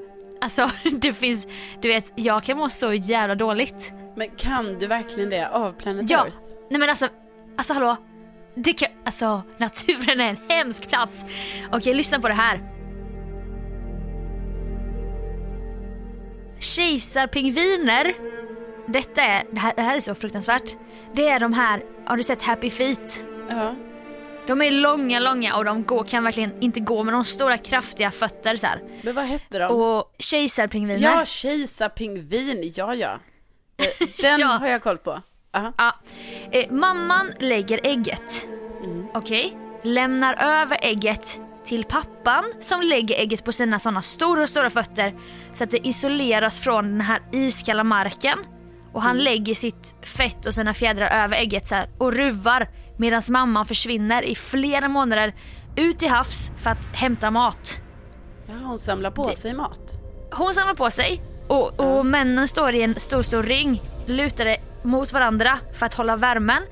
Alltså 0.41 0.67
det 0.91 1.13
finns, 1.13 1.47
du 1.81 1.87
vet 1.87 2.11
jag 2.15 2.43
kan 2.43 2.57
må 2.57 2.69
så 2.69 2.93
jävla 2.93 3.35
dåligt. 3.35 3.91
Men 4.17 4.29
kan 4.37 4.79
du 4.79 4.87
verkligen 4.87 5.29
det 5.29 5.49
av 5.49 5.71
Planet 5.71 6.09
Ja, 6.09 6.25
Earth? 6.25 6.37
nej 6.69 6.79
men 6.79 6.89
alltså, 6.89 7.07
alltså 7.57 7.73
hallå. 7.73 7.97
Det 8.55 8.73
kan, 8.73 8.87
alltså 9.05 9.43
naturen 9.57 10.19
är 10.19 10.29
en 10.29 10.37
hemsk 10.49 10.89
plats. 10.89 11.25
Okej, 11.71 11.93
lyssna 11.93 12.19
på 12.19 12.27
det 12.27 12.33
här. 12.33 12.61
Kejsarpingviner. 16.59 18.13
Detta 18.87 19.21
är, 19.21 19.43
det 19.51 19.59
här, 19.59 19.73
det 19.75 19.81
här 19.81 19.97
är 19.97 20.01
så 20.01 20.15
fruktansvärt. 20.15 20.75
Det 21.13 21.27
är 21.29 21.39
de 21.39 21.53
här, 21.53 21.83
har 22.05 22.17
du 22.17 22.23
sett 22.23 22.41
Happy 22.41 22.69
Feet? 22.69 23.25
Ja. 23.49 23.75
De 24.47 24.61
är 24.61 24.71
långa, 24.71 25.19
långa 25.19 25.55
och 25.55 25.65
de 25.65 25.83
går, 25.83 26.03
kan 26.03 26.23
verkligen 26.23 26.63
inte 26.63 26.79
gå 26.79 27.03
med 27.03 27.13
de 27.13 27.23
stora 27.23 27.57
kraftiga 27.57 28.11
fötter 28.11 28.55
så 28.55 28.67
här. 28.67 28.81
Men 29.01 29.15
vad 29.15 29.25
hette 29.25 29.59
de? 29.59 29.65
Och 29.73 30.15
kejsarpingviner. 30.19 31.03
Ja, 31.03 31.25
kejsarpingvin, 31.25 32.73
ja 32.75 32.95
ja. 32.95 33.19
Eh, 33.77 34.07
Den 34.21 34.39
Ja. 34.39 34.47
har 34.47 34.67
jag 34.67 34.83
koll 34.83 34.97
på. 34.97 35.21
Aha. 35.55 35.73
Ja. 35.77 35.93
Eh, 36.51 36.71
mamman 36.71 37.31
lägger 37.39 37.79
ägget. 37.83 38.47
Okej? 39.13 39.57
Lämnar 39.83 40.33
över 40.43 40.77
ägget 40.81 41.39
till 41.65 41.83
pappan 41.83 42.43
som 42.59 42.81
lägger 42.81 43.15
ägget 43.19 43.45
på 43.45 43.51
sina 43.51 43.79
sådana 43.79 44.01
stora, 44.01 44.47
stora 44.47 44.69
fötter 44.69 45.13
så 45.53 45.63
att 45.63 45.71
det 45.71 45.87
isoleras 45.87 46.59
från 46.59 46.83
den 46.85 47.01
här 47.01 47.19
iskalla 47.31 47.83
marken. 47.83 48.39
Och 48.93 49.01
han 49.01 49.17
lägger 49.17 49.53
sitt 49.55 49.95
fett 50.01 50.45
och 50.45 50.53
sina 50.53 50.73
fjädrar 50.73 51.23
över 51.23 51.37
ägget 51.37 51.67
så 51.67 51.75
här 51.75 51.89
och 51.97 52.13
ruvar 52.13 52.69
medan 52.97 53.21
mamman 53.29 53.65
försvinner 53.65 54.23
i 54.23 54.35
flera 54.35 54.87
månader 54.87 55.35
ut 55.75 56.03
i 56.03 56.07
havs 56.07 56.51
för 56.57 56.69
att 56.69 56.85
hämta 56.95 57.31
mat. 57.31 57.81
Ja, 58.47 58.53
hon 58.63 58.77
samlar 58.77 59.11
på 59.11 59.29
Det- 59.29 59.35
sig 59.35 59.53
mat. 59.53 59.79
Hon 60.33 60.53
samlar 60.53 60.73
på 60.73 60.89
sig 60.89 61.21
och, 61.47 61.79
och 61.79 62.05
männen 62.05 62.47
står 62.47 62.73
i 62.73 62.81
en 62.81 62.99
stor, 62.99 63.21
stor 63.21 63.43
ring 63.43 63.81
lutade 64.05 64.57
mot 64.83 65.13
varandra 65.13 65.59
för 65.73 65.85
att 65.85 65.93
hålla 65.93 66.15
värmen. 66.15 66.63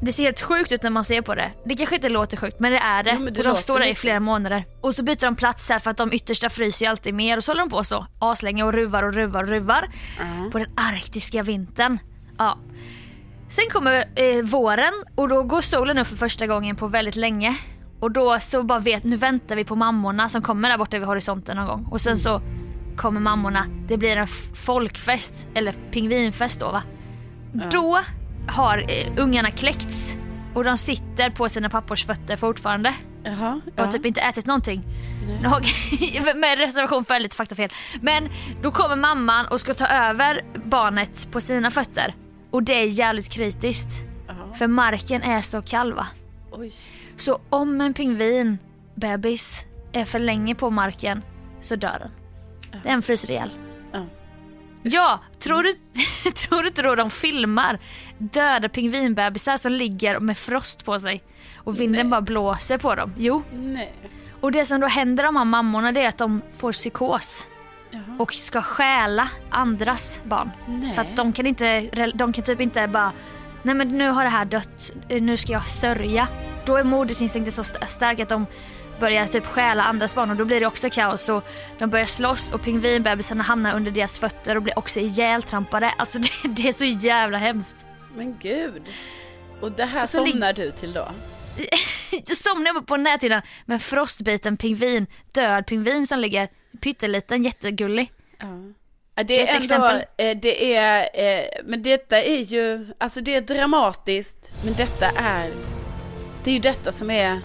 Det 0.00 0.12
ser 0.12 0.22
helt 0.22 0.40
sjukt 0.40 0.72
ut 0.72 0.82
när 0.82 0.90
man 0.90 1.04
ser 1.04 1.22
på 1.22 1.34
det. 1.34 1.50
Det 1.64 1.74
kanske 1.74 1.94
inte 1.94 2.08
låter 2.08 2.36
sjukt 2.36 2.60
men 2.60 2.72
det 2.72 2.78
är 2.78 3.02
det. 3.02 3.30
Det 3.30 3.38
och 3.38 3.44
de 3.44 3.56
står 3.56 3.78
där 3.78 3.86
i 3.86 3.94
flera 3.94 4.20
månader. 4.20 4.64
Och 4.80 4.94
så 4.94 5.02
byter 5.02 5.24
de 5.24 5.36
plats 5.36 5.70
här 5.70 5.78
för 5.78 5.90
att 5.90 5.96
de 5.96 6.12
yttersta 6.12 6.48
fryser 6.48 6.86
ju 6.86 6.90
alltid 6.90 7.14
mer 7.14 7.36
och 7.36 7.44
så 7.44 7.50
håller 7.50 7.62
de 7.62 7.70
på 7.70 7.84
så 7.84 8.06
aslänge 8.18 8.64
och 8.64 8.72
ruvar 8.72 9.02
och 9.02 9.14
ruvar 9.14 9.42
och 9.42 9.48
ruvar 9.48 9.88
på 10.52 10.58
den 10.58 10.68
arktiska 10.76 11.42
vintern. 11.42 11.98
Ja. 12.38 12.58
Sen 13.48 13.64
kommer 13.70 14.04
eh, 14.14 14.42
våren 14.42 14.92
och 15.14 15.28
då 15.28 15.42
går 15.42 15.60
solen 15.60 15.98
upp 15.98 16.06
för 16.06 16.16
första 16.16 16.46
gången 16.46 16.76
på 16.76 16.86
väldigt 16.86 17.16
länge. 17.16 17.56
Och 18.00 18.10
då 18.10 18.38
så 18.40 18.62
bara 18.62 18.78
vet, 18.78 19.04
nu 19.04 19.16
väntar 19.16 19.56
vi 19.56 19.64
på 19.64 19.76
mammorna 19.76 20.28
som 20.28 20.42
kommer 20.42 20.68
där 20.68 20.78
borta 20.78 20.98
vid 20.98 21.06
horisonten 21.06 21.56
någon 21.56 21.66
gång. 21.66 21.86
Och 21.90 22.00
sen 22.00 22.18
så 22.18 22.40
kommer 22.96 23.20
mammorna, 23.20 23.66
det 23.88 23.98
blir 23.98 24.16
en 24.16 24.26
folkfest, 24.54 25.46
eller 25.54 25.72
pingvinfest 25.72 26.60
då 26.60 26.70
va. 26.70 26.82
Då 27.72 28.00
har 28.48 28.78
eh, 28.78 29.12
ungarna 29.16 29.50
kläckts 29.50 30.16
och 30.54 30.64
de 30.64 30.78
sitter 30.78 31.30
på 31.30 31.48
sina 31.48 31.68
pappors 31.68 32.06
fötter 32.06 32.36
fortfarande. 32.36 32.94
Jaha, 33.24 33.60
Jag 33.76 33.82
har 33.82 33.86
ja. 33.86 33.92
typ 33.92 34.06
inte 34.06 34.20
ätit 34.20 34.46
någonting. 34.46 34.82
Med 36.36 36.58
reservation 36.58 37.04
för 37.04 37.20
lite 37.20 37.36
faktafel. 37.36 37.70
Men 38.00 38.28
då 38.62 38.70
kommer 38.70 38.96
mamman 38.96 39.46
och 39.46 39.60
ska 39.60 39.74
ta 39.74 39.86
över 39.86 40.44
barnet 40.64 41.28
på 41.32 41.40
sina 41.40 41.70
fötter. 41.70 42.14
Och 42.50 42.62
det 42.62 42.74
är 42.74 42.86
jävligt 42.86 43.28
kritiskt. 43.32 44.04
Ja. 44.28 44.54
För 44.54 44.66
marken 44.66 45.22
är 45.22 45.40
så 45.40 45.62
kall 45.62 45.92
va. 45.92 46.06
Oj. 46.52 46.72
Så 47.16 47.40
om 47.50 47.80
en 47.80 47.94
pingvin, 47.94 48.58
bebis, 48.94 49.66
är 49.92 50.04
för 50.04 50.18
länge 50.18 50.54
på 50.54 50.70
marken 50.70 51.22
så 51.60 51.76
dör 51.76 51.98
den. 51.98 52.10
Den 52.82 53.02
fryser 53.02 53.30
ihjäl. 53.30 53.50
Ja. 53.92 54.04
Ja, 54.82 55.20
tror 55.38 55.62
du, 55.62 55.72
tror 56.32 56.62
du 56.62 56.68
inte 56.68 56.82
då 56.82 56.94
de 56.94 57.10
filmar 57.10 57.78
döda 58.18 58.68
pingvinbebisar 58.68 59.56
som 59.56 59.72
ligger 59.72 60.20
med 60.20 60.38
frost 60.38 60.84
på 60.84 61.00
sig 61.00 61.22
och 61.56 61.80
vinden 61.80 62.06
Nej. 62.06 62.10
bara 62.10 62.20
blåser 62.20 62.78
på 62.78 62.94
dem? 62.94 63.12
Jo. 63.18 63.42
Nej. 63.54 63.92
Och 64.40 64.52
det 64.52 64.64
som 64.64 64.80
då 64.80 64.86
händer 64.86 65.24
de 65.24 65.36
här 65.36 65.44
mammorna 65.44 65.92
det 65.92 66.02
är 66.02 66.08
att 66.08 66.18
de 66.18 66.42
får 66.56 66.72
psykos 66.72 67.46
Jaha. 67.90 68.02
och 68.18 68.32
ska 68.32 68.62
stjäla 68.62 69.28
andras 69.50 70.22
barn. 70.24 70.50
Nej. 70.68 70.92
För 70.94 71.02
att 71.02 71.16
de 71.16 71.32
kan 71.32 71.46
inte, 71.46 71.80
de 72.14 72.32
kan 72.32 72.44
typ 72.44 72.60
inte 72.60 72.88
bara, 72.88 73.12
nej 73.62 73.74
men 73.74 73.88
nu 73.88 74.08
har 74.10 74.24
det 74.24 74.30
här 74.30 74.44
dött, 74.44 74.90
nu 75.08 75.36
ska 75.36 75.52
jag 75.52 75.66
sörja. 75.66 76.28
Då 76.64 76.76
är 76.76 76.84
modersinstinkten 76.84 77.52
så 77.52 77.60
st- 77.60 77.86
stark 77.86 78.20
att 78.20 78.28
de 78.28 78.46
börjar 79.00 79.24
typ 79.26 79.46
stjäla 79.46 79.82
andras 79.82 80.14
barn 80.14 80.30
och 80.30 80.36
då 80.36 80.44
blir 80.44 80.60
det 80.60 80.66
också 80.66 80.90
kaos 80.90 81.28
och 81.28 81.44
de 81.78 81.90
börjar 81.90 82.06
slåss 82.06 82.50
och 82.52 82.62
pingvinbebisarna 82.62 83.42
hamnar 83.42 83.76
under 83.76 83.90
deras 83.90 84.18
fötter 84.18 84.56
och 84.56 84.62
blir 84.62 84.78
också 84.78 85.00
ihjältrampade. 85.00 85.90
Alltså 85.98 86.18
det, 86.44 86.48
det 86.48 86.68
är 86.68 86.72
så 86.72 86.84
jävla 86.84 87.38
hemskt. 87.38 87.86
Men 88.16 88.36
gud. 88.40 88.82
Och 89.60 89.72
det 89.72 89.84
här 89.84 90.06
så 90.06 90.24
lig- 90.24 90.30
somnar 90.32 90.52
du 90.52 90.70
till 90.70 90.92
då? 90.92 91.08
Jag 92.26 92.36
somnar 92.36 92.80
på 92.80 92.96
näthinnan 92.96 93.42
med 93.64 93.74
en 93.74 93.80
frostbiten 93.80 94.56
pingvin, 94.56 95.06
död 95.32 95.66
pingvin 95.66 96.06
som 96.06 96.18
ligger 96.18 96.48
pytteliten, 96.80 97.42
jättegullig. 97.42 98.12
Ja. 98.38 98.46
Det 99.24 99.40
Ett 99.42 99.48
är 99.48 99.52
ändå, 99.52 99.58
exempel. 99.62 100.02
eh, 100.16 100.36
det 100.42 100.74
är, 100.76 101.08
eh, 101.14 101.44
men 101.64 101.82
detta 101.82 102.22
är 102.22 102.38
ju, 102.40 102.86
alltså 102.98 103.20
det 103.20 103.34
är 103.34 103.40
dramatiskt, 103.40 104.52
men 104.64 104.74
detta 104.74 105.06
är, 105.10 105.50
det 106.44 106.50
är 106.50 106.54
ju 106.54 106.60
detta 106.60 106.92
som 106.92 107.10
är, 107.10 107.40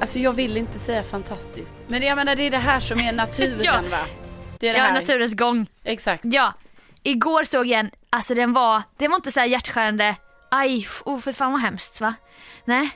alltså 0.00 0.18
jag 0.18 0.32
vill 0.32 0.56
inte 0.56 0.78
säga 0.78 1.02
fantastiskt, 1.02 1.74
men 1.88 2.02
jag 2.02 2.16
menar 2.16 2.36
det 2.36 2.42
är 2.42 2.50
det 2.50 2.58
här 2.58 2.80
som 2.80 2.98
är 3.00 3.12
naturen 3.12 3.58
Ja. 3.62 3.72
va? 3.90 3.98
Det 4.58 4.68
är 4.68 4.72
det 4.72 4.78
Ja, 4.78 4.84
här. 4.84 4.92
naturens 4.94 5.34
gång. 5.34 5.66
Exakt. 5.84 6.24
Ja, 6.24 6.52
igår 7.02 7.44
såg 7.44 7.66
jag 7.66 7.80
en, 7.80 7.90
alltså 8.10 8.34
den 8.34 8.52
var, 8.52 8.82
den 8.98 9.10
var 9.10 9.16
inte 9.16 9.32
så 9.32 9.40
här 9.40 9.46
hjärtskärande, 9.46 10.16
aj, 10.50 10.86
oh 11.04 11.18
för 11.18 11.32
fan 11.32 11.52
vad 11.52 11.60
hemskt 11.60 12.00
va? 12.00 12.14
Nej, 12.64 12.90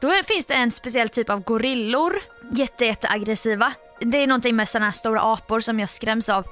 då 0.00 0.08
är, 0.08 0.22
finns 0.22 0.46
det 0.46 0.54
en 0.54 0.70
speciell 0.70 1.08
typ 1.08 1.30
av 1.30 1.40
gorillor, 1.44 2.20
jätte, 2.52 2.84
jätte 2.84 3.08
aggressiva. 3.08 3.72
Det 4.00 4.18
är 4.18 4.26
någonting 4.26 4.56
med 4.56 4.68
sådana 4.68 4.84
här 4.84 4.92
stora 4.92 5.20
apor 5.22 5.60
som 5.60 5.80
jag 5.80 5.88
skräms 5.88 6.28
av, 6.28 6.46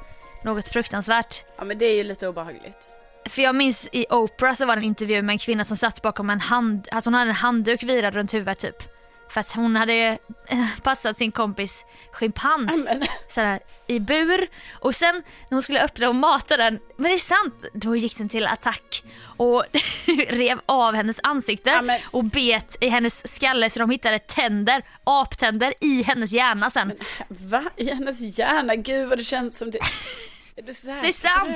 något 0.45 0.69
fruktansvärt. 0.69 1.45
Ja 1.59 1.65
men 1.65 1.79
det 1.79 1.85
är 1.85 1.95
ju 1.97 2.05
lite 2.05 2.29
obehagligt. 2.29 2.89
För 3.29 3.43
jag 3.43 3.55
minns 3.55 3.89
i 3.93 4.07
Oprah 4.11 4.53
så 4.55 4.67
var 4.67 4.77
det 4.77 4.81
en 4.81 4.85
intervju 4.85 5.23
med 5.23 5.33
en 5.33 5.39
kvinna 5.39 5.65
som 5.65 5.77
satt 5.77 6.03
bakom 6.03 6.31
en 6.31 6.41
hand, 6.41 6.89
alltså 6.93 7.09
hon 7.11 7.15
hade 7.15 7.31
en 7.31 7.37
handduk 7.37 7.83
virad 7.83 8.15
runt 8.15 8.35
huvudet 8.35 8.59
typ. 8.59 8.77
För 9.33 9.41
att 9.41 9.53
hon 9.55 9.77
hade 9.77 10.19
eh, 10.49 10.67
passat 10.83 11.17
sin 11.17 11.33
kompis 11.33 11.87
schimpans 12.13 12.89
men- 12.91 13.07
sådär, 13.29 13.61
i 13.87 14.01
bur. 14.01 14.47
Och 14.81 14.95
sen 14.95 15.15
när 15.15 15.51
hon 15.57 15.63
skulle 15.63 15.83
öppna 15.85 16.09
och 16.09 16.15
mata 16.15 16.57
den, 16.57 16.79
men 16.97 17.09
det 17.11 17.15
är 17.15 17.19
sant, 17.19 17.65
då 17.75 17.97
gick 17.97 18.19
den 18.19 18.29
till 18.29 18.47
attack 18.47 19.05
och 19.37 19.65
rev 20.29 20.61
av 20.67 20.95
hennes 20.95 21.21
ansikte 21.23 21.71
Ja, 21.71 21.83
men- 21.83 22.01
och 22.13 22.25
bet 22.25 22.77
i 22.81 22.89
hennes 22.89 23.33
skalle 23.35 23.71
så 23.71 23.81
de 23.81 23.91
hittade 23.91 24.19
tänder, 24.19 24.83
aptänder 25.05 25.75
i 25.81 26.03
hennes 26.03 26.33
hjärna 26.33 26.71
sen. 26.71 26.93
Va? 27.29 27.65
I 27.77 27.89
hennes 27.95 28.39
hjärna? 28.39 28.77
Gud 28.77 29.09
vad 29.09 29.19
det 29.19 29.25
känns 29.25 29.59
som 29.59 29.71
det. 29.71 29.79
Är 30.57 30.63
du 30.63 30.75
säker 30.75 31.03
Det 31.03 31.09
är 31.09 31.13
sant. 31.13 31.49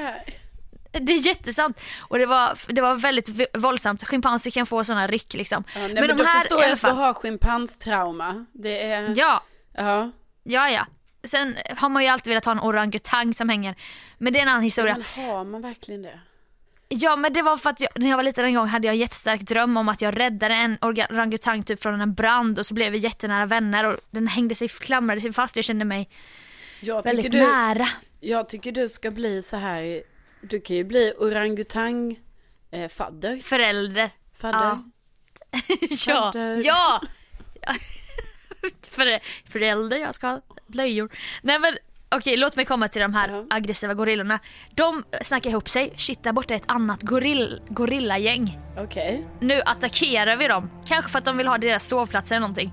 det 1.07 1.12
här? 1.12 1.18
Är 1.20 1.26
jättesant. 1.26 1.80
Och 2.01 2.18
det 2.18 2.26
var, 2.26 2.72
det 2.72 2.80
var 2.80 2.94
väldigt 2.94 3.57
våldsamt. 3.59 4.05
Schimpanser 4.05 4.51
kan 4.51 4.66
få 4.66 4.84
sådana 4.84 5.07
ryck 5.07 5.34
liksom. 5.34 5.64
Ja, 5.74 5.80
nej, 5.80 5.94
men, 5.94 6.16
då 6.16 6.24
förstår 6.24 6.59
i 6.59 6.62
jag 6.62 6.72
att 6.72 6.80
du 6.80 6.86
har 6.88 7.14
schimpanstrauma. 7.14 8.47
Det 8.53 8.82
är, 8.82 9.14
Ja, 9.16 9.42
ja. 9.74 10.11
ja, 10.42 10.70
ja. 10.70 10.86
Sen 11.24 11.57
har 11.76 11.88
man 11.88 12.03
ju 12.03 12.09
alltid 12.09 12.30
velat 12.30 12.44
ha 12.44 12.53
en 12.53 12.61
orangutang 12.61 13.34
som 13.34 13.49
hänger. 13.49 13.74
Men 14.18 14.32
det 14.32 14.38
är 14.38 14.42
en 14.42 14.49
annan 14.49 14.62
historia. 14.62 14.97
Men 15.14 15.24
har 15.26 15.44
man 15.44 15.62
verkligen 15.62 16.03
det? 16.03 16.20
Ja 16.88 17.16
men 17.16 17.32
det 17.32 17.42
var 17.42 17.57
för 17.57 17.70
att 17.70 17.80
jag, 17.80 17.90
när 17.94 18.11
jag 18.11 18.16
var 18.16 18.24
liten 18.24 18.44
en 18.44 18.55
gång 18.55 18.66
hade 18.66 18.86
jag 18.86 18.94
en 18.94 19.01
jättestark 19.01 19.40
dröm 19.40 19.76
om 19.76 19.88
att 19.88 20.03
jag 20.03 20.20
räddade 20.20 20.55
en 20.55 20.78
orangutang 20.80 21.62
typ 21.62 21.82
från 21.82 22.01
en 22.01 22.14
brand 22.14 22.59
och 22.59 22.66
så 22.66 22.74
blev 22.74 22.92
vi 22.92 22.99
jättenära 22.99 23.47
vänner 23.47 23.84
och 23.84 23.97
den 24.11 24.26
hängde 24.26 24.55
sig, 24.55 24.68
klamrade 24.68 25.20
sig 25.20 25.32
fast. 25.32 25.57
Jag 25.57 25.64
kände 25.64 25.84
mig 25.84 26.09
Jag 26.80 27.05
väldigt 27.05 27.32
du, 27.32 27.38
nära. 27.38 27.86
jag 28.20 28.49
tycker 28.49 28.72
du 28.72 28.88
ska 28.88 29.11
bli 29.11 29.42
så 29.42 29.57
här. 29.57 30.03
Du 30.51 30.61
kan 30.61 30.76
ju 30.76 30.84
bli 30.84 31.12
orangutang 31.18 32.18
eh, 32.70 32.88
fadder. 32.88 33.38
Förälder. 33.38 34.11
Fadder. 34.38 34.59
ja. 34.61 34.82
Fadder. 36.32 36.62
ja. 36.64 37.01
För, 38.88 39.20
förälder, 39.53 39.97
jag 39.97 40.14
ska 40.14 40.26
ha 40.26 40.40
blöjor. 40.66 41.09
Nej 41.42 41.59
men 41.59 41.76
okej 42.09 42.36
låt 42.36 42.57
mig 42.57 42.64
komma 42.64 42.88
till 42.88 43.03
de 43.03 43.14
här 43.14 43.28
Ja. 43.28 43.44
aggressiva 43.51 43.94
gorillorna. 43.94 44.38
De 44.74 45.05
snackar 45.22 45.51
ihop 45.51 45.68
sig, 45.70 45.92
shit 45.97 46.22
där 46.22 46.32
borta 46.32 46.55
är 46.55 46.59
ett 46.59 46.70
annat 46.70 47.03
gorill, 47.03 47.61
gorillagäng. 47.68 48.59
Okej. 48.78 49.26
Nu 49.40 49.62
attackerar 49.66 50.36
vi 50.36 50.49
dem. 50.49 50.70
Kanske 50.86 51.11
för 51.11 51.18
att 51.18 51.24
de 51.24 51.36
vill 51.36 51.47
ha 51.47 51.59
deras 51.59 51.86
sovplatser 51.88 52.34
eller 52.36 52.40
någonting. 52.40 52.72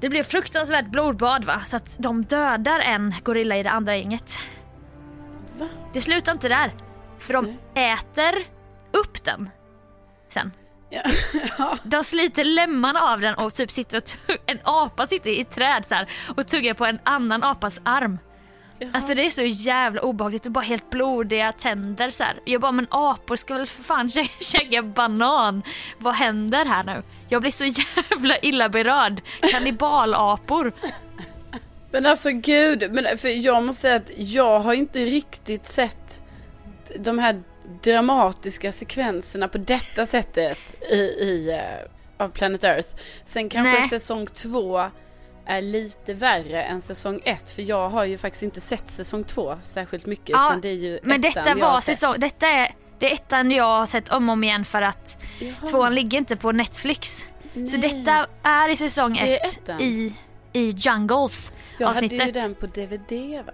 Det 0.00 0.08
blir 0.08 0.22
fruktansvärt 0.22 0.86
blodbad 0.90 1.44
va, 1.44 1.60
så 1.64 1.76
att 1.76 1.96
de 1.98 2.24
dödar 2.24 2.80
en 2.80 3.14
gorilla 3.22 3.56
i 3.56 3.62
det 3.62 3.70
andra 3.70 3.96
gänget. 3.96 4.38
Va? 5.58 5.68
Det 5.92 6.00
slutar 6.00 6.32
inte 6.32 6.48
där. 6.48 6.74
För 7.26 7.32
de 7.32 7.56
äter 7.74 8.34
upp 8.92 9.24
den. 9.24 9.50
Sen. 10.28 10.52
Ja. 10.90 11.02
ja. 11.58 11.78
De 11.82 12.04
sliter 12.04 12.44
lemmarna 12.44 13.00
av 13.00 13.20
den 13.20 13.34
och 13.34 13.54
typ 13.54 13.70
sitter 13.70 13.96
och 13.96 14.04
en 14.46 14.58
apa 14.64 15.06
sitter 15.06 15.30
i 15.30 15.40
ett 15.40 15.50
träd 15.50 15.84
så 15.86 15.94
här 15.94 16.08
och 16.36 16.46
tuggar 16.46 16.74
på 16.74 16.84
en 16.86 16.98
annan 17.04 17.42
apas 17.42 17.80
arm. 17.84 18.18
Jaha. 18.78 18.90
Alltså 18.94 19.14
det 19.14 19.26
är 19.26 19.30
så 19.30 19.42
jävla 19.42 20.00
obehagligt 20.00 20.46
och 20.46 20.52
bara 20.52 20.64
helt 20.64 20.90
blodiga 20.90 21.52
tänder 21.52 22.10
så 22.10 22.24
här. 22.24 22.40
Jag 22.44 22.60
bara 22.60 22.72
men 22.72 22.86
apor 22.90 23.36
ska 23.36 23.54
väl 23.54 23.66
för 23.66 23.82
fan 23.82 24.06
kä- 24.06 24.30
käka 24.52 24.82
banan. 24.82 25.62
Vad 25.98 26.14
händer 26.14 26.64
här 26.64 26.84
nu? 26.84 27.02
Jag 27.28 27.40
blir 27.40 27.50
så 27.50 27.64
jävla 28.10 28.38
illa 28.38 28.68
berörd. 28.68 29.20
Kannibalapor. 29.52 30.72
Men 31.90 32.06
alltså 32.06 32.30
gud, 32.30 32.92
men 32.92 33.18
för 33.18 33.28
jag 33.28 33.64
måste 33.64 33.82
säga 33.82 33.96
att 33.96 34.10
jag 34.16 34.60
har 34.60 34.74
inte 34.74 34.98
riktigt 35.04 35.68
sett 35.68 36.20
de 36.98 37.18
här 37.18 37.42
dramatiska 37.82 38.72
sekvenserna 38.72 39.48
på 39.48 39.58
detta 39.58 40.06
sättet 40.06 40.58
i, 40.90 40.94
i 40.96 41.50
eh, 41.50 42.24
av 42.24 42.28
Planet 42.28 42.64
Earth. 42.64 42.88
Sen 43.24 43.48
kanske 43.48 43.80
Nej. 43.80 43.88
säsong 43.88 44.26
två 44.26 44.90
är 45.46 45.62
lite 45.62 46.14
värre 46.14 46.62
än 46.62 46.80
säsong 46.80 47.20
ett. 47.24 47.50
För 47.50 47.62
jag 47.62 47.88
har 47.88 48.04
ju 48.04 48.18
faktiskt 48.18 48.42
inte 48.42 48.60
sett 48.60 48.90
säsong 48.90 49.24
två 49.24 49.56
särskilt 49.62 50.06
mycket. 50.06 50.28
Ja, 50.28 50.48
utan 50.48 50.60
det 50.60 50.68
är 50.68 50.72
ju 50.72 50.98
Men 51.02 51.20
detta 51.20 51.54
var 51.54 51.80
säsong, 51.80 52.14
detta 52.18 52.46
är 52.46 52.70
det 52.98 53.10
är 53.10 53.14
ettan 53.14 53.50
jag 53.50 53.64
har 53.64 53.86
sett 53.86 54.08
om 54.08 54.28
och 54.28 54.32
om 54.32 54.44
igen 54.44 54.64
för 54.64 54.82
att 54.82 55.18
Jaha. 55.40 55.52
tvåan 55.70 55.94
ligger 55.94 56.18
inte 56.18 56.36
på 56.36 56.52
Netflix. 56.52 57.26
Så 57.52 57.58
Nej. 57.60 57.78
detta 57.78 58.26
är 58.42 58.68
i 58.68 58.76
säsong 58.76 59.12
Det 59.12 59.36
ett 59.36 59.58
ettan. 59.58 59.80
i, 59.80 60.14
i 60.52 60.70
Jungles 60.70 61.52
Jag 61.78 61.86
hade 61.86 62.06
ju 62.06 62.06
avsnittet. 62.22 62.34
den 62.34 62.54
på 62.54 62.66
DVD 62.66 63.44
va? 63.46 63.52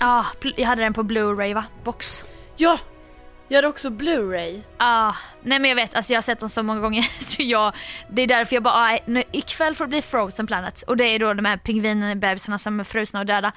Ja, 0.00 0.26
pl- 0.40 0.54
jag 0.56 0.66
hade 0.66 0.82
den 0.82 0.94
på 0.94 1.02
Blu-ray 1.02 1.54
va? 1.54 1.64
Box. 1.84 2.24
Ja! 2.56 2.78
Jag 3.48 3.56
hade 3.56 3.68
också 3.68 3.90
Blu-ray. 3.90 4.62
Ja, 4.78 5.16
nej 5.42 5.58
men 5.58 5.68
jag 5.68 5.76
vet, 5.76 5.94
alltså 5.94 6.12
jag 6.12 6.16
har 6.16 6.22
sett 6.22 6.40
dem 6.40 6.48
så 6.48 6.62
många 6.62 6.80
gånger 6.80 7.02
så 7.22 7.42
jag, 7.42 7.72
det 8.10 8.22
är 8.22 8.26
därför 8.26 8.56
jag 8.56 8.62
bara, 8.62 8.74
ah, 8.74 8.98
nu, 9.06 9.22
ikväll 9.32 9.74
får 9.74 9.84
det 9.84 9.88
bli 9.88 10.02
Frozen 10.02 10.46
Planet 10.46 10.82
och 10.82 10.96
det 10.96 11.04
är 11.04 11.18
då 11.18 11.34
de 11.34 11.44
här 11.44 11.56
pingvinbebisarna 11.56 12.58
som 12.58 12.80
är 12.80 12.84
frusna 12.84 13.20
och 13.20 13.26
döda. 13.26 13.52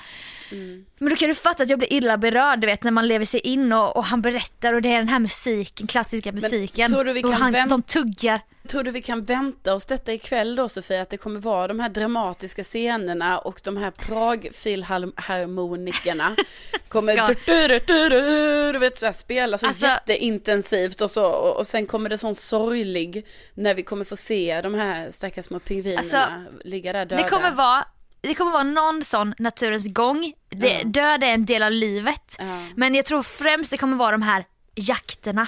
Men 0.99 1.09
då 1.09 1.15
kan 1.15 1.27
du 1.29 1.35
fatta 1.35 1.63
att 1.63 1.69
jag 1.69 1.79
blir 1.79 1.93
illa 1.93 2.17
berörd 2.17 2.59
du 2.59 2.67
vet 2.67 2.83
när 2.83 2.91
man 2.91 3.07
lever 3.07 3.25
sig 3.25 3.39
in 3.39 3.73
och, 3.73 3.97
och 3.97 4.05
han 4.05 4.21
berättar 4.21 4.73
och 4.73 4.81
det 4.81 4.89
är 4.93 4.97
den 4.97 5.07
här 5.09 5.19
musiken, 5.19 5.87
klassiska 5.87 6.31
musiken. 6.31 6.91
tror 6.91 7.03
du 7.05 7.13
vi 7.13 7.23
och 7.23 7.31
kan 7.31 7.41
han, 7.41 7.53
vänt- 7.53 7.69
de 7.69 7.81
tuggar. 7.81 8.39
Tror 8.67 8.83
du 8.83 8.91
vi 8.91 9.01
kan 9.01 9.25
vänta 9.25 9.73
oss 9.73 9.85
detta 9.85 10.13
ikväll 10.13 10.55
då 10.55 10.69
Sofia? 10.69 11.01
Att 11.01 11.09
det 11.09 11.17
kommer 11.17 11.39
vara 11.39 11.67
de 11.67 11.79
här 11.79 11.89
dramatiska 11.89 12.63
scenerna 12.63 13.39
och 13.39 13.61
de 13.63 13.77
här 13.77 13.91
Prag-filharmonikerna 13.91 16.35
kommer 16.87 17.27
du, 17.27 17.33
du, 17.45 17.67
du, 17.67 17.79
du, 18.09 18.71
du, 18.73 18.79
vet 18.79 18.97
så 18.97 19.05
här 19.05 19.13
spela 19.13 19.57
så 19.57 19.67
Alltså- 19.67 19.85
jätteintensivt 19.85 21.01
och 21.01 21.11
så 21.11 21.25
och, 21.25 21.57
och 21.57 21.67
sen 21.67 21.85
kommer 21.85 22.09
det 22.09 22.17
sån 22.17 22.35
sorglig 22.35 23.25
när 23.53 23.73
vi 23.73 23.83
kommer 23.83 24.05
få 24.05 24.15
se 24.15 24.61
de 24.61 24.73
här 24.73 25.11
stackars 25.11 25.45
små 25.45 25.59
pingvinerna 25.59 25.99
Alltså, 25.99 26.27
ligga 26.63 26.93
där 26.93 27.05
döda. 27.05 27.23
Det 27.23 27.29
kommer 27.29 27.51
vara 27.51 27.85
det 28.21 28.33
kommer 28.33 28.51
vara 28.51 28.63
någon 28.63 29.03
sån 29.03 29.33
naturens 29.37 29.87
gång. 29.93 30.33
Det, 30.49 30.73
Ja. 30.73 30.83
Död 30.83 31.23
är 31.23 31.27
en 31.33 31.45
del 31.45 31.63
av 31.63 31.71
livet. 31.71 32.35
Ja. 32.39 32.65
Men 32.75 32.95
jag 32.95 33.05
tror 33.05 33.23
främst 33.23 33.71
det 33.71 33.77
kommer 33.77 33.97
vara 33.97 34.11
de 34.11 34.21
här 34.21 34.45
jakterna. 34.75 35.47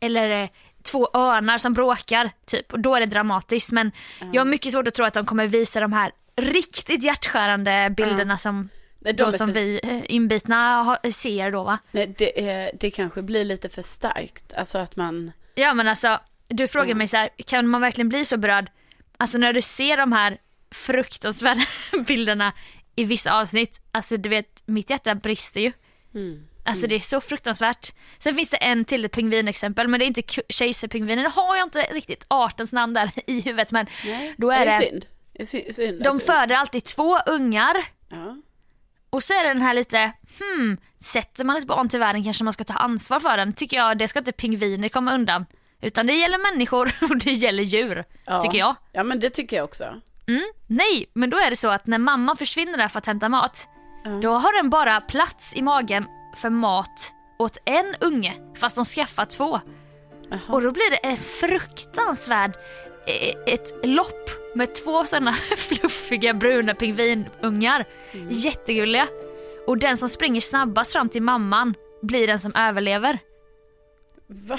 Eller 0.00 0.42
eh, 0.42 0.48
två 0.90 1.08
örnar 1.14 1.58
som 1.58 1.72
bråkar 1.72 2.30
typ. 2.46 2.72
Och 2.72 2.80
då 2.80 2.94
är 2.94 3.00
det 3.00 3.06
dramatiskt. 3.06 3.72
Men 3.72 3.92
jag 4.32 4.40
har 4.40 4.46
mycket 4.46 4.72
svårt 4.72 4.88
att 4.88 4.94
tro 4.94 5.04
att 5.06 5.14
de 5.14 5.26
kommer 5.26 5.46
visa 5.46 5.80
de 5.80 5.92
här 5.92 6.12
riktigt 6.36 7.02
hjärtskärande 7.02 7.94
bilderna 7.96 8.38
som 8.38 8.68
Nej, 9.02 9.12
de 9.12 9.22
Då 9.24 9.32
som 9.32 9.48
för- 9.48 9.54
vi 9.54 9.80
eh, 9.82 10.14
inbitna 10.14 10.96
ser 11.12 11.50
då 11.50 11.62
va? 11.64 11.78
Nej, 11.90 12.14
det, 12.18 12.48
är, 12.50 12.70
det 12.80 12.90
kanske 12.90 13.22
blir 13.22 13.44
lite 13.44 13.68
för 13.68 13.82
starkt. 13.82 14.52
Alltså 14.54 14.78
att 14.78 14.96
man... 14.96 15.32
Ja 15.54 15.74
men 15.74 15.88
alltså, 15.88 16.18
du 16.48 16.68
frågar 16.68 16.84
Mm. 16.86 16.98
mig 16.98 17.06
så 17.06 17.16
här, 17.16 17.28
kan 17.46 17.66
man 17.68 17.80
verkligen 17.80 18.08
bli 18.08 18.24
så 18.24 18.36
berörd? 18.36 18.70
Alltså 19.16 19.38
när 19.38 19.52
du 19.52 19.62
ser 19.62 19.96
de 19.96 20.12
här 20.12 20.38
fruktansvärda 20.74 21.62
bilderna 22.06 22.52
i 22.96 23.04
vissa 23.04 23.40
avsnitt, 23.40 23.80
alltså 23.92 24.16
du 24.16 24.28
vet, 24.28 24.62
mitt 24.66 24.90
hjärta 24.90 25.14
brister 25.14 25.60
ju. 25.60 25.72
Mm. 26.14 26.46
Alltså 26.70 26.86
det 26.86 26.94
är 26.94 26.98
så 27.00 27.20
fruktansvärt. 27.20 27.92
Sen 28.18 28.34
finns 28.34 28.50
det 28.50 28.56
en 28.56 28.84
till 28.84 29.04
ett 29.04 29.12
pingvinexempel, 29.12 29.88
men 29.88 30.00
det 30.00 30.04
är 30.04 30.06
inte 30.06 30.22
kejsarpingvinen. 30.48 31.24
Nu 31.24 31.30
har 31.34 31.56
jag 31.56 31.66
inte 31.66 31.80
riktigt 31.82 32.24
artens 32.28 32.72
namn 32.72 32.94
där 32.94 33.10
i 33.26 33.40
huvudet, 33.40 33.72
men 33.72 33.86
Nej, 34.04 34.34
då 34.38 34.50
är 34.50 34.66
det 34.66 34.72
det, 34.78 34.84
synd. 34.84 35.06
Är 35.34 35.46
sy- 35.46 35.72
synd 35.72 36.02
de 36.02 36.20
föder 36.20 36.54
alltid 36.56 36.84
två 36.84 37.18
ungar 37.26 37.74
Ja. 38.08 38.36
och 39.10 39.22
så 39.22 39.32
är 39.32 39.42
det 39.44 39.50
den 39.50 39.62
här 39.62 39.74
lite, 39.74 40.12
hmm, 40.38 40.76
sätter 41.00 41.44
man 41.44 41.56
ett 41.56 41.66
barn 41.66 41.88
till 41.88 41.98
världen 42.00 42.24
kanske 42.24 42.44
man 42.44 42.52
ska 42.52 42.64
ta 42.64 42.74
ansvar 42.74 43.20
för 43.20 43.36
den. 43.36 43.52
Tycker 43.52 43.76
jag, 43.76 43.98
det 43.98 44.08
ska 44.08 44.18
inte 44.18 44.32
pingviner 44.32 44.88
komma 44.88 45.14
undan. 45.14 45.46
Utan 45.82 46.06
det 46.06 46.12
gäller 46.12 46.52
människor 46.52 46.92
och 47.10 47.16
det 47.18 47.32
gäller 47.32 47.62
djur, 47.62 48.04
ja. 48.26 48.40
tycker 48.42 48.58
jag. 48.58 48.76
Ja, 48.92 49.02
men 49.04 49.20
det 49.20 49.30
tycker 49.30 49.56
jag 49.56 49.64
också. 49.64 49.84
Mm. 50.28 50.42
Nej, 50.66 51.06
men 51.14 51.30
då 51.30 51.36
är 51.38 51.50
det 51.50 51.56
så 51.56 51.68
att 51.68 51.86
när 51.86 51.98
mamman 51.98 52.36
försvinner 52.36 52.78
där 52.78 52.88
för 52.88 52.98
att 52.98 53.06
hämta 53.06 53.28
mat, 53.28 53.68
Ja. 54.04 54.10
då 54.10 54.32
har 54.32 54.62
den 54.62 54.70
bara 54.70 55.00
plats 55.00 55.56
i 55.56 55.62
magen 55.62 56.06
för 56.36 56.50
mat 56.50 57.14
åt 57.38 57.58
en 57.64 57.94
unge, 58.00 58.34
fast 58.56 58.76
de 58.76 58.84
skaffar 58.84 59.24
två. 59.24 59.60
Jaha. 60.30 60.40
Och 60.48 60.62
då 60.62 60.70
blir 60.72 60.90
det 60.90 60.96
ett 60.96 61.20
fruktansvärt 61.24 62.56
eh, 63.06 63.54
ett 63.54 63.74
lopp 63.82 64.30
med 64.54 64.74
två 64.74 65.04
sådana 65.04 65.32
fluffiga 65.56 66.34
bruna 66.34 66.74
pingvinungar. 66.74 67.84
Mm. 68.12 68.28
Jättegulliga. 68.30 69.06
Och 69.66 69.78
den 69.78 69.96
som 69.96 70.08
springer 70.08 70.40
snabbast 70.40 70.92
fram 70.92 71.08
till 71.08 71.22
mamman 71.22 71.74
blir 72.02 72.26
den 72.26 72.38
som 72.38 72.54
överlever. 72.54 73.18
Va? 74.26 74.58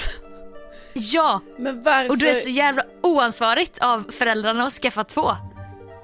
Ja, 0.94 1.40
Men 1.58 1.82
varför? 1.82 2.10
och 2.10 2.18
det 2.18 2.28
är 2.30 2.34
så 2.34 2.48
jävla 2.48 2.84
oansvarigt 3.02 3.78
av 3.82 4.10
föräldrarna 4.10 4.64
att 4.64 4.72
skaffa 4.72 5.04
två. 5.04 5.30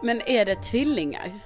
Men 0.02 0.20
är 0.20 0.44
det 0.44 0.54
tvillingar? 0.62 1.40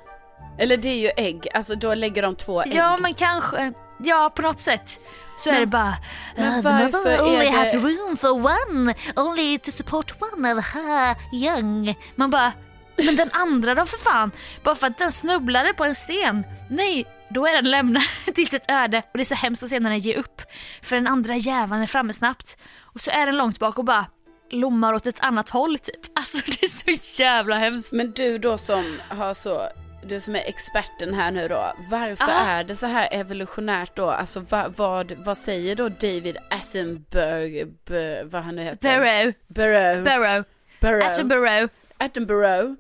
Eller 0.59 0.77
det 0.77 0.89
är 0.89 0.99
ju 0.99 1.11
ägg, 1.17 1.49
alltså 1.55 1.75
då 1.75 1.95
lägger 1.95 2.23
de 2.23 2.37
två 2.37 2.63
ägg. 2.63 2.75
Ja 2.75 2.97
men 3.01 3.15
kanske, 3.15 3.73
ja 3.99 4.33
på 4.35 4.43
något 4.43 4.59
sätt. 4.61 5.01
Så 5.37 5.51
är 5.51 5.53
Men- 5.53 5.61
det 5.61 5.67
bara 5.67 5.95
"Uh, 6.39 6.63
the 6.63 6.69
mother 6.99 7.23
only 7.23 7.47
är 7.47 7.51
has 7.53 7.73
det- 7.73 7.79
room 7.79 8.17
for 8.17 8.31
one, 8.33 8.95
only 9.17 9.59
to 9.59 9.71
support 9.71 10.15
one 10.23 10.55
of 10.55 10.75
her 10.75 11.17
young. 11.35 11.95
Man 12.15 12.31
bara, 12.31 12.53
men 12.97 13.17
den 13.17 13.31
andra 13.33 13.75
då 13.75 13.87
för 13.87 13.99
fan? 13.99 14.31
Bara 14.63 14.75
för 14.75 14.87
att 14.87 14.99
den 14.99 15.13
snubblade 15.13 15.73
på 15.75 15.85
en 15.85 15.95
sten? 15.95 16.45
Nej, 16.71 17.07
då 17.29 17.47
är 17.47 17.53
den 17.53 17.71
lämnad 17.71 18.03
till 18.35 18.47
sitt 18.49 18.71
öde 18.71 18.99
och 18.99 19.11
det 19.19 19.21
är 19.21 19.25
så 19.25 19.35
hemskt 19.35 19.63
att 19.63 19.69
se 19.71 19.81
när 19.81 19.91
den 19.91 19.99
ger 19.99 20.17
upp. 20.19 20.43
För 20.83 20.97
den 20.97 21.07
andra 21.07 21.37
jäveln 21.37 21.83
är 21.83 21.87
framme 21.87 22.13
snabbt 22.13 22.57
och 22.81 23.01
så 23.01 23.11
är 23.11 23.27
den 23.27 23.37
långt 23.37 23.59
bak 23.59 23.79
och 23.79 23.85
bara 23.85 24.07
lommar 24.51 24.93
åt 24.93 25.07
ett 25.07 25.21
annat 25.25 25.49
håll 25.49 25.79
typ. 25.79 26.01
Alltså 26.19 26.39
det 26.47 26.63
är 26.63 26.69
så 26.99 27.23
jävla 27.23 27.57
hemskt. 27.59 27.93
Men 27.93 28.13
du 28.13 28.39
då 28.39 28.59
som 28.59 28.99
har 29.09 29.35
så, 29.35 29.69
du 30.07 30.21
som 30.21 30.35
är 30.37 30.41
experten 30.47 31.15
här 31.15 31.31
nu 31.31 31.49
då, 31.49 31.73
varför 31.91 32.25
Ja. 32.29 32.47
är 32.49 32.65
det 32.65 32.77
så 32.77 32.87
här 32.87 33.09
evolutionärt 33.13 33.97
då? 33.97 34.11
Alltså 34.11 34.41
va, 34.41 34.73
vad, 34.77 35.13
vad 35.13 35.39
säger 35.39 35.77
då 35.77 35.89
David 35.89 36.37
Attenborough, 36.51 37.69
B- 37.85 38.23
vad 38.25 38.43
han 38.43 38.57
nu 38.57 38.63
heter? 38.63 38.99
Burrow, 38.99 39.33
Burrow. 39.49 40.05
Burrow, 40.05 40.45
Burrow. 40.81 41.03
Attenborough. 41.07 41.67
Attenborough. 41.99 42.73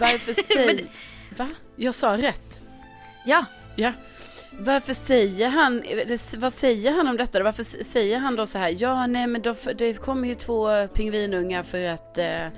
Varför 0.00 0.42
säger, 0.54 0.86
va? 1.36 1.48
Jag 1.76 1.94
sa 1.94 2.16
rätt. 2.16 2.60
Ja, 3.26 3.44
Ja. 3.76 3.92
Varför 4.52 4.94
säger 4.94 5.48
han, 5.48 5.82
vad 6.36 6.52
säger 6.52 6.92
han 6.92 7.08
om 7.08 7.16
detta? 7.16 7.42
Varför 7.42 7.64
säger 7.84 8.18
han 8.18 8.36
då 8.36 8.46
så 8.46 8.58
här, 8.58 8.76
ja 8.78 9.06
nej 9.06 9.26
men 9.26 9.42
då, 9.42 9.54
det 9.74 9.94
kommer 9.94 10.28
ju 10.28 10.34
två 10.34 10.86
pingvinungar 10.86 11.62
för 11.62 11.88
att, 11.88 12.18
eh, 12.18 12.24
Nej 12.24 12.50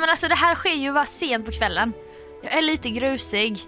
men 0.00 0.02
alltså 0.10 0.28
det 0.28 0.34
här 0.34 0.54
sker 0.54 0.74
ju 0.74 0.90
var 0.90 1.04
sent 1.04 1.46
på 1.46 1.52
kvällen. 1.52 1.92
Jag 2.42 2.52
är 2.52 2.62
lite 2.62 2.90
grusig 2.90 3.58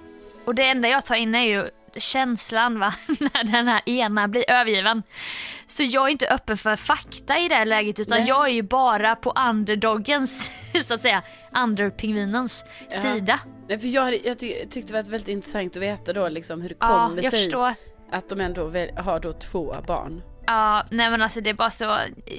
och 0.45 0.55
det 0.55 0.62
enda 0.68 0.89
jag 0.89 1.05
tar 1.05 1.14
in 1.14 1.35
är 1.35 1.43
ju 1.45 1.68
känslan 1.97 2.79
va, 2.79 2.95
när 3.20 3.45
den 3.53 3.68
här 3.68 3.81
ena 3.89 4.29
blir 4.29 4.51
övergiven. 4.51 5.03
Så 5.66 5.83
jag 5.83 6.07
är 6.07 6.11
inte 6.12 6.27
öppen 6.29 6.57
för 6.57 6.77
fakta 6.77 7.39
i 7.39 7.49
det 7.49 7.55
här 7.55 7.66
läget 7.66 8.01
utan 8.01 8.18
Nej. 8.18 8.29
jag 8.29 8.45
är 8.49 8.53
ju 8.53 8.62
bara 8.62 9.16
på 9.16 9.33
underdoggens, 9.49 10.51
så 10.83 10.95
att 10.95 11.01
säga, 11.01 11.22
underpingvinens 11.57 12.64
Ja. 12.91 12.97
sida. 13.01 13.41
nej, 13.68 13.79
för 13.81 13.87
jag, 13.89 14.03
hade, 14.03 14.16
jag 14.16 14.39
ty, 14.39 14.55
tyckte 14.70 14.93
det 14.93 15.03
var 15.03 15.11
väldigt 15.11 15.29
intressant 15.29 15.77
att 15.77 15.83
veta 15.83 16.12
då 16.12 16.29
liksom 16.29 16.62
hur 16.62 16.68
det 16.68 16.77
Ja, 16.81 17.07
kommer 17.09 17.22
sig 17.22 17.31
förstår. 17.31 17.75
att 18.12 18.29
de 18.29 18.41
ändå 18.41 18.62
har 18.99 19.20
då 19.20 19.33
två 19.33 19.77
barn. 19.87 20.22
Ja, 20.47 20.83
nej 20.91 21.11
men 21.11 21.22
alltså 21.22 21.41
det 21.41 21.51
är 21.51 21.55
bara 21.55 21.70
så, 21.70 21.85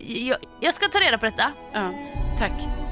jag, 0.07 0.37
jag 0.61 0.73
ska 0.73 0.87
ta 0.87 0.99
reda 0.99 1.17
på 1.17 1.25
detta. 1.25 1.51
Ja, 1.73 1.91
tack. 2.39 2.84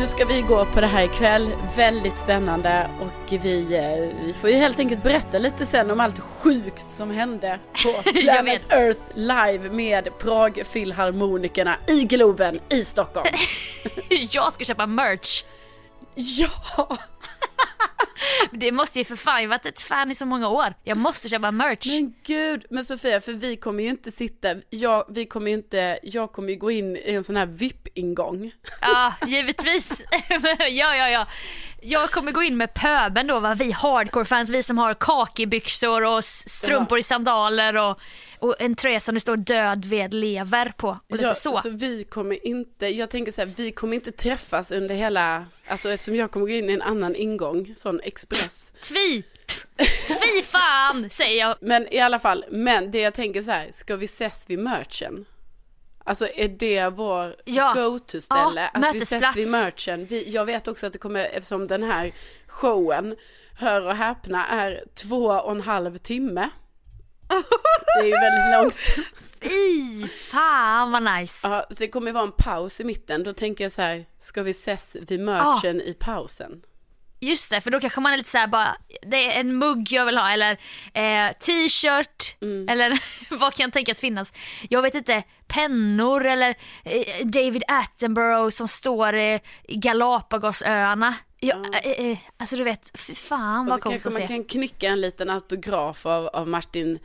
Nu 0.00 0.06
ska 0.06 0.24
vi 0.24 0.42
gå 0.42 0.64
på 0.64 0.80
det 0.80 0.86
här 0.86 1.04
ikväll, 1.04 1.50
väldigt 1.76 2.18
spännande 2.18 2.90
och 3.00 3.32
vi, 3.32 3.74
eh, 3.74 4.26
vi 4.26 4.32
får 4.32 4.50
ju 4.50 4.56
helt 4.56 4.78
enkelt 4.78 5.02
berätta 5.02 5.38
lite 5.38 5.66
sen 5.66 5.90
om 5.90 6.00
allt 6.00 6.18
sjukt 6.18 6.90
som 6.90 7.10
hände 7.10 7.58
på 7.84 8.10
Planet. 8.20 8.72
Earth 8.72 9.00
live 9.14 9.70
med 9.70 10.18
Pragfilharmonikerna 10.18 11.76
i 11.86 12.04
Globen 12.04 12.58
i 12.68 12.84
Stockholm. 12.84 13.26
Jag 14.30 14.52
ska 14.52 14.64
köpa 14.64 14.86
merch. 14.86 15.44
ja! 16.14 16.98
Det 18.52 18.72
måste 18.72 18.98
ju 18.98 19.04
för 19.04 19.16
fan, 19.16 19.42
jag 19.42 19.42
har 19.42 19.48
varit 19.48 19.66
ett 19.66 19.80
fan 19.80 20.10
i 20.10 20.14
så 20.14 20.26
många 20.26 20.48
år. 20.48 20.74
Jag 20.84 20.96
måste 20.96 21.28
köpa 21.28 21.50
merch. 21.50 21.86
Men 22.00 22.14
gud, 22.24 22.66
men 22.70 22.84
Sofia, 22.84 23.20
för 23.20 23.32
vi 23.32 23.56
kommer 23.56 23.82
ju 23.82 23.88
inte 23.90 24.12
sitta, 24.12 24.54
jag, 24.70 25.04
vi 25.08 25.26
kommer 25.26 25.50
inte, 25.50 25.98
jag 26.02 26.32
kommer 26.32 26.48
ju 26.48 26.56
gå 26.56 26.70
in 26.70 26.96
i 26.96 27.12
en 27.14 27.24
sån 27.24 27.36
här 27.36 27.46
VIP-ingång. 27.46 28.52
Ja, 28.80 29.14
givetvis. 29.26 30.04
ja, 30.58 30.96
ja, 30.96 31.08
ja. 31.08 31.26
Jag 31.82 32.10
kommer 32.10 32.32
gå 32.32 32.42
in 32.42 32.56
med 32.56 32.74
pöben 32.74 33.26
då, 33.26 33.40
va? 33.40 33.54
vi 33.54 33.70
hardcore-fans, 33.72 34.50
vi 34.50 34.62
som 34.62 34.78
har 34.78 34.94
kakibyxor 34.94 36.04
och 36.04 36.24
strumpor 36.24 36.98
i 36.98 37.02
sandaler 37.02 37.76
och, 37.76 38.00
och 38.38 38.54
en 38.58 38.74
tröja 38.74 39.00
som 39.00 39.14
det 39.14 39.20
står 39.20 39.36
död 39.36 39.84
ved 39.84 40.14
lever 40.14 40.72
på. 40.76 40.88
Och 40.88 41.16
Ja, 41.20 41.34
så. 41.34 41.52
så 41.52 41.70
vi 41.70 42.04
kommer 42.04 42.46
inte, 42.46 42.86
jag 42.86 43.10
tänker 43.10 43.32
så 43.32 43.40
här, 43.40 43.50
vi 43.56 43.72
kommer 43.72 43.94
inte 43.94 44.12
träffas 44.12 44.70
under 44.70 44.94
hela, 44.94 45.44
alltså 45.68 45.90
eftersom 45.90 46.16
jag 46.16 46.30
kommer 46.30 46.46
gå 46.46 46.52
in 46.52 46.70
i 46.70 46.72
en 46.72 46.82
annan 46.82 47.16
ingång, 47.16 47.74
sån 47.90 48.00
express. 48.02 48.72
Tvi! 48.82 49.22
Tvi 50.06 50.42
fan, 50.44 51.10
säger 51.10 51.38
jag. 51.40 51.56
Men 51.60 51.94
i 51.94 51.98
alla 52.00 52.18
fall, 52.18 52.44
men 52.50 52.90
det 52.90 53.00
jag 53.00 53.14
tänker 53.14 53.42
så 53.42 53.50
här, 53.50 53.68
ska 53.72 53.96
vi 53.96 54.04
ses 54.04 54.44
vid 54.50 54.58
merchen? 54.58 55.24
Alltså 56.04 56.28
är 56.28 56.48
det 56.48 56.88
vår 56.88 57.34
Ja. 57.44 57.72
go-to-ställe? 57.74 58.70
Ja, 58.74 58.88
att 58.88 58.94
vi 58.94 58.98
ses 58.98 59.12
mötesplats. 59.12 59.36
vid 59.36 59.50
merchen? 59.50 60.06
Vi, 60.06 60.30
jag 60.30 60.44
vet 60.44 60.68
också 60.68 60.86
att 60.86 60.92
det 60.92 60.98
kommer, 60.98 61.24
eftersom 61.24 61.66
den 61.66 61.82
här 61.82 62.12
showen, 62.46 63.16
hör 63.58 63.86
och 63.86 63.96
häpna, 63.96 64.46
är 64.46 64.84
två 64.94 65.24
och 65.26 65.52
en 65.52 65.60
halv 65.60 65.98
timme. 65.98 66.50
Det 67.28 68.00
är 68.00 68.04
ju 68.04 68.10
väldigt 68.12 68.62
långt. 68.62 69.06
Fy 69.40 70.08
fan 70.08 70.92
vad 70.92 71.02
nice. 71.02 71.48
Ja, 71.48 71.66
så 71.70 71.74
det 71.78 71.88
kommer 71.88 72.12
vara 72.12 72.24
en 72.24 72.32
paus 72.32 72.80
i 72.80 72.84
mitten. 72.84 73.24
Då 73.24 73.32
tänker 73.32 73.64
jag 73.64 73.72
så 73.72 73.82
här, 73.82 74.06
ska 74.20 74.42
vi 74.42 74.50
ses 74.50 74.96
vid 75.00 75.20
merchen 75.20 75.80
i 75.80 75.94
pausen? 76.00 76.62
Just 77.20 77.50
det, 77.50 77.60
för 77.60 77.70
då 77.70 77.80
kanske 77.80 78.00
man 78.00 78.12
är 78.12 78.16
lite 78.16 78.30
såhär 78.30 78.46
bara, 78.46 78.76
det 79.02 79.36
är 79.36 79.40
en 79.40 79.58
mugg 79.58 79.88
jag 79.92 80.06
vill 80.06 80.18
ha 80.18 80.30
eller 80.30 80.52
eh, 80.94 81.32
t-shirt 81.32 82.36
eller 82.68 82.98
vad 83.36 83.54
kan 83.54 83.70
tänkas 83.70 84.00
finnas. 84.00 84.32
Jag 84.68 84.82
vet 84.82 84.94
inte, 84.94 85.22
pennor 85.46 86.26
eller 86.26 86.54
eh, 86.84 87.26
David 87.26 87.62
Attenborough 87.68 88.48
som 88.48 88.68
står 88.68 89.14
eh, 89.14 89.40
i 89.68 89.76
Galapagosöarna. 89.76 91.14
Ja, 91.40 91.56
eh, 91.84 91.90
eh, 91.90 92.18
alltså 92.36 92.56
du 92.56 92.64
vet, 92.64 93.00
fy 93.00 93.14
fan 93.14 93.66
vad 93.66 93.78
så 93.78 93.82
coolt 93.82 94.06
att 94.06 94.12
man 94.12 94.22
se. 94.22 94.26
kan 94.26 94.44
knycka 94.44 94.88
en 94.88 95.00
liten 95.00 95.30
autograf 95.30 96.06
av, 96.06 96.26
av 96.26 96.48
Martin 96.48 96.98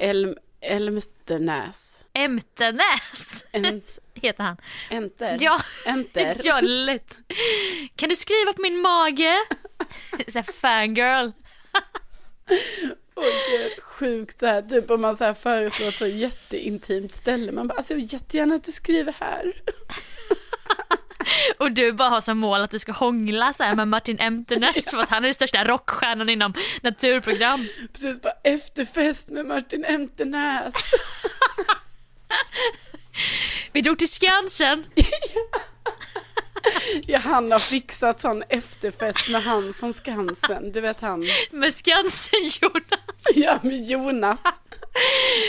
Elm, 0.00 0.34
Elmternäs. 0.60 2.04
Emtenäs 2.12 3.44
En- 3.52 3.82
heter 4.14 4.44
han. 4.44 4.56
Enter. 4.90 5.36
Ja, 5.40 5.60
Enter. 5.86 6.36
ja 6.44 6.60
lätt. 6.60 7.20
Kan 7.96 8.08
du 8.08 8.16
skriva 8.16 8.52
på 8.52 8.62
min 8.62 8.80
mage? 8.80 9.34
Såhär 10.28 10.52
fangirl. 10.52 11.30
Gud, 13.50 13.82
sjukt 13.82 14.40
så 14.40 14.46
här, 14.46 14.62
typ 14.62 14.90
om 14.90 15.00
man 15.00 15.16
så 15.16 15.24
här 15.24 15.34
föreslår 15.34 15.88
ett 15.88 15.96
så 15.98 16.06
jätteintimt 16.06 17.12
ställe. 17.12 17.52
Man 17.52 17.66
bara, 17.68 17.74
alltså 17.74 17.92
jag 17.92 18.00
vill 18.00 18.12
jättegärna 18.12 18.54
att 18.54 18.64
du 18.64 18.72
skriver 18.72 19.14
här. 19.20 19.62
Och 21.58 21.72
du 21.72 21.92
bara 21.92 22.08
har 22.08 22.20
som 22.20 22.38
mål 22.38 22.60
att 22.60 22.70
du 22.70 22.78
ska 22.78 22.92
hångla 22.92 23.52
så 23.52 23.62
här 23.62 23.74
med 23.74 23.88
Martin 23.88 24.18
Emtenäs 24.20 24.90
för 24.90 24.98
att 24.98 25.08
han 25.08 25.18
är 25.18 25.26
den 25.26 25.34
största 25.34 25.64
rockstjärnan 25.64 26.28
inom 26.28 26.54
naturprogram. 26.80 27.68
Precis 27.92 28.22
bara 28.22 28.34
efterfest 28.44 29.28
med 29.28 29.46
Martin 29.46 29.84
Emternäs. 29.84 30.74
Vi 33.72 33.80
drog 33.80 33.98
till 33.98 34.08
Skansen. 34.08 34.84
Ja, 37.06 37.18
han 37.18 37.52
har 37.52 37.58
fixat 37.58 38.20
sån 38.20 38.42
efterfest 38.48 39.28
med 39.28 39.42
han 39.42 39.74
från 39.74 39.92
Skansen. 39.92 40.72
Du 40.72 40.80
vet 40.80 41.00
han. 41.00 41.26
Med 41.50 41.74
Skansen-Jonas. 41.74 43.26
Ja, 43.34 43.58
med 43.62 43.84
Jonas. 43.84 44.40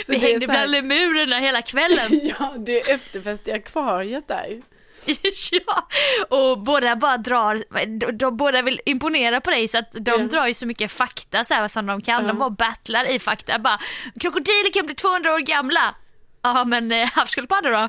Så 0.06 0.12
Vi 0.12 0.18
hängde 0.18 0.46
bland 0.46 0.70
lemurerna 0.70 1.38
hela 1.38 1.62
kvällen. 1.62 2.20
Ja, 2.38 2.54
det 2.58 2.80
är 2.80 2.94
efterfest 2.94 3.48
i 3.48 3.52
akvariet 3.52 4.28
där. 4.28 4.60
ja, 5.66 5.88
och 6.36 6.58
båda 6.58 6.96
bara 6.96 7.16
drar, 7.16 7.64
de, 7.98 8.16
de 8.18 8.36
båda 8.36 8.62
vill 8.62 8.80
imponera 8.86 9.40
på 9.40 9.50
dig 9.50 9.68
så 9.68 9.78
att 9.78 9.92
de 9.92 10.10
Ja. 10.10 10.16
drar 10.18 10.46
ju 10.46 10.54
så 10.54 10.66
mycket 10.66 10.92
fakta 10.92 11.44
så 11.44 11.54
här, 11.54 11.68
som 11.68 11.86
de 11.86 12.02
kan. 12.02 12.22
De 12.22 12.28
Ja. 12.28 12.34
bara 12.34 12.50
battlar 12.50 13.04
i 13.10 13.18
fakta. 13.18 13.58
Bara, 13.58 13.80
krokodiler 14.20 14.72
kan 14.72 14.86
bli 14.86 14.94
200 14.94 15.34
år 15.34 15.38
gamla. 15.38 15.94
Ja 16.42 16.64
men 16.64 16.92
eh, 16.92 17.08
havssköldpaddor 17.12 17.70
då? 17.70 17.88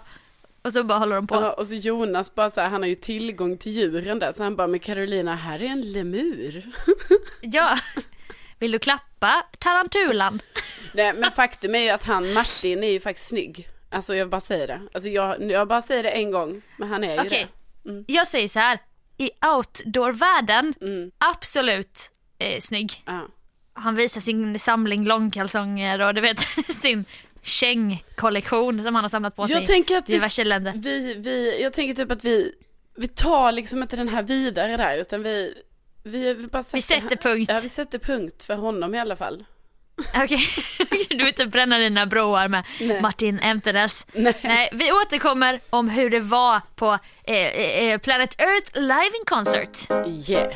Och 0.64 0.74
så 0.74 0.84
bara 0.84 1.00
håller 1.00 1.16
de 1.16 1.28
på. 1.28 1.36
Ja, 1.36 1.52
och 1.54 1.68
så 1.68 1.76
Jonas 1.76 2.36
bara 2.36 2.50
så 2.50 2.62
här, 2.62 2.70
han 2.70 2.82
har 2.82 2.88
ju 2.90 2.96
tillgång 2.96 3.58
till 3.58 3.72
djuren 3.72 4.20
där. 4.20 4.32
Så 4.32 4.44
han 4.44 4.56
bara, 4.56 4.68
men 4.68 4.80
Carolina, 4.80 5.36
här 5.36 5.62
är 5.62 5.66
en 5.68 5.82
lemur. 5.92 6.64
Ja. 7.42 7.78
Vill 8.60 8.72
du 8.72 8.80
klappa 8.80 9.44
tarantulan? 9.60 10.40
Nej, 10.94 11.14
men 11.14 11.32
faktum 11.32 11.76
är 11.76 11.80
ju 11.80 11.90
att 11.90 12.04
han, 12.04 12.34
Martin, 12.34 12.84
är 12.84 12.92
ju 12.92 13.00
faktiskt 13.00 13.28
snygg. 13.28 13.68
Alltså 13.92 14.16
jag 14.16 14.30
bara 14.30 14.42
säger 14.42 14.68
det. 14.68 14.82
Alltså 14.94 15.10
jag, 15.10 15.52
jag 15.52 15.68
bara 15.68 15.82
säger 15.82 16.04
det 16.04 16.10
en 16.10 16.32
gång, 16.32 16.62
men 16.78 16.90
han 16.90 17.04
är 17.04 17.14
ju 17.14 17.20
Okej, 17.22 17.48
det. 17.84 18.14
jag 18.14 18.28
säger 18.28 18.48
så 18.48 18.60
här. 18.60 18.80
I 19.18 19.30
outdoor-världen, 19.56 20.74
Mm. 20.82 21.12
absolut 21.18 22.12
eh, 22.40 22.60
snygg. 22.60 23.04
Ja. 23.06 23.28
Han 23.74 23.96
visar 23.96 24.22
sin 24.22 24.60
samling 24.60 25.06
långkalsonger 25.06 26.02
och 26.02 26.14
du 26.14 26.22
vet 26.22 26.40
sin 26.70 27.06
kängkollektion 27.42 28.84
som 28.84 28.96
han 28.96 29.04
har 29.04 29.10
samlat 29.10 29.36
på 29.36 29.48
sig 29.48 29.56
Jag 29.58 29.66
tänker 29.66 29.98
att 29.98 30.10
i 30.10 30.12
vi, 30.14 30.18
diverse 30.18 30.44
länder. 30.44 30.74
vi, 30.76 31.14
vi, 31.14 31.62
jag 31.62 31.74
tänker 31.74 31.94
typ 32.04 32.12
att 32.12 32.24
vi, 32.26 32.54
vi 32.96 33.08
tar 33.08 33.52
liksom 33.52 33.82
inte 33.82 33.96
den 33.96 34.08
här 34.10 34.24
vidare 34.24 34.78
där, 34.78 34.98
utan 34.98 35.24
vi, 35.24 35.54
vi, 36.04 36.34
vi 36.34 36.48
bara 36.48 36.64
Vi 36.74 36.82
sätter 36.82 37.16
punkt. 37.16 37.50
Ja, 37.54 37.60
vi 37.64 37.70
sätter 37.70 38.00
punkt 38.00 38.44
för 38.44 38.56
honom 38.56 38.96
i 38.96 39.00
alla 39.00 39.16
fall. 39.16 39.46
Okej, 40.16 40.40
du 41.10 41.16
vill 41.18 41.28
inte 41.28 41.46
bränna 41.46 41.78
dina 41.78 42.06
broar 42.06 42.48
med 42.48 42.64
Nej. 42.80 43.02
Martin 43.02 43.40
Emtenes. 43.40 44.08
Nej. 44.14 44.36
Nej, 44.42 44.70
vi 44.72 44.92
återkommer 44.92 45.60
om 45.70 45.90
hur 45.90 46.10
det 46.10 46.20
var 46.20 46.62
på 46.76 46.98
eh, 47.24 47.38
eh, 47.38 47.98
Planet 47.98 48.42
Earth 48.42 48.80
Live 48.80 49.12
in 49.20 49.26
Concert. 49.26 49.92
Yeah. 50.30 50.54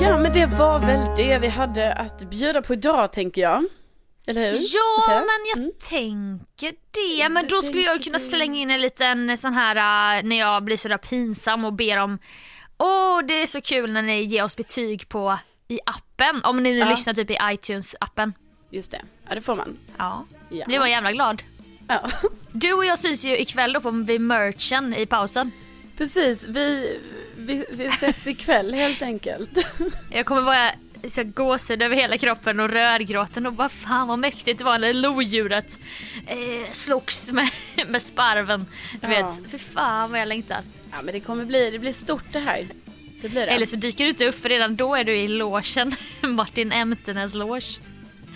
Ja, 0.00 0.18
men 0.18 0.32
det 0.32 0.46
var 0.46 0.78
väl 0.78 1.16
det 1.16 1.38
vi 1.38 1.48
hade 1.48 1.92
att 1.92 2.30
bjuda 2.30 2.62
på 2.62 2.72
idag, 2.72 3.12
tänker 3.12 3.42
jag. 3.42 3.64
Eller 4.26 4.40
hur? 4.40 4.48
Ja, 4.48 4.54
Sofia? 4.56 5.14
men 5.18 5.46
jag 5.54 5.58
Mm. 5.58 5.72
tänker 5.90 6.72
det. 6.90 7.28
Men 7.28 7.46
då 7.48 7.62
skulle 7.62 7.82
jag 7.82 8.02
kunna 8.02 8.18
slänga 8.18 8.60
in 8.60 8.70
en 8.70 8.80
liten 8.80 9.38
sån 9.38 9.54
här 9.54 9.76
äh, 10.18 10.22
när 10.24 10.38
jag 10.38 10.64
blir 10.64 10.76
sådär 10.76 10.98
pinsam 10.98 11.64
och 11.64 11.72
ber 11.72 11.96
om 11.96 12.18
Åh, 12.78 13.20
det 13.28 13.42
är 13.42 13.46
så 13.46 13.60
kul 13.60 13.92
när 13.92 14.02
ni 14.02 14.22
ger 14.22 14.44
oss 14.44 14.56
betyg 14.56 15.08
på 15.08 15.38
i 15.68 15.78
appen. 15.86 16.40
Om 16.44 16.62
ni 16.62 16.72
nu 16.72 16.78
Ja. 16.78 16.88
lyssnar 16.90 17.14
typ 17.14 17.30
i 17.30 17.34
iTunes-appen. 17.36 18.32
Just 18.70 18.90
det. 18.90 19.02
Ja, 19.28 19.34
det 19.34 19.42
får 19.42 19.56
man. 19.56 19.76
Ja, 19.98 20.24
Ja. 20.48 20.66
blir 20.66 20.78
man 20.78 20.90
jävla 20.90 21.12
glad. 21.12 21.42
Ja. 21.88 22.10
Du 22.52 22.72
och 22.72 22.84
jag 22.84 22.98
syns 22.98 23.24
ju 23.24 23.38
ikväll 23.38 23.72
då 23.72 23.80
på 23.80 23.90
vid 23.90 24.20
merchen 24.20 24.94
i 24.94 25.06
pausen. 25.06 25.50
Precis, 25.96 26.44
vi, 26.48 26.98
vi, 27.36 27.64
vi 27.70 27.86
ses 27.86 28.26
ikväll 28.26 28.74
helt 28.74 29.02
enkelt. 29.02 29.50
Jag 30.10 30.26
kommer 30.26 30.40
vara 30.42 30.70
så 31.10 31.24
gåshud 31.24 31.82
över 31.82 31.96
hela 31.96 32.18
kroppen 32.18 32.60
och 32.60 32.68
rödgråten 32.70 33.46
och 33.46 33.52
bara 33.52 33.68
fan 33.68 34.08
vad 34.08 34.18
mäktigt 34.18 34.58
det 34.58 34.64
var 34.64 34.78
när 34.78 34.92
lodjuret 34.94 35.78
eh, 36.26 36.72
slogs 36.72 37.32
med, 37.32 37.48
med 37.88 38.02
sparven. 38.02 38.66
Du 39.00 39.12
Ja. 39.12 39.26
vet, 39.40 39.50
för 39.50 39.58
fan 39.58 40.10
vad 40.10 40.20
jag 40.20 40.28
längtar. 40.28 40.60
Ja, 40.92 40.96
men 41.02 41.14
det 41.14 41.20
kommer 41.20 41.44
bli, 41.44 41.70
det 41.70 41.78
blir 41.78 41.92
stort 41.92 42.24
det 42.32 42.38
här. 42.38 42.66
Det 43.22 43.28
blir 43.28 43.46
det. 43.46 43.52
Eller 43.52 43.66
så 43.66 43.76
dyker 43.76 44.04
du 44.04 44.10
inte 44.10 44.26
upp 44.26 44.34
för 44.42 44.48
redan 44.48 44.76
då 44.76 44.94
är 44.94 45.04
du 45.04 45.16
i 45.16 45.28
logen. 45.28 45.92
Martin 46.20 46.72
Emtenes 46.72 47.34
loge. 47.34 47.80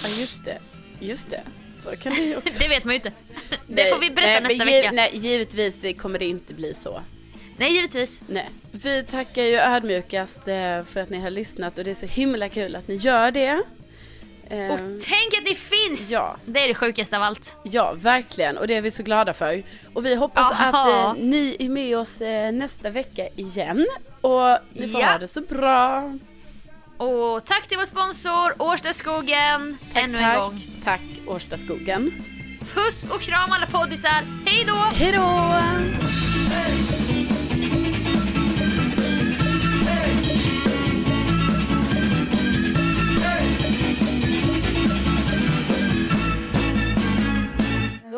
Ja, 0.02 0.08
just 0.08 0.44
det. 0.44 0.58
Just 1.00 1.30
det. 1.30 1.42
Så 1.80 1.96
kan 1.96 2.12
det 2.14 2.22
ju 2.22 2.36
också. 2.36 2.58
Det 2.62 2.68
vet 2.68 2.84
man 2.84 2.92
ju 2.92 2.96
inte. 2.96 3.12
Det 3.48 3.56
Nej, 3.66 3.90
får 3.92 3.98
vi 3.98 4.10
berätta 4.10 4.40
nej, 4.40 4.42
nästa 4.42 4.64
vecka. 4.64 4.92
Nej, 4.92 5.10
givetvis 5.14 5.84
kommer 5.98 6.18
det 6.18 6.24
inte 6.24 6.54
bli 6.54 6.74
så. 6.74 7.02
Nej 7.60 7.72
givetvis. 7.72 8.22
Nej. 8.26 8.50
Vi 8.72 9.02
tackar 9.04 9.42
ju 9.42 9.54
ödmjukast 9.56 10.48
eh, 10.48 10.84
för 10.84 10.96
att 11.00 11.10
ni 11.10 11.20
har 11.20 11.30
lyssnat 11.30 11.78
och 11.78 11.84
det 11.84 11.90
är 11.90 11.94
så 11.94 12.06
himla 12.06 12.48
kul 12.48 12.76
att 12.76 12.88
ni 12.88 12.94
gör 12.94 13.30
det. 13.30 13.62
Eh, 14.50 14.72
Och 14.72 14.78
tänk 15.00 15.34
att 15.38 15.44
det 15.46 15.54
finns! 15.58 16.10
ja, 16.10 16.36
Det 16.44 16.60
är 16.64 16.68
det 16.68 16.74
sjukaste 16.74 17.16
av 17.16 17.22
allt. 17.22 17.56
ja, 17.62 17.92
verkligen. 17.96 18.58
Och 18.58 18.66
det 18.66 18.74
är 18.74 18.80
vi 18.80 18.90
så 18.90 19.02
glada 19.02 19.32
för. 19.32 19.62
Och 19.94 20.06
vi 20.06 20.14
hoppas 20.14 20.52
Aha. 20.60 20.68
att 21.08 21.16
eh, 21.18 21.24
ni 21.24 21.56
är 21.58 21.68
med 21.68 21.98
oss 21.98 22.20
eh, 22.20 22.52
nästa 22.52 22.90
vecka 22.90 23.28
igen. 23.36 23.86
Och 24.20 24.58
ni 24.72 24.88
får 24.88 25.00
Ja. 25.00 25.06
ha 25.12 25.18
det 25.18 25.28
så 25.28 25.40
bra. 25.40 26.12
Och 26.96 27.44
tack 27.44 27.66
till 27.68 27.78
vår 27.78 27.86
sponsor 27.86 28.62
Årstaskogen 28.62 29.78
ännu 29.94 30.18
en 30.18 30.24
tack. 30.24 30.38
gång. 30.38 30.62
Tack 30.84 31.00
Årstaskogen. 31.26 32.24
Puss 32.74 33.04
och 33.10 33.20
kram 33.20 33.52
alla 33.52 33.66
poddisar. 33.66 34.22
Hej 34.46 34.64
då! 34.68 34.74
Hej 34.74 35.12
då! 35.12 35.99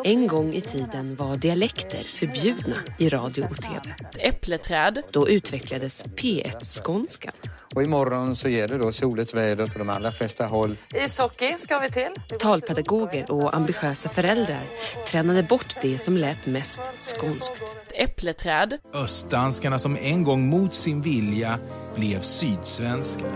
En 0.05 0.27
gång 0.27 0.53
i 0.53 0.61
tiden 0.61 1.15
var 1.15 1.37
dialekter 1.37 2.03
förbjudna 2.03 2.75
i 2.99 3.09
radio 3.09 3.43
och 3.43 3.61
tv. 3.61 3.95
Äppleträd. 4.19 5.01
Då 5.11 5.29
utvecklades 5.29 6.05
P1-skånskan. 6.05 7.33
Och 7.75 7.83
imorgon 7.83 8.35
så 8.35 8.49
ger 8.49 8.67
det 8.67 8.77
då 8.77 8.91
soligt 8.91 9.33
väder 9.33 9.65
på 9.65 9.79
de 9.79 9.89
allra 9.89 10.11
flesta 10.11 10.45
håll. 10.45 10.77
Ishockey 11.05 11.57
ska 11.57 11.79
vi 11.79 11.89
till. 11.89 12.37
Talpedagoger 12.39 13.31
och 13.31 13.55
ambitiösa 13.55 14.09
föräldrar 14.09 14.63
tränade 15.07 15.43
bort 15.43 15.75
det 15.81 15.97
som 15.99 16.17
lät 16.17 16.45
mest 16.45 16.79
skånskt. 16.99 17.61
Äppleträd. 17.93 18.77
Östdanskarna 18.93 19.79
som 19.79 19.97
en 19.97 20.23
gång 20.23 20.49
mot 20.49 20.75
sin 20.75 21.01
vilja 21.01 21.59
blev 21.95 22.21
sydsvenskar 22.21 23.31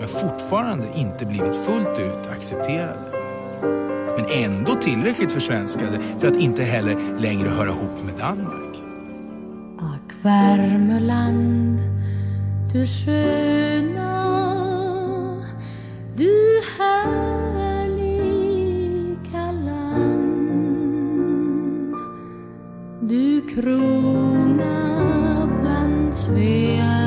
men 0.00 0.08
fortfarande 0.08 0.86
inte 0.96 1.26
blivit 1.26 1.56
fullt 1.56 1.98
ut 1.98 2.26
accepterade. 2.36 3.21
Men 4.16 4.26
ändå 4.44 4.74
tillräckligt 4.74 5.32
försvenskade 5.32 5.98
för 6.20 6.28
att 6.28 6.36
inte 6.36 6.62
heller 6.62 6.96
längre 7.20 7.48
höra 7.48 7.68
ihop 7.68 8.04
med 8.04 8.14
Danmark. 8.18 8.76
Ack 9.78 10.12
Värmeland, 10.22 11.78
du 12.72 12.86
sköna, 12.86 14.12
du 16.16 16.60
härliga 16.78 17.92
land. 19.52 20.32
Du 23.00 23.40
krona 23.54 24.72
bland 25.60 26.16
Svea 26.16 27.01